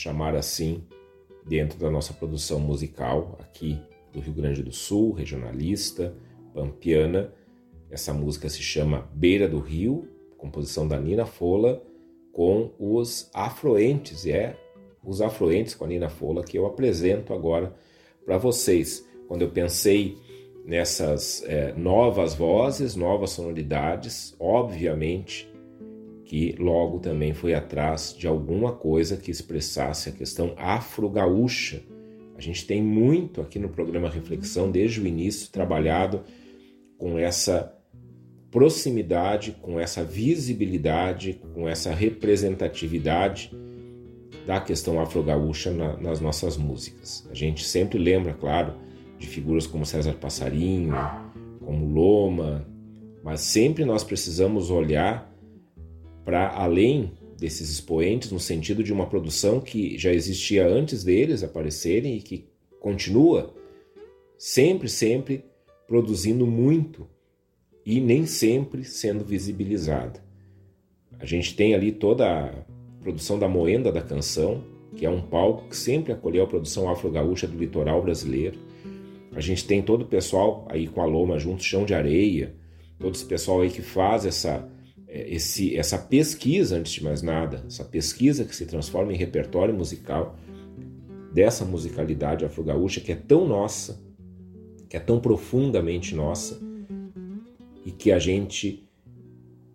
Chamar 0.00 0.34
assim, 0.34 0.82
dentro 1.46 1.78
da 1.78 1.90
nossa 1.90 2.12
produção 2.12 2.58
musical 2.58 3.38
aqui 3.40 3.78
do 4.12 4.20
Rio 4.20 4.32
Grande 4.32 4.62
do 4.62 4.72
Sul, 4.72 5.12
regionalista, 5.12 6.14
pampiana. 6.54 7.32
Essa 7.90 8.12
música 8.12 8.48
se 8.48 8.62
chama 8.62 9.08
Beira 9.12 9.48
do 9.48 9.58
Rio, 9.58 10.08
composição 10.36 10.86
da 10.86 10.98
Nina 10.98 11.26
Fola, 11.26 11.82
com 12.32 12.72
os 12.78 13.28
afluentes, 13.34 14.24
e 14.24 14.32
é 14.32 14.56
os 15.04 15.20
afluentes 15.20 15.74
com 15.74 15.84
a 15.84 15.88
Nina 15.88 16.08
Fola 16.08 16.44
que 16.44 16.56
eu 16.56 16.66
apresento 16.66 17.32
agora 17.32 17.74
para 18.24 18.38
vocês. 18.38 19.06
Quando 19.28 19.42
eu 19.42 19.50
pensei 19.50 20.16
nessas 20.64 21.42
é, 21.44 21.72
novas 21.74 22.34
vozes, 22.34 22.94
novas 22.94 23.30
sonoridades, 23.30 24.34
obviamente 24.38 25.49
que 26.30 26.54
logo 26.60 27.00
também 27.00 27.34
foi 27.34 27.54
atrás 27.54 28.14
de 28.16 28.28
alguma 28.28 28.70
coisa 28.70 29.16
que 29.16 29.32
expressasse 29.32 30.08
a 30.08 30.12
questão 30.12 30.54
afro-gaúcha. 30.56 31.82
A 32.36 32.40
gente 32.40 32.64
tem 32.68 32.80
muito 32.80 33.40
aqui 33.40 33.58
no 33.58 33.68
programa 33.68 34.08
Reflexão, 34.08 34.70
desde 34.70 35.00
o 35.00 35.06
início, 35.08 35.50
trabalhado 35.50 36.22
com 36.96 37.18
essa 37.18 37.76
proximidade, 38.48 39.56
com 39.60 39.80
essa 39.80 40.04
visibilidade, 40.04 41.40
com 41.52 41.68
essa 41.68 41.92
representatividade 41.92 43.50
da 44.46 44.60
questão 44.60 45.00
afro-gaúcha 45.00 45.72
na, 45.72 45.96
nas 45.96 46.20
nossas 46.20 46.56
músicas. 46.56 47.26
A 47.28 47.34
gente 47.34 47.64
sempre 47.64 47.98
lembra, 47.98 48.34
claro, 48.34 48.74
de 49.18 49.26
figuras 49.26 49.66
como 49.66 49.84
César 49.84 50.12
Passarinho, 50.12 50.94
como 51.58 51.86
Loma, 51.86 52.64
mas 53.20 53.40
sempre 53.40 53.84
nós 53.84 54.04
precisamos 54.04 54.70
olhar 54.70 55.29
para 56.24 56.48
além 56.50 57.12
desses 57.38 57.70
expoentes, 57.70 58.30
no 58.30 58.38
sentido 58.38 58.84
de 58.84 58.92
uma 58.92 59.06
produção 59.06 59.60
que 59.60 59.96
já 59.98 60.12
existia 60.12 60.66
antes 60.66 61.02
deles 61.02 61.42
aparecerem 61.42 62.16
e 62.16 62.20
que 62.20 62.46
continua 62.78 63.54
sempre, 64.36 64.88
sempre 64.88 65.44
produzindo 65.88 66.46
muito 66.46 67.08
e 67.84 68.00
nem 68.00 68.26
sempre 68.26 68.84
sendo 68.84 69.24
visibilizada. 69.24 70.22
A 71.18 71.26
gente 71.26 71.56
tem 71.56 71.74
ali 71.74 71.92
toda 71.92 72.46
a 72.46 72.52
produção 73.00 73.38
da 73.38 73.48
Moenda 73.48 73.90
da 73.90 74.02
Canção, 74.02 74.62
que 74.96 75.04
é 75.06 75.10
um 75.10 75.22
palco 75.22 75.68
que 75.68 75.76
sempre 75.76 76.12
acolheu 76.12 76.44
a 76.44 76.46
produção 76.46 76.88
afro-gaúcha 76.88 77.46
do 77.46 77.58
litoral 77.58 78.02
brasileiro. 78.02 78.58
A 79.32 79.40
gente 79.40 79.66
tem 79.66 79.82
todo 79.82 80.02
o 80.02 80.06
pessoal 80.06 80.66
aí 80.68 80.86
com 80.86 81.00
a 81.00 81.06
Loma 81.06 81.38
junto, 81.38 81.62
Chão 81.62 81.84
de 81.84 81.94
Areia, 81.94 82.54
todo 82.98 83.14
esse 83.14 83.24
pessoal 83.24 83.62
aí 83.62 83.70
que 83.70 83.82
faz 83.82 84.26
essa 84.26 84.68
esse, 85.10 85.76
essa 85.76 85.98
pesquisa, 85.98 86.76
antes 86.76 86.92
de 86.92 87.02
mais 87.02 87.20
nada, 87.20 87.64
essa 87.66 87.84
pesquisa 87.84 88.44
que 88.44 88.54
se 88.54 88.64
transforma 88.64 89.12
em 89.12 89.16
repertório 89.16 89.74
musical 89.74 90.38
dessa 91.32 91.64
musicalidade 91.64 92.44
afro-gaúcha 92.44 93.00
que 93.00 93.12
é 93.12 93.16
tão 93.16 93.46
nossa, 93.46 94.00
que 94.88 94.96
é 94.96 95.00
tão 95.00 95.20
profundamente 95.20 96.14
nossa 96.14 96.60
e 97.84 97.90
que 97.90 98.12
a 98.12 98.18
gente 98.18 98.88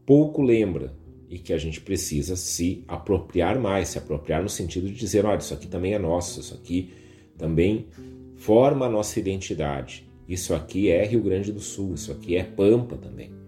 pouco 0.06 0.42
lembra 0.42 0.94
e 1.30 1.40
que 1.40 1.52
a 1.52 1.58
gente 1.58 1.82
precisa 1.82 2.36
se 2.36 2.84
apropriar 2.88 3.60
mais, 3.60 3.90
se 3.90 3.98
apropriar 3.98 4.42
no 4.42 4.50
sentido 4.50 4.88
de 4.88 4.96
dizer, 4.96 5.26
olha, 5.26 5.40
isso 5.40 5.54
aqui 5.54 5.68
também 5.68 5.94
é 5.94 6.00
nosso, 6.00 6.40
isso 6.40 6.54
aqui 6.54 6.94
também 7.38 7.88
forma 8.36 8.86
a 8.86 8.90
nossa 8.90 9.20
identidade. 9.20 10.08
Isso 10.28 10.54
aqui 10.54 10.90
é 10.90 11.06
Rio 11.06 11.22
Grande 11.22 11.52
do 11.52 11.60
Sul, 11.60 11.96
isso 11.96 12.12
aqui 12.12 12.36
é 12.36 12.44
Pampa 12.44 12.96
também. 12.96 13.45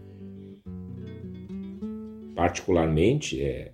Particularmente, 2.37 3.41
é, 3.41 3.71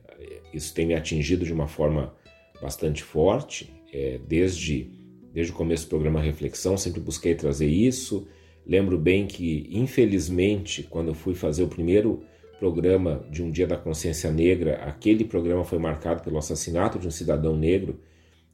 isso 0.53 0.73
tem 0.73 0.85
me 0.85 0.93
atingido 0.93 1.43
de 1.43 1.51
uma 1.51 1.67
forma 1.67 2.15
bastante 2.61 3.03
forte, 3.03 3.69
é, 3.91 4.21
desde, 4.25 4.89
desde 5.33 5.51
o 5.51 5.55
começo 5.55 5.85
do 5.85 5.89
programa 5.89 6.21
Reflexão, 6.21 6.77
sempre 6.77 7.01
busquei 7.01 7.35
trazer 7.35 7.67
isso. 7.67 8.25
Lembro 8.65 8.97
bem 8.97 9.27
que, 9.27 9.67
infelizmente, 9.69 10.81
quando 10.81 11.09
eu 11.09 11.13
fui 11.13 11.35
fazer 11.35 11.61
o 11.63 11.67
primeiro 11.67 12.23
programa 12.57 13.27
de 13.29 13.43
um 13.43 13.51
Dia 13.51 13.67
da 13.67 13.75
Consciência 13.75 14.31
Negra, 14.31 14.75
aquele 14.75 15.25
programa 15.25 15.65
foi 15.65 15.77
marcado 15.77 16.23
pelo 16.23 16.37
assassinato 16.37 16.97
de 16.97 17.05
um 17.05 17.11
cidadão 17.11 17.57
negro 17.57 17.99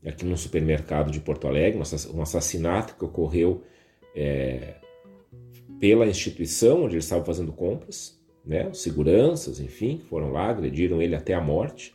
aqui 0.03 0.25
no 0.25 0.35
supermercado 0.35 1.11
de 1.11 1.19
Porto 1.19 1.47
Alegre, 1.47 1.79
um 2.11 2.21
assassinato 2.23 2.95
que 2.95 3.05
ocorreu 3.05 3.61
é, 4.15 4.73
pela 5.79 6.07
instituição 6.07 6.85
onde 6.85 6.95
ele 6.95 7.03
estava 7.03 7.23
fazendo 7.23 7.53
compras, 7.53 8.18
né? 8.49 8.73
seguranças, 8.73 9.59
enfim, 9.59 10.01
foram 10.09 10.31
lá, 10.31 10.49
agrediram 10.49 10.99
ele 10.99 11.15
até 11.15 11.35
a 11.35 11.39
morte. 11.39 11.93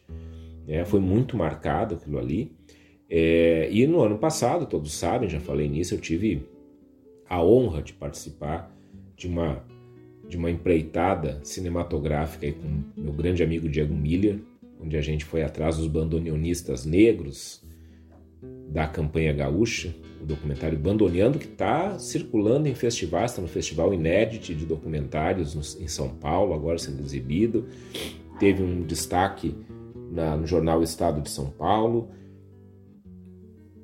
Né? 0.68 0.84
Foi 0.84 1.00
muito 1.00 1.36
marcado 1.36 1.96
aquilo 1.96 2.16
ali. 2.16 2.52
É, 3.10 3.68
e 3.72 3.84
no 3.88 4.00
ano 4.00 4.16
passado, 4.18 4.64
todos 4.64 4.92
sabem, 4.94 5.28
já 5.28 5.40
falei 5.40 5.68
nisso, 5.68 5.94
eu 5.94 6.00
tive 6.00 6.46
a 7.28 7.42
honra 7.42 7.82
de 7.82 7.92
participar 7.92 8.72
de 9.16 9.26
uma 9.26 9.64
de 10.26 10.38
uma 10.38 10.50
empreitada 10.50 11.38
cinematográfica 11.44 12.50
com 12.50 12.82
meu 12.96 13.12
grande 13.12 13.42
amigo 13.42 13.68
Diego 13.68 13.94
Miller, 13.94 14.38
onde 14.80 14.96
a 14.96 15.00
gente 15.02 15.22
foi 15.22 15.42
atrás 15.42 15.76
dos 15.76 15.86
bandoneonistas 15.86 16.86
negros 16.86 17.62
da 18.70 18.86
campanha 18.86 19.34
gaúcha, 19.34 19.94
o 20.24 20.26
documentário 20.26 20.78
Bandoneando, 20.78 21.38
que 21.38 21.46
está 21.46 21.98
circulando 21.98 22.66
em 22.66 22.74
festivais, 22.74 23.30
está 23.30 23.42
no 23.42 23.48
Festival 23.48 23.92
Inédit 23.92 24.54
de 24.54 24.64
Documentários 24.64 25.76
em 25.78 25.86
São 25.86 26.08
Paulo, 26.08 26.54
agora 26.54 26.78
sendo 26.78 27.02
exibido. 27.02 27.66
Teve 28.40 28.62
um 28.62 28.82
destaque 28.82 29.54
na, 30.10 30.36
no 30.36 30.46
jornal 30.46 30.82
Estado 30.82 31.20
de 31.20 31.28
São 31.28 31.50
Paulo. 31.50 32.08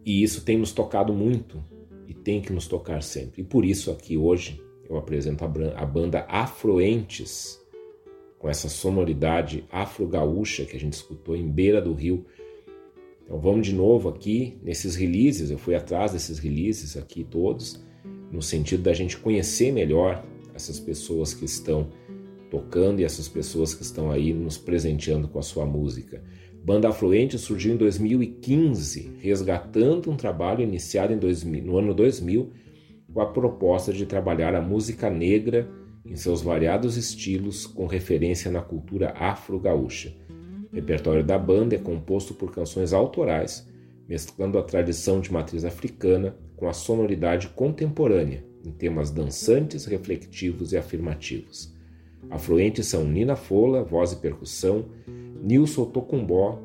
E 0.05 0.23
isso 0.23 0.43
tem 0.43 0.57
nos 0.57 0.73
tocado 0.73 1.13
muito 1.13 1.63
e 2.09 2.15
tem 2.15 2.41
que 2.41 2.53
nos 2.53 2.67
tocar 2.67 3.03
sempre. 3.03 3.43
E 3.43 3.45
por 3.45 3.65
isso 3.65 3.91
aqui 3.91 4.17
hoje 4.17 4.63
eu 4.89 4.97
apresento 4.97 5.45
a 5.45 5.87
banda 5.87 6.25
Afroentes, 6.27 7.61
com 8.39 8.49
essa 8.49 8.71
sonoridade 8.71 9.65
afro-gaúcha 9.71 10.65
que 10.65 10.75
a 10.75 10.81
gente 10.81 10.95
escutou 10.95 11.37
em 11.37 11.47
Beira 11.47 11.83
do 11.83 11.93
Rio. 11.93 12.25
Então 13.31 13.39
vamos 13.39 13.65
de 13.65 13.73
novo 13.73 14.09
aqui 14.09 14.59
nesses 14.61 14.97
releases, 14.97 15.53
eu 15.53 15.57
fui 15.57 15.77
atrás 15.77 16.11
desses 16.11 16.41
releases 16.41 16.97
aqui 16.97 17.23
todos, 17.23 17.81
no 18.29 18.43
sentido 18.43 18.83
da 18.83 18.93
gente 18.93 19.17
conhecer 19.17 19.73
melhor 19.73 20.27
essas 20.53 20.81
pessoas 20.81 21.33
que 21.33 21.45
estão 21.45 21.91
tocando 22.51 22.99
e 22.99 23.05
essas 23.05 23.29
pessoas 23.29 23.73
que 23.73 23.85
estão 23.85 24.11
aí 24.11 24.35
nos 24.35 24.59
presenteando 24.59 25.29
com 25.29 25.39
a 25.39 25.43
sua 25.43 25.65
música. 25.65 26.25
Banda 26.65 26.89
Afluente 26.89 27.39
surgiu 27.39 27.75
em 27.75 27.77
2015, 27.77 29.13
resgatando 29.21 30.11
um 30.11 30.17
trabalho 30.17 30.65
iniciado 30.65 31.13
em 31.13 31.19
2000, 31.19 31.65
no 31.65 31.79
ano 31.79 31.95
2000 31.95 32.51
com 33.15 33.21
a 33.21 33.27
proposta 33.27 33.93
de 33.93 34.07
trabalhar 34.07 34.57
a 34.57 34.61
música 34.61 35.09
negra 35.09 35.71
em 36.05 36.17
seus 36.17 36.43
variados 36.43 36.97
estilos 36.97 37.65
com 37.65 37.87
referência 37.87 38.51
na 38.51 38.61
cultura 38.61 39.11
afro-gaúcha. 39.11 40.17
O 40.73 40.77
repertório 40.77 41.25
da 41.25 41.39
banda 41.39 41.75
é 41.75 41.79
composto 41.79 42.35
por 42.35 42.53
canções 42.53 42.93
autorais, 42.93 43.67
mesclando 44.09 44.59
a 44.59 44.63
tradição 44.63 45.21
de 45.21 45.33
matriz 45.33 45.65
africana 45.65 46.37
com 46.57 46.69
a 46.69 46.73
sonoridade 46.73 47.49
contemporânea, 47.49 48.45
em 48.65 48.71
temas 48.71 49.11
dançantes, 49.11 49.85
reflexivos 49.85 50.73
e 50.73 50.77
afirmativos. 50.77 51.75
Afluentes 52.29 52.87
são 52.87 53.05
Nina 53.05 53.35
Fola, 53.35 53.83
voz 53.83 54.13
e 54.13 54.17
percussão, 54.17 54.87
Nilson 55.43 55.87
Tocumbó, 55.87 56.63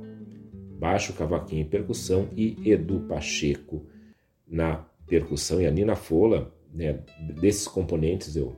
baixo, 0.77 1.13
cavaquinho 1.13 1.61
e 1.61 1.65
percussão, 1.65 2.27
e 2.35 2.57
Edu 2.69 2.99
Pacheco 3.07 3.85
na 4.47 4.85
percussão 5.07 5.61
e 5.61 5.65
a 5.65 5.71
Nina 5.71 5.95
Fola, 5.95 6.53
né, 6.73 6.99
desses 7.39 7.67
componentes 7.67 8.35
eu 8.35 8.55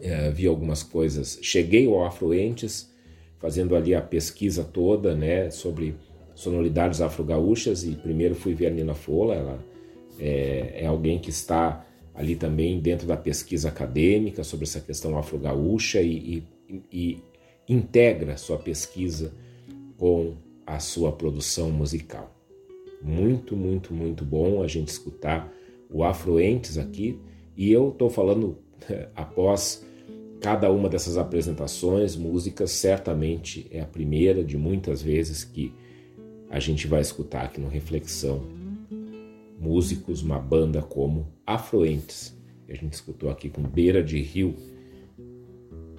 é, 0.00 0.30
vi 0.30 0.46
algumas 0.46 0.82
coisas. 0.82 1.38
Cheguei 1.40 1.86
ao 1.86 2.04
Afluentes 2.04 2.92
fazendo 3.38 3.76
ali 3.76 3.94
a 3.94 4.00
pesquisa 4.00 4.64
toda 4.64 5.14
né, 5.14 5.50
sobre 5.50 5.94
sonoridades 6.34 7.00
afro-gaúchas 7.00 7.84
e 7.84 7.94
primeiro 7.96 8.34
fui 8.34 8.54
ver 8.54 8.66
a 8.66 8.70
Nina 8.70 8.94
Fola, 8.94 9.34
ela 9.34 9.64
é, 10.18 10.82
é 10.82 10.86
alguém 10.86 11.18
que 11.18 11.30
está 11.30 11.84
ali 12.14 12.34
também 12.34 12.80
dentro 12.80 13.06
da 13.06 13.16
pesquisa 13.16 13.68
acadêmica 13.68 14.42
sobre 14.42 14.64
essa 14.64 14.80
questão 14.80 15.16
afro-gaúcha 15.16 16.00
e, 16.02 16.42
e, 16.68 16.82
e 16.92 17.22
integra 17.68 18.36
sua 18.36 18.58
pesquisa 18.58 19.32
com 19.96 20.34
a 20.66 20.80
sua 20.80 21.12
produção 21.12 21.70
musical. 21.70 22.34
Muito, 23.00 23.56
muito, 23.56 23.94
muito 23.94 24.24
bom 24.24 24.62
a 24.62 24.66
gente 24.66 24.88
escutar 24.88 25.52
o 25.90 26.04
Afluentes 26.04 26.76
aqui, 26.76 27.18
e 27.56 27.72
eu 27.72 27.90
estou 27.90 28.10
falando 28.10 28.58
após 29.14 29.84
cada 30.40 30.70
uma 30.70 30.88
dessas 30.88 31.16
apresentações, 31.16 32.16
músicas, 32.16 32.70
certamente 32.70 33.66
é 33.70 33.80
a 33.80 33.86
primeira 33.86 34.44
de 34.44 34.56
muitas 34.56 35.02
vezes 35.02 35.44
que 35.44 35.74
a 36.50 36.60
gente 36.60 36.86
vai 36.86 37.00
escutar 37.00 37.44
aqui 37.44 37.60
no 37.60 37.68
Reflexão. 37.68 38.42
Músicos, 39.58 40.22
uma 40.22 40.38
banda 40.38 40.80
como 40.80 41.26
Afluentes, 41.46 42.36
a 42.68 42.74
gente 42.74 42.92
escutou 42.92 43.30
aqui 43.30 43.48
com 43.48 43.62
Beira 43.62 44.02
de 44.02 44.20
Rio. 44.20 44.54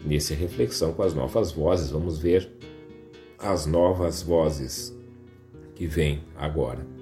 Nesse 0.06 0.34
Reflexão 0.34 0.94
com 0.94 1.04
as 1.04 1.14
novas 1.14 1.52
vozes, 1.52 1.90
vamos 1.90 2.18
ver 2.18 2.50
as 3.38 3.66
novas 3.66 4.22
vozes 4.22 4.96
que 5.76 5.86
vêm 5.86 6.22
agora. 6.36 6.99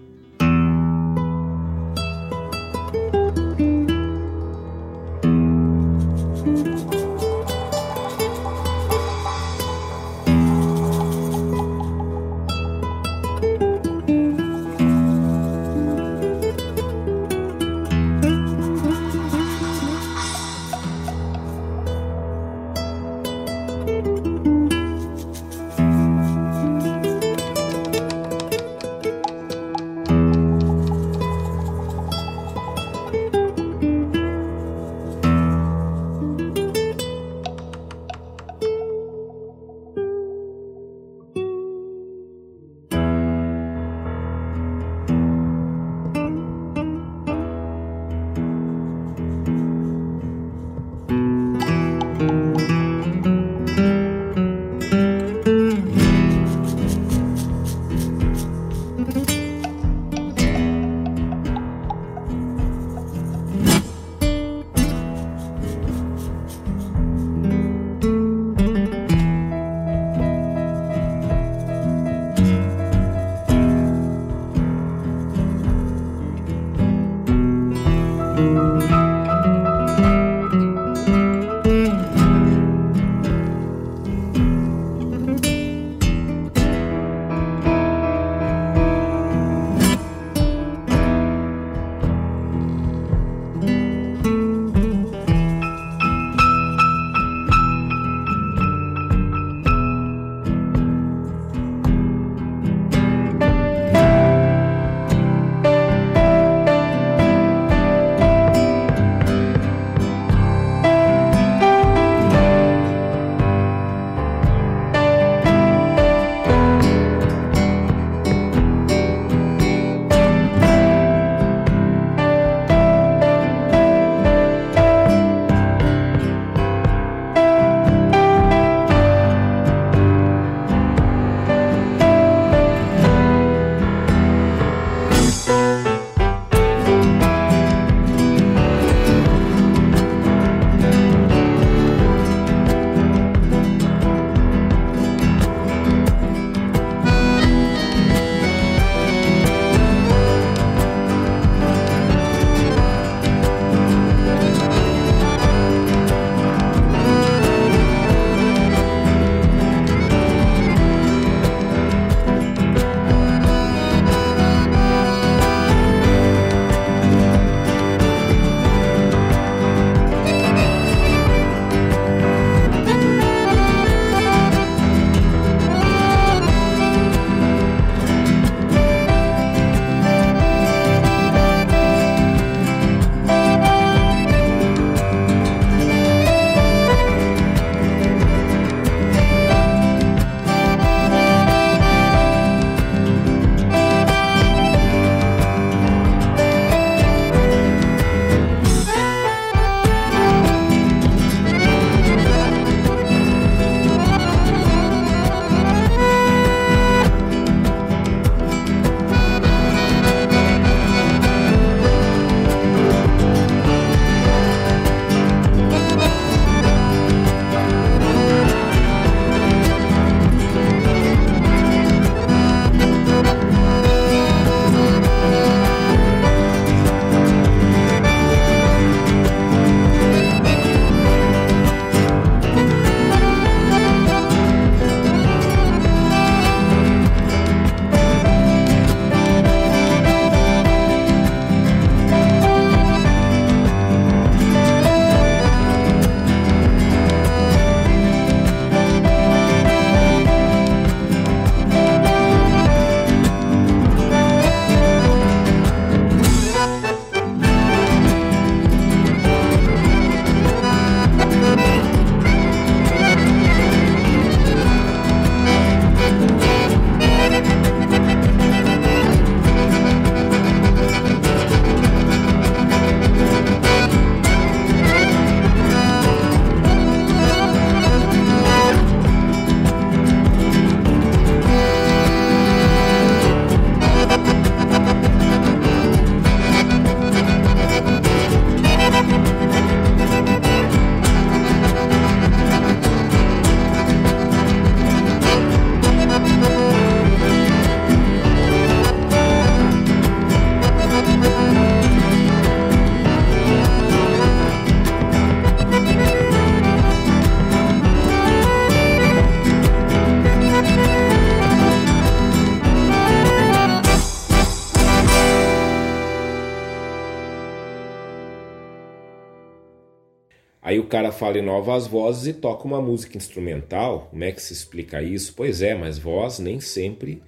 Cara 320.87 321.11
fala 321.11 321.37
em 321.37 321.41
novas 321.41 321.87
vozes 321.87 322.27
e 322.27 322.33
toca 322.33 322.65
uma 322.65 322.81
música 322.81 323.17
instrumental. 323.17 324.07
Como 324.09 324.23
é 324.23 324.31
que 324.31 324.41
se 324.41 324.53
explica 324.53 325.01
isso? 325.01 325.33
Pois 325.35 325.61
é, 325.61 325.75
mas 325.75 325.99
voz 325.99 326.39
nem 326.39 326.59
sempre 326.59 327.21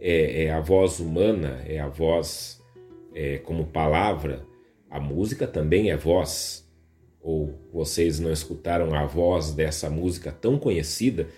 é, 0.00 0.44
é 0.44 0.50
a 0.50 0.60
voz 0.60 0.98
humana, 0.98 1.62
é 1.66 1.78
a 1.78 1.88
voz 1.88 2.60
é, 3.14 3.38
como 3.38 3.66
palavra. 3.66 4.44
A 4.90 4.98
música 4.98 5.46
também 5.46 5.90
é 5.90 5.96
voz. 5.96 6.68
Ou 7.20 7.54
vocês 7.72 8.18
não 8.18 8.32
escutaram 8.32 8.94
a 8.94 9.06
voz 9.06 9.52
dessa 9.52 9.88
música 9.88 10.32
tão 10.32 10.58
conhecida, 10.58 11.28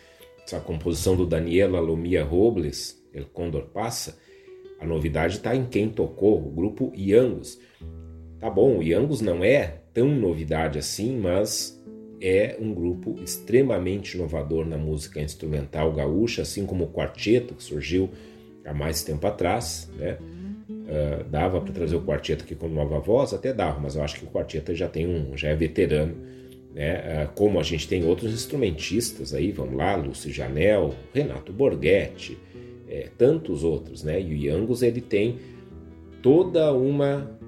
essa 0.43 0.59
composição 0.61 1.15
do 1.15 1.27
Daniela 1.27 1.79
Lomia 1.79 2.25
Robles, 2.25 3.03
El 3.13 3.27
Condor 3.27 3.67
Passa? 3.67 4.19
A 4.81 4.87
novidade 4.87 5.37
está 5.37 5.55
em 5.55 5.67
quem 5.67 5.89
tocou, 5.89 6.39
o 6.39 6.51
grupo 6.51 6.93
Iangos. 6.97 7.61
Tá 8.41 8.51
bom, 8.51 8.79
o 8.79 8.83
Iangos 8.83 9.21
não 9.21 9.45
é 9.45 9.84
tão 9.95 10.09
novidade 10.09 10.79
assim, 10.79 11.17
mas 11.17 11.81
é 12.21 12.57
um 12.61 12.75
grupo 12.75 13.17
extremamente 13.23 14.17
inovador 14.17 14.67
na 14.67 14.77
música 14.77 15.21
instrumental 15.21 15.93
gaúcha, 15.93 16.43
assim 16.43 16.67
como 16.67 16.85
o 16.85 16.89
quarteto 16.89 17.55
que 17.55 17.63
surgiu 17.63 18.11
há 18.65 18.75
mais 18.75 19.03
tempo 19.03 19.27
atrás, 19.27 19.91
né? 19.97 20.19
Uh, 20.69 21.25
dava 21.31 21.61
para 21.61 21.73
trazer 21.73 21.97
o 21.97 22.03
quarteto 22.03 22.45
aqui 22.45 22.55
com 22.55 22.69
nova 22.69 22.99
voz, 22.99 23.33
até 23.33 23.53
dava, 23.53 23.81
mas 23.81 23.97
eu 23.97 24.03
acho 24.03 24.19
que 24.19 24.25
o 24.25 24.29
quarteto 24.29 24.75
já 24.75 24.89
tem 24.89 25.07
um, 25.07 25.37
já 25.37 25.49
é 25.49 25.55
veterano, 25.55 26.15
né? 26.75 27.27
Uh, 27.27 27.33
como 27.35 27.61
a 27.61 27.63
gente 27.63 27.87
tem 27.89 28.05
outros 28.05 28.33
instrumentistas 28.33 29.33
aí, 29.33 29.53
vamos 29.53 29.77
lá, 29.77 29.95
Lúcio 29.97 30.33
Janel, 30.33 30.95
Renato 31.13 31.53
Borghetti, 31.53 32.39
é, 32.89 33.09
tantos 33.17 33.65
outros, 33.65 34.03
né? 34.03 34.21
E 34.21 34.33
o 34.33 34.37
Yangos 34.37 34.83
ele 34.83 35.01
tem 35.01 35.39
toda 36.23 36.73
uma 36.73 37.39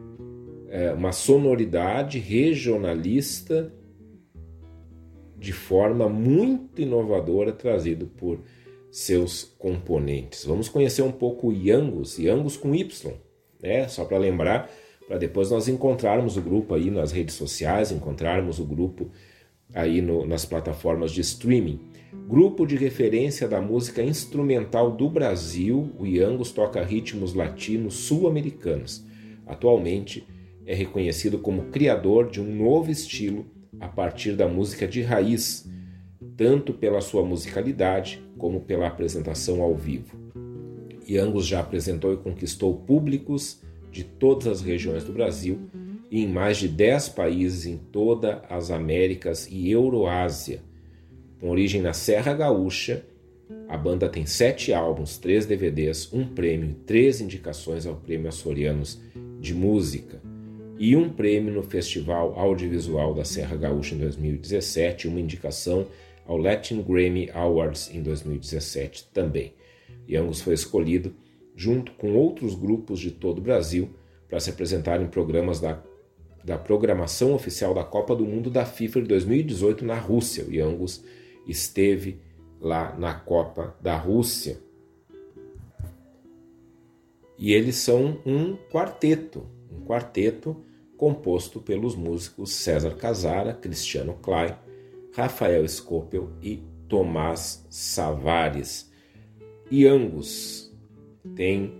é, 0.77 0.93
uma 0.93 1.11
sonoridade 1.11 2.19
regionalista 2.19 3.73
de 5.39 5.51
forma 5.51 6.07
muito 6.07 6.83
inovadora 6.83 7.51
trazido 7.51 8.07
por 8.07 8.41
seus 8.91 9.43
componentes. 9.59 10.45
Vamos 10.45 10.69
conhecer 10.69 11.01
um 11.01 11.11
pouco 11.11 11.49
o 11.49 11.53
Yangos, 11.53 12.19
Yangos 12.19 12.59
com 12.59 12.75
Y, 12.75 13.15
né? 13.63 13.89
Só 13.89 14.05
para 14.05 14.19
lembrar, 14.19 14.71
para 15.09 15.17
depois 15.17 15.51
nós 15.51 15.67
encontrarmos 15.67 16.37
o 16.37 16.43
grupo 16.43 16.75
aí 16.75 16.91
nas 16.91 17.11
redes 17.11 17.37
sociais, 17.37 17.91
encontrarmos 17.91 18.59
o 18.59 18.65
grupo 18.67 19.11
aí 19.75 20.03
no, 20.03 20.27
nas 20.27 20.45
plataformas 20.45 21.11
de 21.11 21.23
streaming. 21.23 21.81
Grupo 22.29 22.67
de 22.67 22.77
referência 22.77 23.49
da 23.49 23.63
música 23.63 24.03
instrumental 24.03 24.91
do 24.91 25.09
Brasil, 25.09 25.91
o 25.99 26.05
Yangos 26.05 26.53
toca 26.53 26.85
ritmos 26.85 27.33
latinos 27.33 27.95
sul-americanos. 27.95 29.07
Atualmente, 29.47 30.27
é 30.67 30.75
reconhecido 30.75 31.39
como 31.39 31.67
criador 31.67 32.29
de 32.29 32.41
um 32.41 32.55
novo 32.55 32.91
estilo 32.91 33.47
a 33.79 33.87
partir 33.87 34.33
da 34.33 34.49
música 34.49 34.87
de 34.87 35.01
raiz, 35.01 35.71
tanto 36.37 36.75
pela 36.75 37.01
sua 37.01 37.25
musicalidade 37.25 38.23
como 38.37 38.61
pela 38.61 38.89
apresentação 38.89 39.63
ao 39.63 39.75
vivo. 39.75 40.19
Angus 41.17 41.47
já 41.47 41.61
apresentou 41.61 42.13
e 42.13 42.17
conquistou 42.17 42.75
públicos 42.75 43.63
de 43.93 44.03
todas 44.03 44.49
as 44.49 44.61
regiões 44.61 45.05
do 45.05 45.13
Brasil 45.13 45.61
e 46.11 46.25
em 46.25 46.29
mais 46.29 46.57
de 46.57 46.67
10 46.69 47.11
países 47.11 47.65
em 47.65 47.77
toda 47.77 48.43
as 48.51 48.73
Américas 48.73 49.47
e 49.49 49.71
Euroásia. 49.71 50.61
Com 51.41 51.51
origem 51.51 51.81
na 51.81 51.93
Serra 51.93 52.35
Gaúcha, 52.35 53.05
a 53.69 53.77
banda 53.77 54.09
tem 54.09 54.27
sete 54.27 54.73
álbuns, 54.73 55.17
três 55.19 55.47
DVDs, 55.47 56.13
um 56.13 56.27
prêmio 56.27 56.71
e 56.71 56.75
três 56.75 57.21
indicações 57.21 57.87
ao 57.87 57.95
Prêmio 57.95 58.29
Açorianos 58.29 59.01
de 59.41 59.55
Música 59.55 60.21
e 60.79 60.95
um 60.95 61.09
prêmio 61.09 61.53
no 61.53 61.63
Festival 61.63 62.39
Audiovisual 62.39 63.15
da 63.15 63.25
Serra 63.25 63.57
Gaúcha 63.57 63.95
em 63.95 63.99
2017 63.99 65.07
e 65.07 65.11
uma 65.11 65.21
indicação 65.21 65.87
ao 66.27 66.37
Latin 66.37 66.83
Grammy 66.83 67.31
Awards 67.33 67.91
em 67.95 68.03
2017 68.03 69.09
também. 69.13 69.55
E 70.07 70.17
foi 70.43 70.55
escolhido 70.55 71.15
junto 71.55 71.93
com 71.93 72.15
outros 72.15 72.55
grupos 72.55 73.01
de 73.01 73.11
todo 73.11 73.39
o 73.39 73.43
Brasil 73.43 73.91
para 74.29 74.41
se 74.41 74.51
apresentar 74.51 75.01
em 75.01 75.07
programas 75.07 75.61
da, 75.61 75.83
da 76.45 76.59
programação 76.59 77.33
oficial 77.33 77.73
da 77.73 77.83
Copa 77.83 78.15
do 78.15 78.25
Mundo 78.25 78.51
da 78.51 78.67
FIFA 78.67 79.03
de 79.03 79.09
2018 79.09 79.85
na 79.85 79.99
Rússia. 79.99 80.45
Angus 80.63 81.03
esteve 81.47 82.21
lá 82.61 82.95
na 82.99 83.15
Copa 83.15 83.75
da 83.81 83.97
Rússia. 83.97 84.59
E 87.39 87.53
eles 87.53 87.77
são 87.77 88.21
um 88.25 88.57
quarteto, 88.71 89.47
um 89.71 89.85
quarteto 89.85 90.57
composto 90.97 91.61
pelos 91.61 91.95
músicos 91.95 92.53
César 92.53 92.95
Casara, 92.97 93.53
Cristiano 93.53 94.15
Klein, 94.15 94.55
Rafael 95.15 95.67
Scopel 95.69 96.31
e 96.43 96.63
Tomás 96.89 97.67
Savares. 97.71 98.91
E 99.71 99.87
Angus 99.87 100.73
tem 101.35 101.73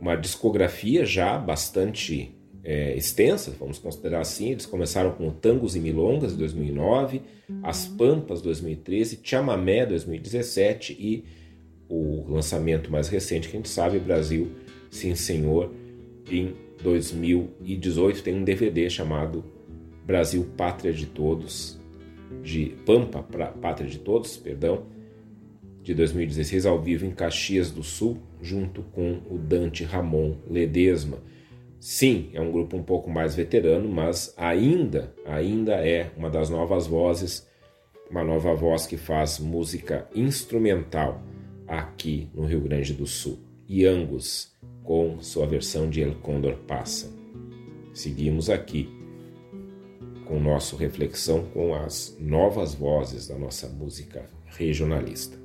uma 0.00 0.16
discografia 0.16 1.04
já 1.04 1.38
bastante 1.38 2.34
é, 2.64 2.96
extensa, 2.96 3.54
vamos 3.58 3.78
considerar 3.78 4.20
assim. 4.20 4.50
Eles 4.50 4.66
começaram 4.66 5.12
com 5.12 5.30
Tangos 5.30 5.76
e 5.76 5.80
Milongas, 5.80 6.34
2009, 6.36 7.22
As 7.62 7.86
Pampas, 7.86 8.42
2013, 8.42 9.20
Chamamé, 9.22 9.86
2017 9.86 10.92
e 10.98 11.24
o 11.88 12.24
lançamento 12.32 12.90
mais 12.90 13.08
recente 13.08 13.48
que 13.48 13.56
a 13.56 13.58
gente 13.58 13.68
sabe, 13.68 13.98
Brasil, 13.98 14.50
Sim 14.90 15.14
Senhor, 15.14 15.72
em 16.30 16.54
2018 16.82 18.22
tem 18.22 18.34
um 18.34 18.44
DVD 18.44 18.90
chamado 18.90 19.44
Brasil 20.04 20.44
Pátria 20.56 20.92
de 20.92 21.06
Todos, 21.06 21.80
de 22.42 22.76
Pampa 22.84 23.22
Pátria 23.22 23.88
de 23.88 23.98
Todos, 23.98 24.36
perdão, 24.36 24.86
de 25.82 25.94
2016 25.94 26.66
ao 26.66 26.80
vivo 26.80 27.04
em 27.04 27.10
Caxias 27.10 27.70
do 27.70 27.82
Sul, 27.82 28.18
junto 28.40 28.82
com 28.82 29.20
o 29.30 29.38
Dante 29.38 29.84
Ramon 29.84 30.36
Ledesma. 30.48 31.18
Sim, 31.78 32.30
é 32.32 32.40
um 32.40 32.52
grupo 32.52 32.76
um 32.76 32.82
pouco 32.82 33.10
mais 33.10 33.34
veterano, 33.34 33.88
mas 33.88 34.32
ainda, 34.36 35.12
ainda 35.26 35.74
é 35.74 36.12
uma 36.16 36.30
das 36.30 36.48
novas 36.48 36.86
vozes, 36.86 37.48
uma 38.08 38.22
nova 38.22 38.54
voz 38.54 38.86
que 38.86 38.96
faz 38.96 39.40
música 39.40 40.08
instrumental 40.14 41.22
aqui 41.66 42.28
no 42.34 42.44
Rio 42.44 42.60
Grande 42.60 42.92
do 42.92 43.06
Sul. 43.06 43.51
Angus 43.86 44.52
com 44.84 45.18
sua 45.22 45.46
versão 45.46 45.88
de 45.88 46.02
El 46.02 46.16
Condor 46.16 46.56
Passa. 46.66 47.10
Seguimos 47.94 48.50
aqui 48.50 48.88
com 50.26 50.38
nossa 50.38 50.76
reflexão 50.76 51.44
com 51.52 51.74
as 51.74 52.16
novas 52.20 52.74
vozes 52.74 53.28
da 53.28 53.38
nossa 53.38 53.68
música 53.68 54.28
regionalista. 54.46 55.38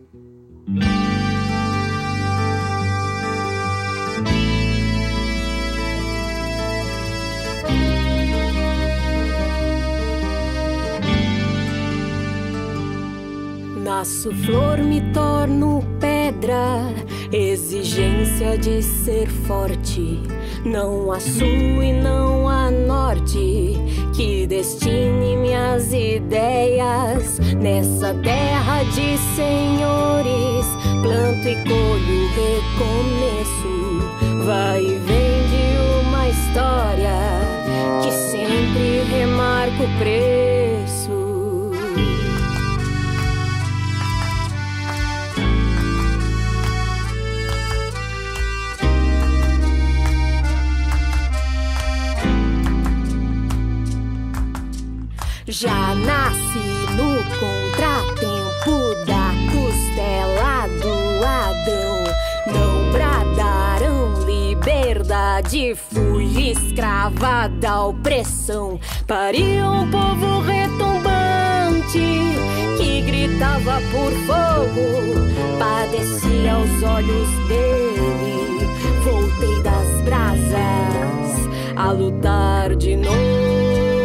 Nasço 13.84 14.34
flor, 14.46 14.80
me 14.80 15.02
torno 15.14 15.82
pedra 16.28 16.94
Exigência 17.32 18.58
de 18.58 18.82
ser 18.82 19.28
forte. 19.28 20.22
Não 20.66 21.12
há 21.12 21.20
sul 21.20 21.84
e 21.84 21.94
não 21.94 22.48
há 22.48 22.72
norte 22.72 23.76
que 24.16 24.48
destine 24.48 25.36
minhas 25.36 25.92
ideias 25.92 27.40
nessa 27.58 28.14
terra 28.16 28.84
de 28.84 29.18
senhores. 29.36 30.66
Planto 31.02 31.48
e 31.48 31.56
colho 31.64 32.28
recomeço. 32.40 33.76
Vai 34.46 34.84
e 34.84 34.96
vem 35.00 35.38
de 35.52 36.08
uma 36.08 36.30
história 36.30 37.20
que 38.02 38.12
sempre 38.12 39.04
remarca 39.12 39.84
o 39.84 40.00
preço. 40.00 40.67
Já 55.50 55.96
nasci 55.96 56.60
no 56.98 57.24
contratempo 57.40 59.06
da 59.06 59.32
costela 59.50 60.68
do 60.68 61.26
Adão. 61.26 62.04
Não 62.54 62.92
bradaram 62.92 64.26
liberdade, 64.26 65.74
fui 65.74 66.52
escrava 66.52 67.48
da 67.48 67.86
opressão. 67.86 68.78
Pari 69.08 69.62
um 69.62 69.90
povo 69.90 70.42
retumbante 70.42 71.98
que 72.78 73.02
gritava 73.04 73.80
por 73.90 74.12
fogo, 74.28 75.16
padecia 75.58 76.56
aos 76.56 76.84
olhos 76.84 77.30
dele. 77.48 78.68
Voltei 79.02 79.64
das 79.64 80.02
brasas 80.02 81.48
a 81.78 81.92
lutar 81.94 82.76
de 82.76 82.98
novo. 82.98 83.97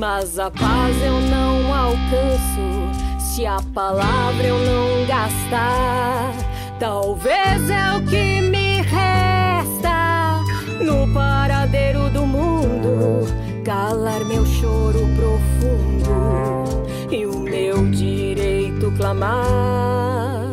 Mas 0.00 0.38
a 0.38 0.50
paz 0.50 0.96
eu 1.04 1.20
não 1.20 1.74
alcanço 1.74 3.18
se 3.18 3.44
a 3.44 3.58
palavra 3.74 4.46
eu 4.46 4.58
não 4.58 5.06
gastar. 5.06 6.32
Talvez 6.78 7.68
é 7.68 7.98
o 7.98 8.02
que 8.06 8.40
me 8.40 8.80
resta 8.80 10.40
no 10.82 11.12
paradeiro 11.12 12.08
do 12.08 12.26
mundo. 12.26 13.26
Calar 13.62 14.24
meu 14.24 14.46
choro 14.46 15.00
profundo 15.16 17.12
e 17.12 17.26
o 17.26 17.38
meu 17.40 17.90
direito 17.90 18.90
clamar. 18.96 20.49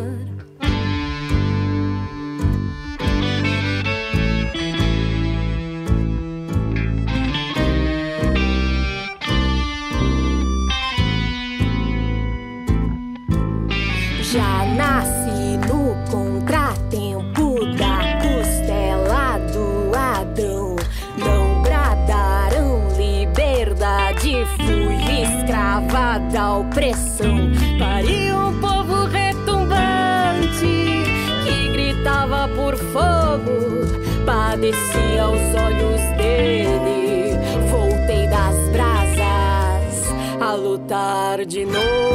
Lutar 41.18 41.46
de 41.46 41.66
novo. 41.66 42.07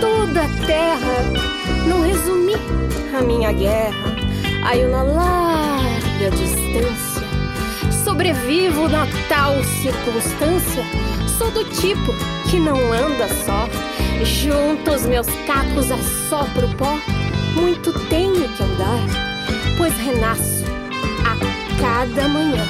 Toda 0.00 0.42
a 0.42 0.66
terra. 0.66 1.24
Não 1.86 2.02
resumi 2.02 2.54
a 3.16 3.22
minha 3.22 3.52
guerra. 3.52 4.16
Aí 4.64 4.84
na 4.84 5.02
larga 5.02 6.30
distância. 6.30 7.22
Sobrevivo 8.04 8.88
na 8.88 9.06
tal 9.28 9.62
circunstância. 9.64 10.84
Sou 11.38 11.50
do 11.50 11.64
tipo 11.64 12.12
que 12.50 12.58
não 12.58 12.76
anda 12.92 13.28
só. 13.44 13.68
Junto 14.24 14.90
os 14.90 15.06
meus 15.06 15.26
cacos 15.46 15.90
assopro 15.90 16.68
pó. 16.76 16.98
Muito 17.54 17.92
tenho 18.08 18.48
que 18.48 18.62
andar, 18.62 19.00
pois 19.76 19.92
renasço 19.96 20.64
a 21.24 21.80
cada 21.80 22.28
manhã. 22.28 22.64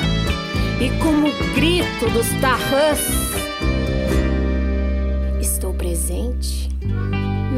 E 0.80 0.88
como 0.98 1.28
o 1.28 1.54
grito 1.54 2.08
dos 2.10 2.26
tarrãs, 2.40 3.19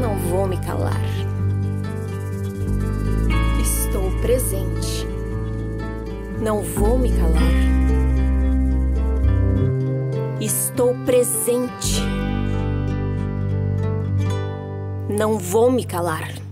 não 0.03 0.17
vou 0.17 0.45
me 0.45 0.57
calar. 0.57 0.99
Estou 3.61 4.11
presente, 4.21 5.07
não 6.41 6.61
vou 6.61 6.99
me 6.99 7.09
calar. 7.09 7.41
Estou 10.41 10.93
presente, 11.05 12.01
não 15.07 15.37
vou 15.37 15.71
me 15.71 15.85
calar. 15.85 16.42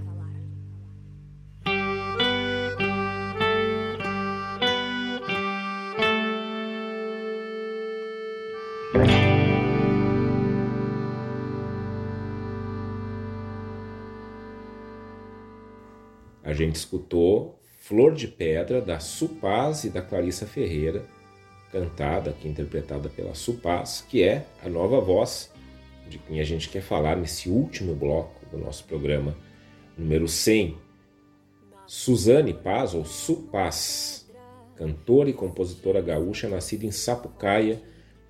A 16.52 16.54
gente 16.54 16.76
escutou 16.76 17.58
Flor 17.80 18.14
de 18.14 18.28
Pedra, 18.28 18.82
da 18.82 19.00
Supaz 19.00 19.86
e 19.86 19.90
da 19.90 20.02
Clarissa 20.02 20.46
Ferreira, 20.46 21.06
cantada 21.72 22.32
aqui, 22.32 22.46
interpretada 22.46 23.08
pela 23.08 23.34
Supaz, 23.34 24.06
que 24.10 24.22
é 24.22 24.46
a 24.62 24.68
nova 24.68 25.00
voz 25.00 25.50
de 26.10 26.18
quem 26.18 26.42
a 26.42 26.44
gente 26.44 26.68
quer 26.68 26.82
falar 26.82 27.16
nesse 27.16 27.48
último 27.48 27.96
bloco 27.96 28.46
do 28.52 28.58
nosso 28.58 28.84
programa, 28.84 29.34
número 29.98 30.28
100. 30.28 30.78
Suzane 31.88 32.54
Paz, 32.54 32.94
ou 32.94 33.06
Supaz, 33.06 34.30
cantora 34.76 35.30
e 35.30 35.34
compositora 35.34 36.02
gaúcha, 36.02 36.50
nascida 36.50 36.86
em 36.86 36.92
Sapucaia 36.92 37.82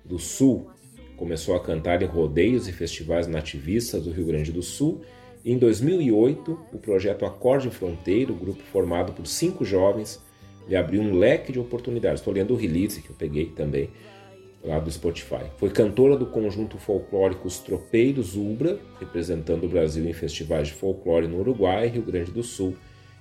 do 0.04 0.20
Sul. 0.20 0.70
Começou 1.16 1.56
a 1.56 1.60
cantar 1.60 2.00
em 2.02 2.06
rodeios 2.06 2.68
e 2.68 2.72
festivais 2.72 3.26
nativistas 3.26 4.04
do 4.04 4.12
Rio 4.12 4.26
Grande 4.26 4.52
do 4.52 4.62
Sul 4.62 5.02
em 5.44 5.58
2008, 5.58 6.58
o 6.72 6.78
projeto 6.78 7.26
Acorde 7.26 7.68
Fronteiro, 7.70 8.34
grupo 8.34 8.62
formado 8.72 9.12
por 9.12 9.26
cinco 9.26 9.64
jovens, 9.64 10.22
lhe 10.68 10.76
abriu 10.76 11.02
um 11.02 11.14
leque 11.14 11.52
de 11.52 11.58
oportunidades. 11.58 12.20
Estou 12.20 12.32
lendo 12.32 12.54
o 12.54 12.56
release 12.56 13.02
que 13.02 13.10
eu 13.10 13.16
peguei 13.16 13.46
também 13.46 13.90
lá 14.62 14.78
do 14.78 14.90
Spotify. 14.90 15.44
Foi 15.58 15.70
cantora 15.70 16.16
do 16.16 16.26
conjunto 16.26 16.78
folclórico 16.78 17.48
Os 17.48 17.58
Tropeiros 17.58 18.36
Ubra, 18.36 18.78
representando 19.00 19.64
o 19.64 19.68
Brasil 19.68 20.08
em 20.08 20.12
festivais 20.12 20.68
de 20.68 20.74
folclore 20.74 21.26
no 21.26 21.40
Uruguai, 21.40 21.88
Rio 21.88 22.02
Grande 22.02 22.30
do 22.30 22.44
Sul 22.44 22.76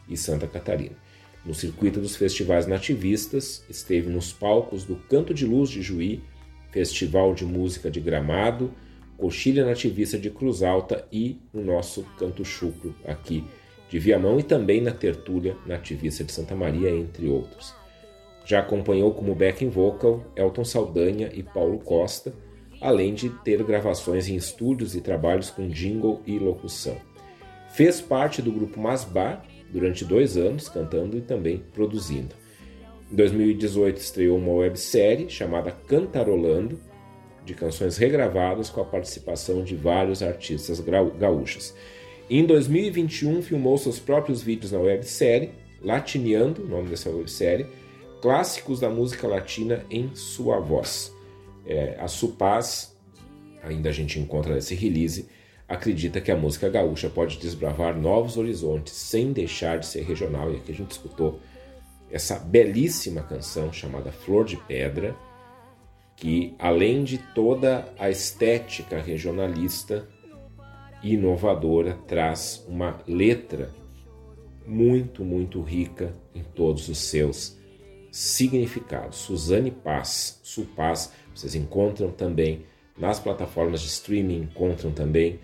e 0.08 0.16
Santa 0.16 0.46
Catarina. 0.46 0.96
No 1.44 1.56
circuito 1.56 2.00
dos 2.00 2.16
festivais 2.16 2.68
nativistas, 2.68 3.66
esteve 3.68 4.12
nos 4.12 4.32
palcos 4.32 4.84
do 4.84 4.96
Canto 4.96 5.34
de 5.34 5.46
Luz 5.46 5.72
de 5.72 5.82
Juí, 5.82 6.22
Festival 6.70 7.34
de 7.34 7.46
Música 7.46 7.90
de 7.90 8.00
Gramado, 8.00 8.72
Coxilha 9.22 9.64
Nativista 9.64 10.18
de 10.18 10.32
Cruz 10.32 10.64
Alta 10.64 11.08
e 11.12 11.40
no 11.54 11.64
nosso 11.64 12.04
Canto 12.18 12.44
Chucro 12.44 12.96
aqui 13.06 13.44
de 13.88 14.00
Viamão 14.00 14.40
e 14.40 14.44
também 14.44 14.82
na 14.82 14.90
Tertúlia 14.90 15.56
Nativista 15.64 16.24
de 16.24 16.32
Santa 16.32 16.56
Maria, 16.56 16.90
entre 16.90 17.28
outros. 17.28 17.72
Já 18.44 18.62
acompanhou 18.62 19.14
como 19.14 19.36
backing 19.36 19.70
vocal 19.70 20.26
Elton 20.36 20.66
Saldanha 20.66 21.30
e 21.32 21.44
Paulo 21.44 21.78
Costa, 21.78 22.34
além 22.82 23.14
de 23.14 23.30
ter 23.30 23.62
gravações 23.62 24.28
em 24.28 24.36
estúdios 24.36 24.96
e 24.96 25.02
trabalhos 25.02 25.52
com 25.52 25.68
jingle 25.68 26.20
e 26.26 26.40
locução. 26.40 26.98
Fez 27.74 28.02
parte 28.02 28.42
do 28.42 28.52
grupo 28.52 28.80
Masbar 28.80 29.46
durante 29.70 30.04
dois 30.04 30.36
anos, 30.36 30.68
cantando 30.68 31.16
e 31.16 31.22
também 31.22 31.64
produzindo. 31.74 32.34
Em 33.12 33.16
2018 33.16 33.98
estreou 33.98 34.40
uma 34.40 34.54
websérie 34.54 35.30
chamada 35.30 35.72
Cantarolando, 35.72 36.80
de 37.52 37.58
canções 37.58 37.98
regravadas 37.98 38.70
com 38.70 38.82
a 38.82 38.86
participação 38.86 39.64
de 39.64 39.76
vários 39.76 40.24
artistas 40.24 40.80
gaúchos. 41.20 41.74
Em 42.30 42.46
2021 42.46 43.42
filmou 43.42 43.78
seus 43.78 44.00
próprios 44.00 44.42
vídeos 44.42 44.72
na 44.72 44.80
websérie 44.80 45.52
Latineando, 45.82 46.64
o 46.64 46.68
nome 46.68 46.90
dessa 46.90 47.10
websérie, 47.10 47.66
clássicos 48.22 48.80
da 48.80 48.90
música 48.90 49.28
latina 49.28 49.84
em 49.90 50.16
sua 50.16 50.60
voz. 50.60 51.12
É, 51.66 51.98
a 52.00 52.08
Supaz, 52.08 52.96
ainda 53.64 53.90
a 53.90 53.92
gente 53.92 54.20
encontra 54.20 54.54
nesse 54.54 54.76
release, 54.76 55.28
acredita 55.68 56.22
que 56.22 56.32
a 56.32 56.38
música 56.38 56.70
gaúcha 56.70 57.10
pode 57.10 57.38
desbravar 57.38 57.98
novos 57.98 58.38
horizontes 58.38 58.94
sem 58.94 59.34
deixar 59.34 59.80
de 59.80 59.88
ser 59.88 60.04
regional. 60.04 60.54
E 60.54 60.58
aqui 60.58 60.72
a 60.72 60.76
gente 60.76 60.92
escutou 60.92 61.40
essa 62.12 62.38
belíssima 62.38 63.24
canção 63.24 63.74
chamada 63.74 64.12
Flor 64.12 64.46
de 64.46 64.56
Pedra, 64.56 65.16
que 66.22 66.54
além 66.60 67.04
de 67.04 67.18
toda 67.18 67.92
a 67.98 68.08
estética 68.08 69.02
regionalista 69.02 70.08
inovadora, 71.02 71.98
traz 72.08 72.64
uma 72.68 73.02
letra 73.08 73.74
muito, 74.68 75.26
muito 75.26 75.60
rica 75.64 76.16
em 76.36 76.44
todos 76.44 76.88
os 76.90 77.00
seus 77.00 77.58
significados. 78.12 79.18
Suzane 79.18 79.72
Paz, 79.72 80.40
Supaz, 80.44 81.12
vocês 81.34 81.56
encontram 81.56 82.12
também 82.12 82.68
nas 82.96 83.20
plataformas 83.20 83.82
de 83.82 83.88
streaming, 83.88 84.44
encontram 84.44 84.92
também 84.92 85.40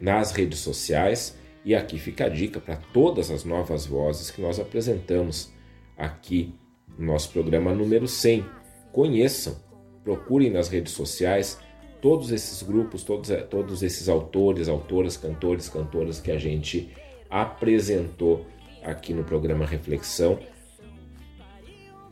nas 0.00 0.32
redes 0.32 0.60
sociais. 0.60 1.36
E 1.62 1.74
aqui 1.74 1.98
fica 1.98 2.24
a 2.24 2.30
dica 2.30 2.58
para 2.58 2.76
todas 2.76 3.30
as 3.30 3.44
novas 3.44 3.84
vozes 3.84 4.30
que 4.30 4.40
nós 4.40 4.58
apresentamos 4.58 5.52
aqui 5.94 6.54
no 6.96 7.08
nosso 7.12 7.28
programa 7.28 7.74
número 7.74 8.08
100. 8.08 8.46
Conheçam 8.90 9.62
procurem 10.04 10.50
nas 10.50 10.68
redes 10.68 10.92
sociais 10.92 11.58
todos 12.00 12.30
esses 12.30 12.62
grupos, 12.62 13.02
todos, 13.02 13.30
todos 13.48 13.82
esses 13.82 14.08
autores, 14.08 14.68
autoras, 14.68 15.16
cantores, 15.16 15.68
cantoras 15.70 16.20
que 16.20 16.30
a 16.30 16.38
gente 16.38 16.94
apresentou 17.30 18.46
aqui 18.84 19.14
no 19.14 19.24
programa 19.24 19.64
Reflexão. 19.64 20.38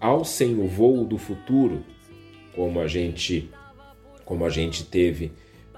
Ao 0.01 0.25
Sem 0.25 0.59
o 0.59 0.67
Voo 0.67 1.05
do 1.05 1.19
Futuro, 1.19 1.85
como 2.57 2.81
a 2.81 2.89
gente, 2.89 3.51
como 4.25 4.45
a 4.47 4.51
gente 4.51 4.85
teve 4.85 5.31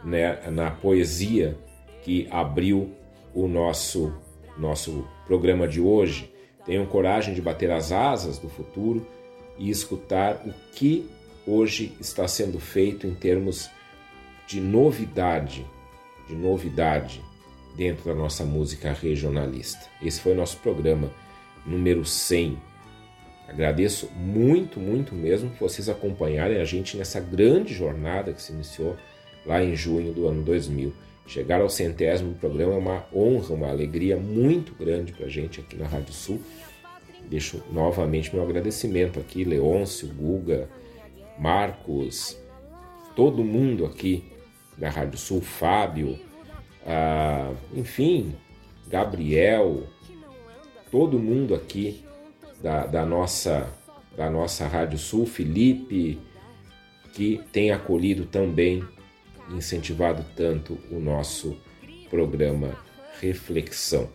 né, 0.04 0.48
na 0.50 0.70
poesia 0.70 1.58
que 2.02 2.28
abriu 2.30 2.92
o 3.34 3.48
nosso, 3.48 4.14
nosso 4.56 5.06
programa 5.26 5.66
de 5.66 5.80
hoje, 5.80 6.32
tenham 6.64 6.86
coragem 6.86 7.34
de 7.34 7.42
bater 7.42 7.70
as 7.70 7.90
asas 7.90 8.38
do 8.38 8.48
futuro 8.48 9.04
e 9.58 9.68
escutar 9.70 10.42
o 10.46 10.54
que 10.72 11.08
hoje 11.46 11.96
está 12.00 12.26
sendo 12.26 12.58
feito 12.58 13.06
em 13.06 13.14
termos 13.14 13.70
de 14.46 14.60
novidade, 14.60 15.66
de 16.28 16.34
novidade 16.34 17.22
dentro 17.76 18.04
da 18.04 18.14
nossa 18.14 18.44
música 18.44 18.92
regionalista. 18.92 19.86
Esse 20.02 20.20
foi 20.20 20.34
nosso 20.34 20.58
programa 20.58 21.10
número 21.66 22.04
100. 22.04 22.58
Agradeço 23.48 24.10
muito, 24.14 24.80
muito 24.80 25.14
mesmo 25.14 25.50
vocês 25.60 25.88
acompanharem 25.88 26.58
a 26.58 26.64
gente 26.64 26.96
nessa 26.96 27.20
grande 27.20 27.74
jornada 27.74 28.32
que 28.32 28.42
se 28.42 28.52
iniciou 28.52 28.96
lá 29.44 29.62
em 29.62 29.74
junho 29.76 30.12
do 30.12 30.26
ano 30.26 30.42
2000. 30.42 30.92
Chegar 31.26 31.60
ao 31.60 31.70
centésimo 31.70 32.34
programa 32.34 32.74
é 32.74 32.78
uma 32.78 33.06
honra, 33.14 33.54
uma 33.54 33.68
alegria 33.68 34.16
muito 34.16 34.74
grande 34.74 35.12
para 35.12 35.26
a 35.26 35.28
gente 35.28 35.60
aqui 35.60 35.76
na 35.76 35.86
Rádio 35.86 36.12
Sul. 36.12 36.40
Deixo 37.28 37.62
novamente 37.72 38.34
meu 38.34 38.44
agradecimento 38.44 39.18
aqui, 39.18 39.42
Leôncio, 39.44 40.08
Guga, 40.08 40.68
Marcos, 41.38 42.38
todo 43.14 43.44
mundo 43.44 43.84
aqui 43.84 44.24
da 44.76 44.90
Rádio 44.90 45.18
Sul, 45.18 45.40
Fábio, 45.40 46.18
ah, 46.86 47.52
enfim, 47.72 48.34
Gabriel, 48.88 49.84
todo 50.90 51.18
mundo 51.18 51.54
aqui 51.54 52.04
da, 52.62 52.86
da, 52.86 53.04
nossa, 53.04 53.72
da 54.16 54.28
nossa 54.30 54.66
Rádio 54.66 54.98
Sul, 54.98 55.26
Felipe, 55.26 56.18
que 57.12 57.40
tem 57.52 57.70
acolhido 57.70 58.26
também, 58.26 58.84
incentivado 59.50 60.24
tanto 60.34 60.78
o 60.90 60.98
nosso 60.98 61.56
programa 62.10 62.76
Reflexão. 63.20 64.10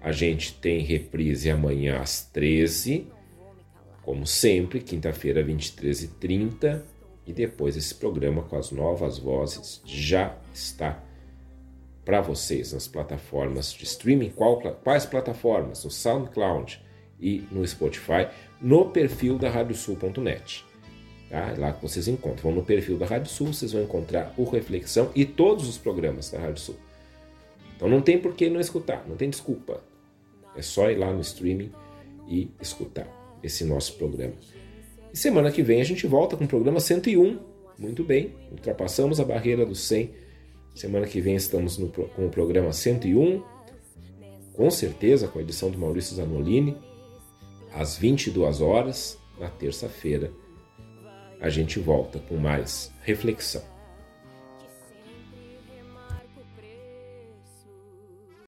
A 0.00 0.12
gente 0.12 0.54
tem 0.54 0.80
reprise 0.80 1.50
amanhã 1.50 2.00
às 2.00 2.22
13 2.22 3.06
como 4.08 4.26
sempre, 4.26 4.80
quinta-feira, 4.80 5.44
23h30. 5.44 6.80
E 7.26 7.32
depois 7.34 7.76
esse 7.76 7.94
programa 7.94 8.40
com 8.40 8.56
as 8.56 8.70
novas 8.70 9.18
vozes 9.18 9.82
já 9.84 10.34
está 10.50 11.04
para 12.06 12.22
vocês 12.22 12.72
nas 12.72 12.88
plataformas 12.88 13.70
de 13.70 13.84
streaming. 13.84 14.30
Qual, 14.30 14.58
quais 14.82 15.04
plataformas? 15.04 15.84
No 15.84 15.90
SoundCloud 15.90 16.82
e 17.20 17.46
no 17.52 17.68
Spotify, 17.68 18.28
no 18.62 18.88
perfil 18.88 19.36
da 19.36 19.50
radiosul.net. 19.50 20.64
Tá? 21.28 21.52
É 21.54 21.58
lá 21.58 21.74
que 21.74 21.82
vocês 21.82 22.08
encontram. 22.08 22.44
Vão 22.44 22.52
no 22.52 22.64
perfil 22.64 22.96
da 22.96 23.04
Rádio 23.04 23.30
Sul, 23.30 23.48
vocês 23.48 23.72
vão 23.72 23.82
encontrar 23.82 24.32
o 24.38 24.44
Reflexão 24.44 25.12
e 25.14 25.26
todos 25.26 25.68
os 25.68 25.76
programas 25.76 26.30
da 26.30 26.38
Rádio 26.38 26.62
Sul. 26.62 26.76
Então 27.76 27.86
não 27.86 28.00
tem 28.00 28.18
por 28.18 28.32
que 28.32 28.48
não 28.48 28.58
escutar, 28.58 29.04
não 29.06 29.16
tem 29.16 29.28
desculpa. 29.28 29.82
É 30.56 30.62
só 30.62 30.90
ir 30.90 30.96
lá 30.96 31.12
no 31.12 31.20
streaming 31.20 31.70
e 32.26 32.50
escutar 32.58 33.17
esse 33.42 33.64
nosso 33.64 33.94
programa. 33.94 34.34
E 35.12 35.16
semana 35.16 35.50
que 35.50 35.62
vem 35.62 35.80
a 35.80 35.84
gente 35.84 36.06
volta 36.06 36.36
com 36.36 36.44
o 36.44 36.48
programa 36.48 36.80
101. 36.80 37.38
Muito 37.78 38.02
bem, 38.02 38.34
ultrapassamos 38.50 39.20
a 39.20 39.24
barreira 39.24 39.64
dos 39.64 39.80
100. 39.80 40.10
Semana 40.74 41.06
que 41.06 41.20
vem 41.20 41.34
estamos 41.34 41.78
no, 41.78 41.88
com 41.88 42.26
o 42.26 42.30
programa 42.30 42.72
101, 42.72 43.42
com 44.52 44.70
certeza 44.70 45.26
com 45.28 45.38
a 45.38 45.42
edição 45.42 45.70
do 45.70 45.78
Maurício 45.78 46.14
Zanolini, 46.14 46.76
às 47.72 47.96
22 47.96 48.60
horas, 48.60 49.18
na 49.38 49.48
terça-feira. 49.48 50.30
A 51.40 51.48
gente 51.48 51.78
volta 51.78 52.18
com 52.18 52.36
mais 52.36 52.92
reflexão. 53.02 53.77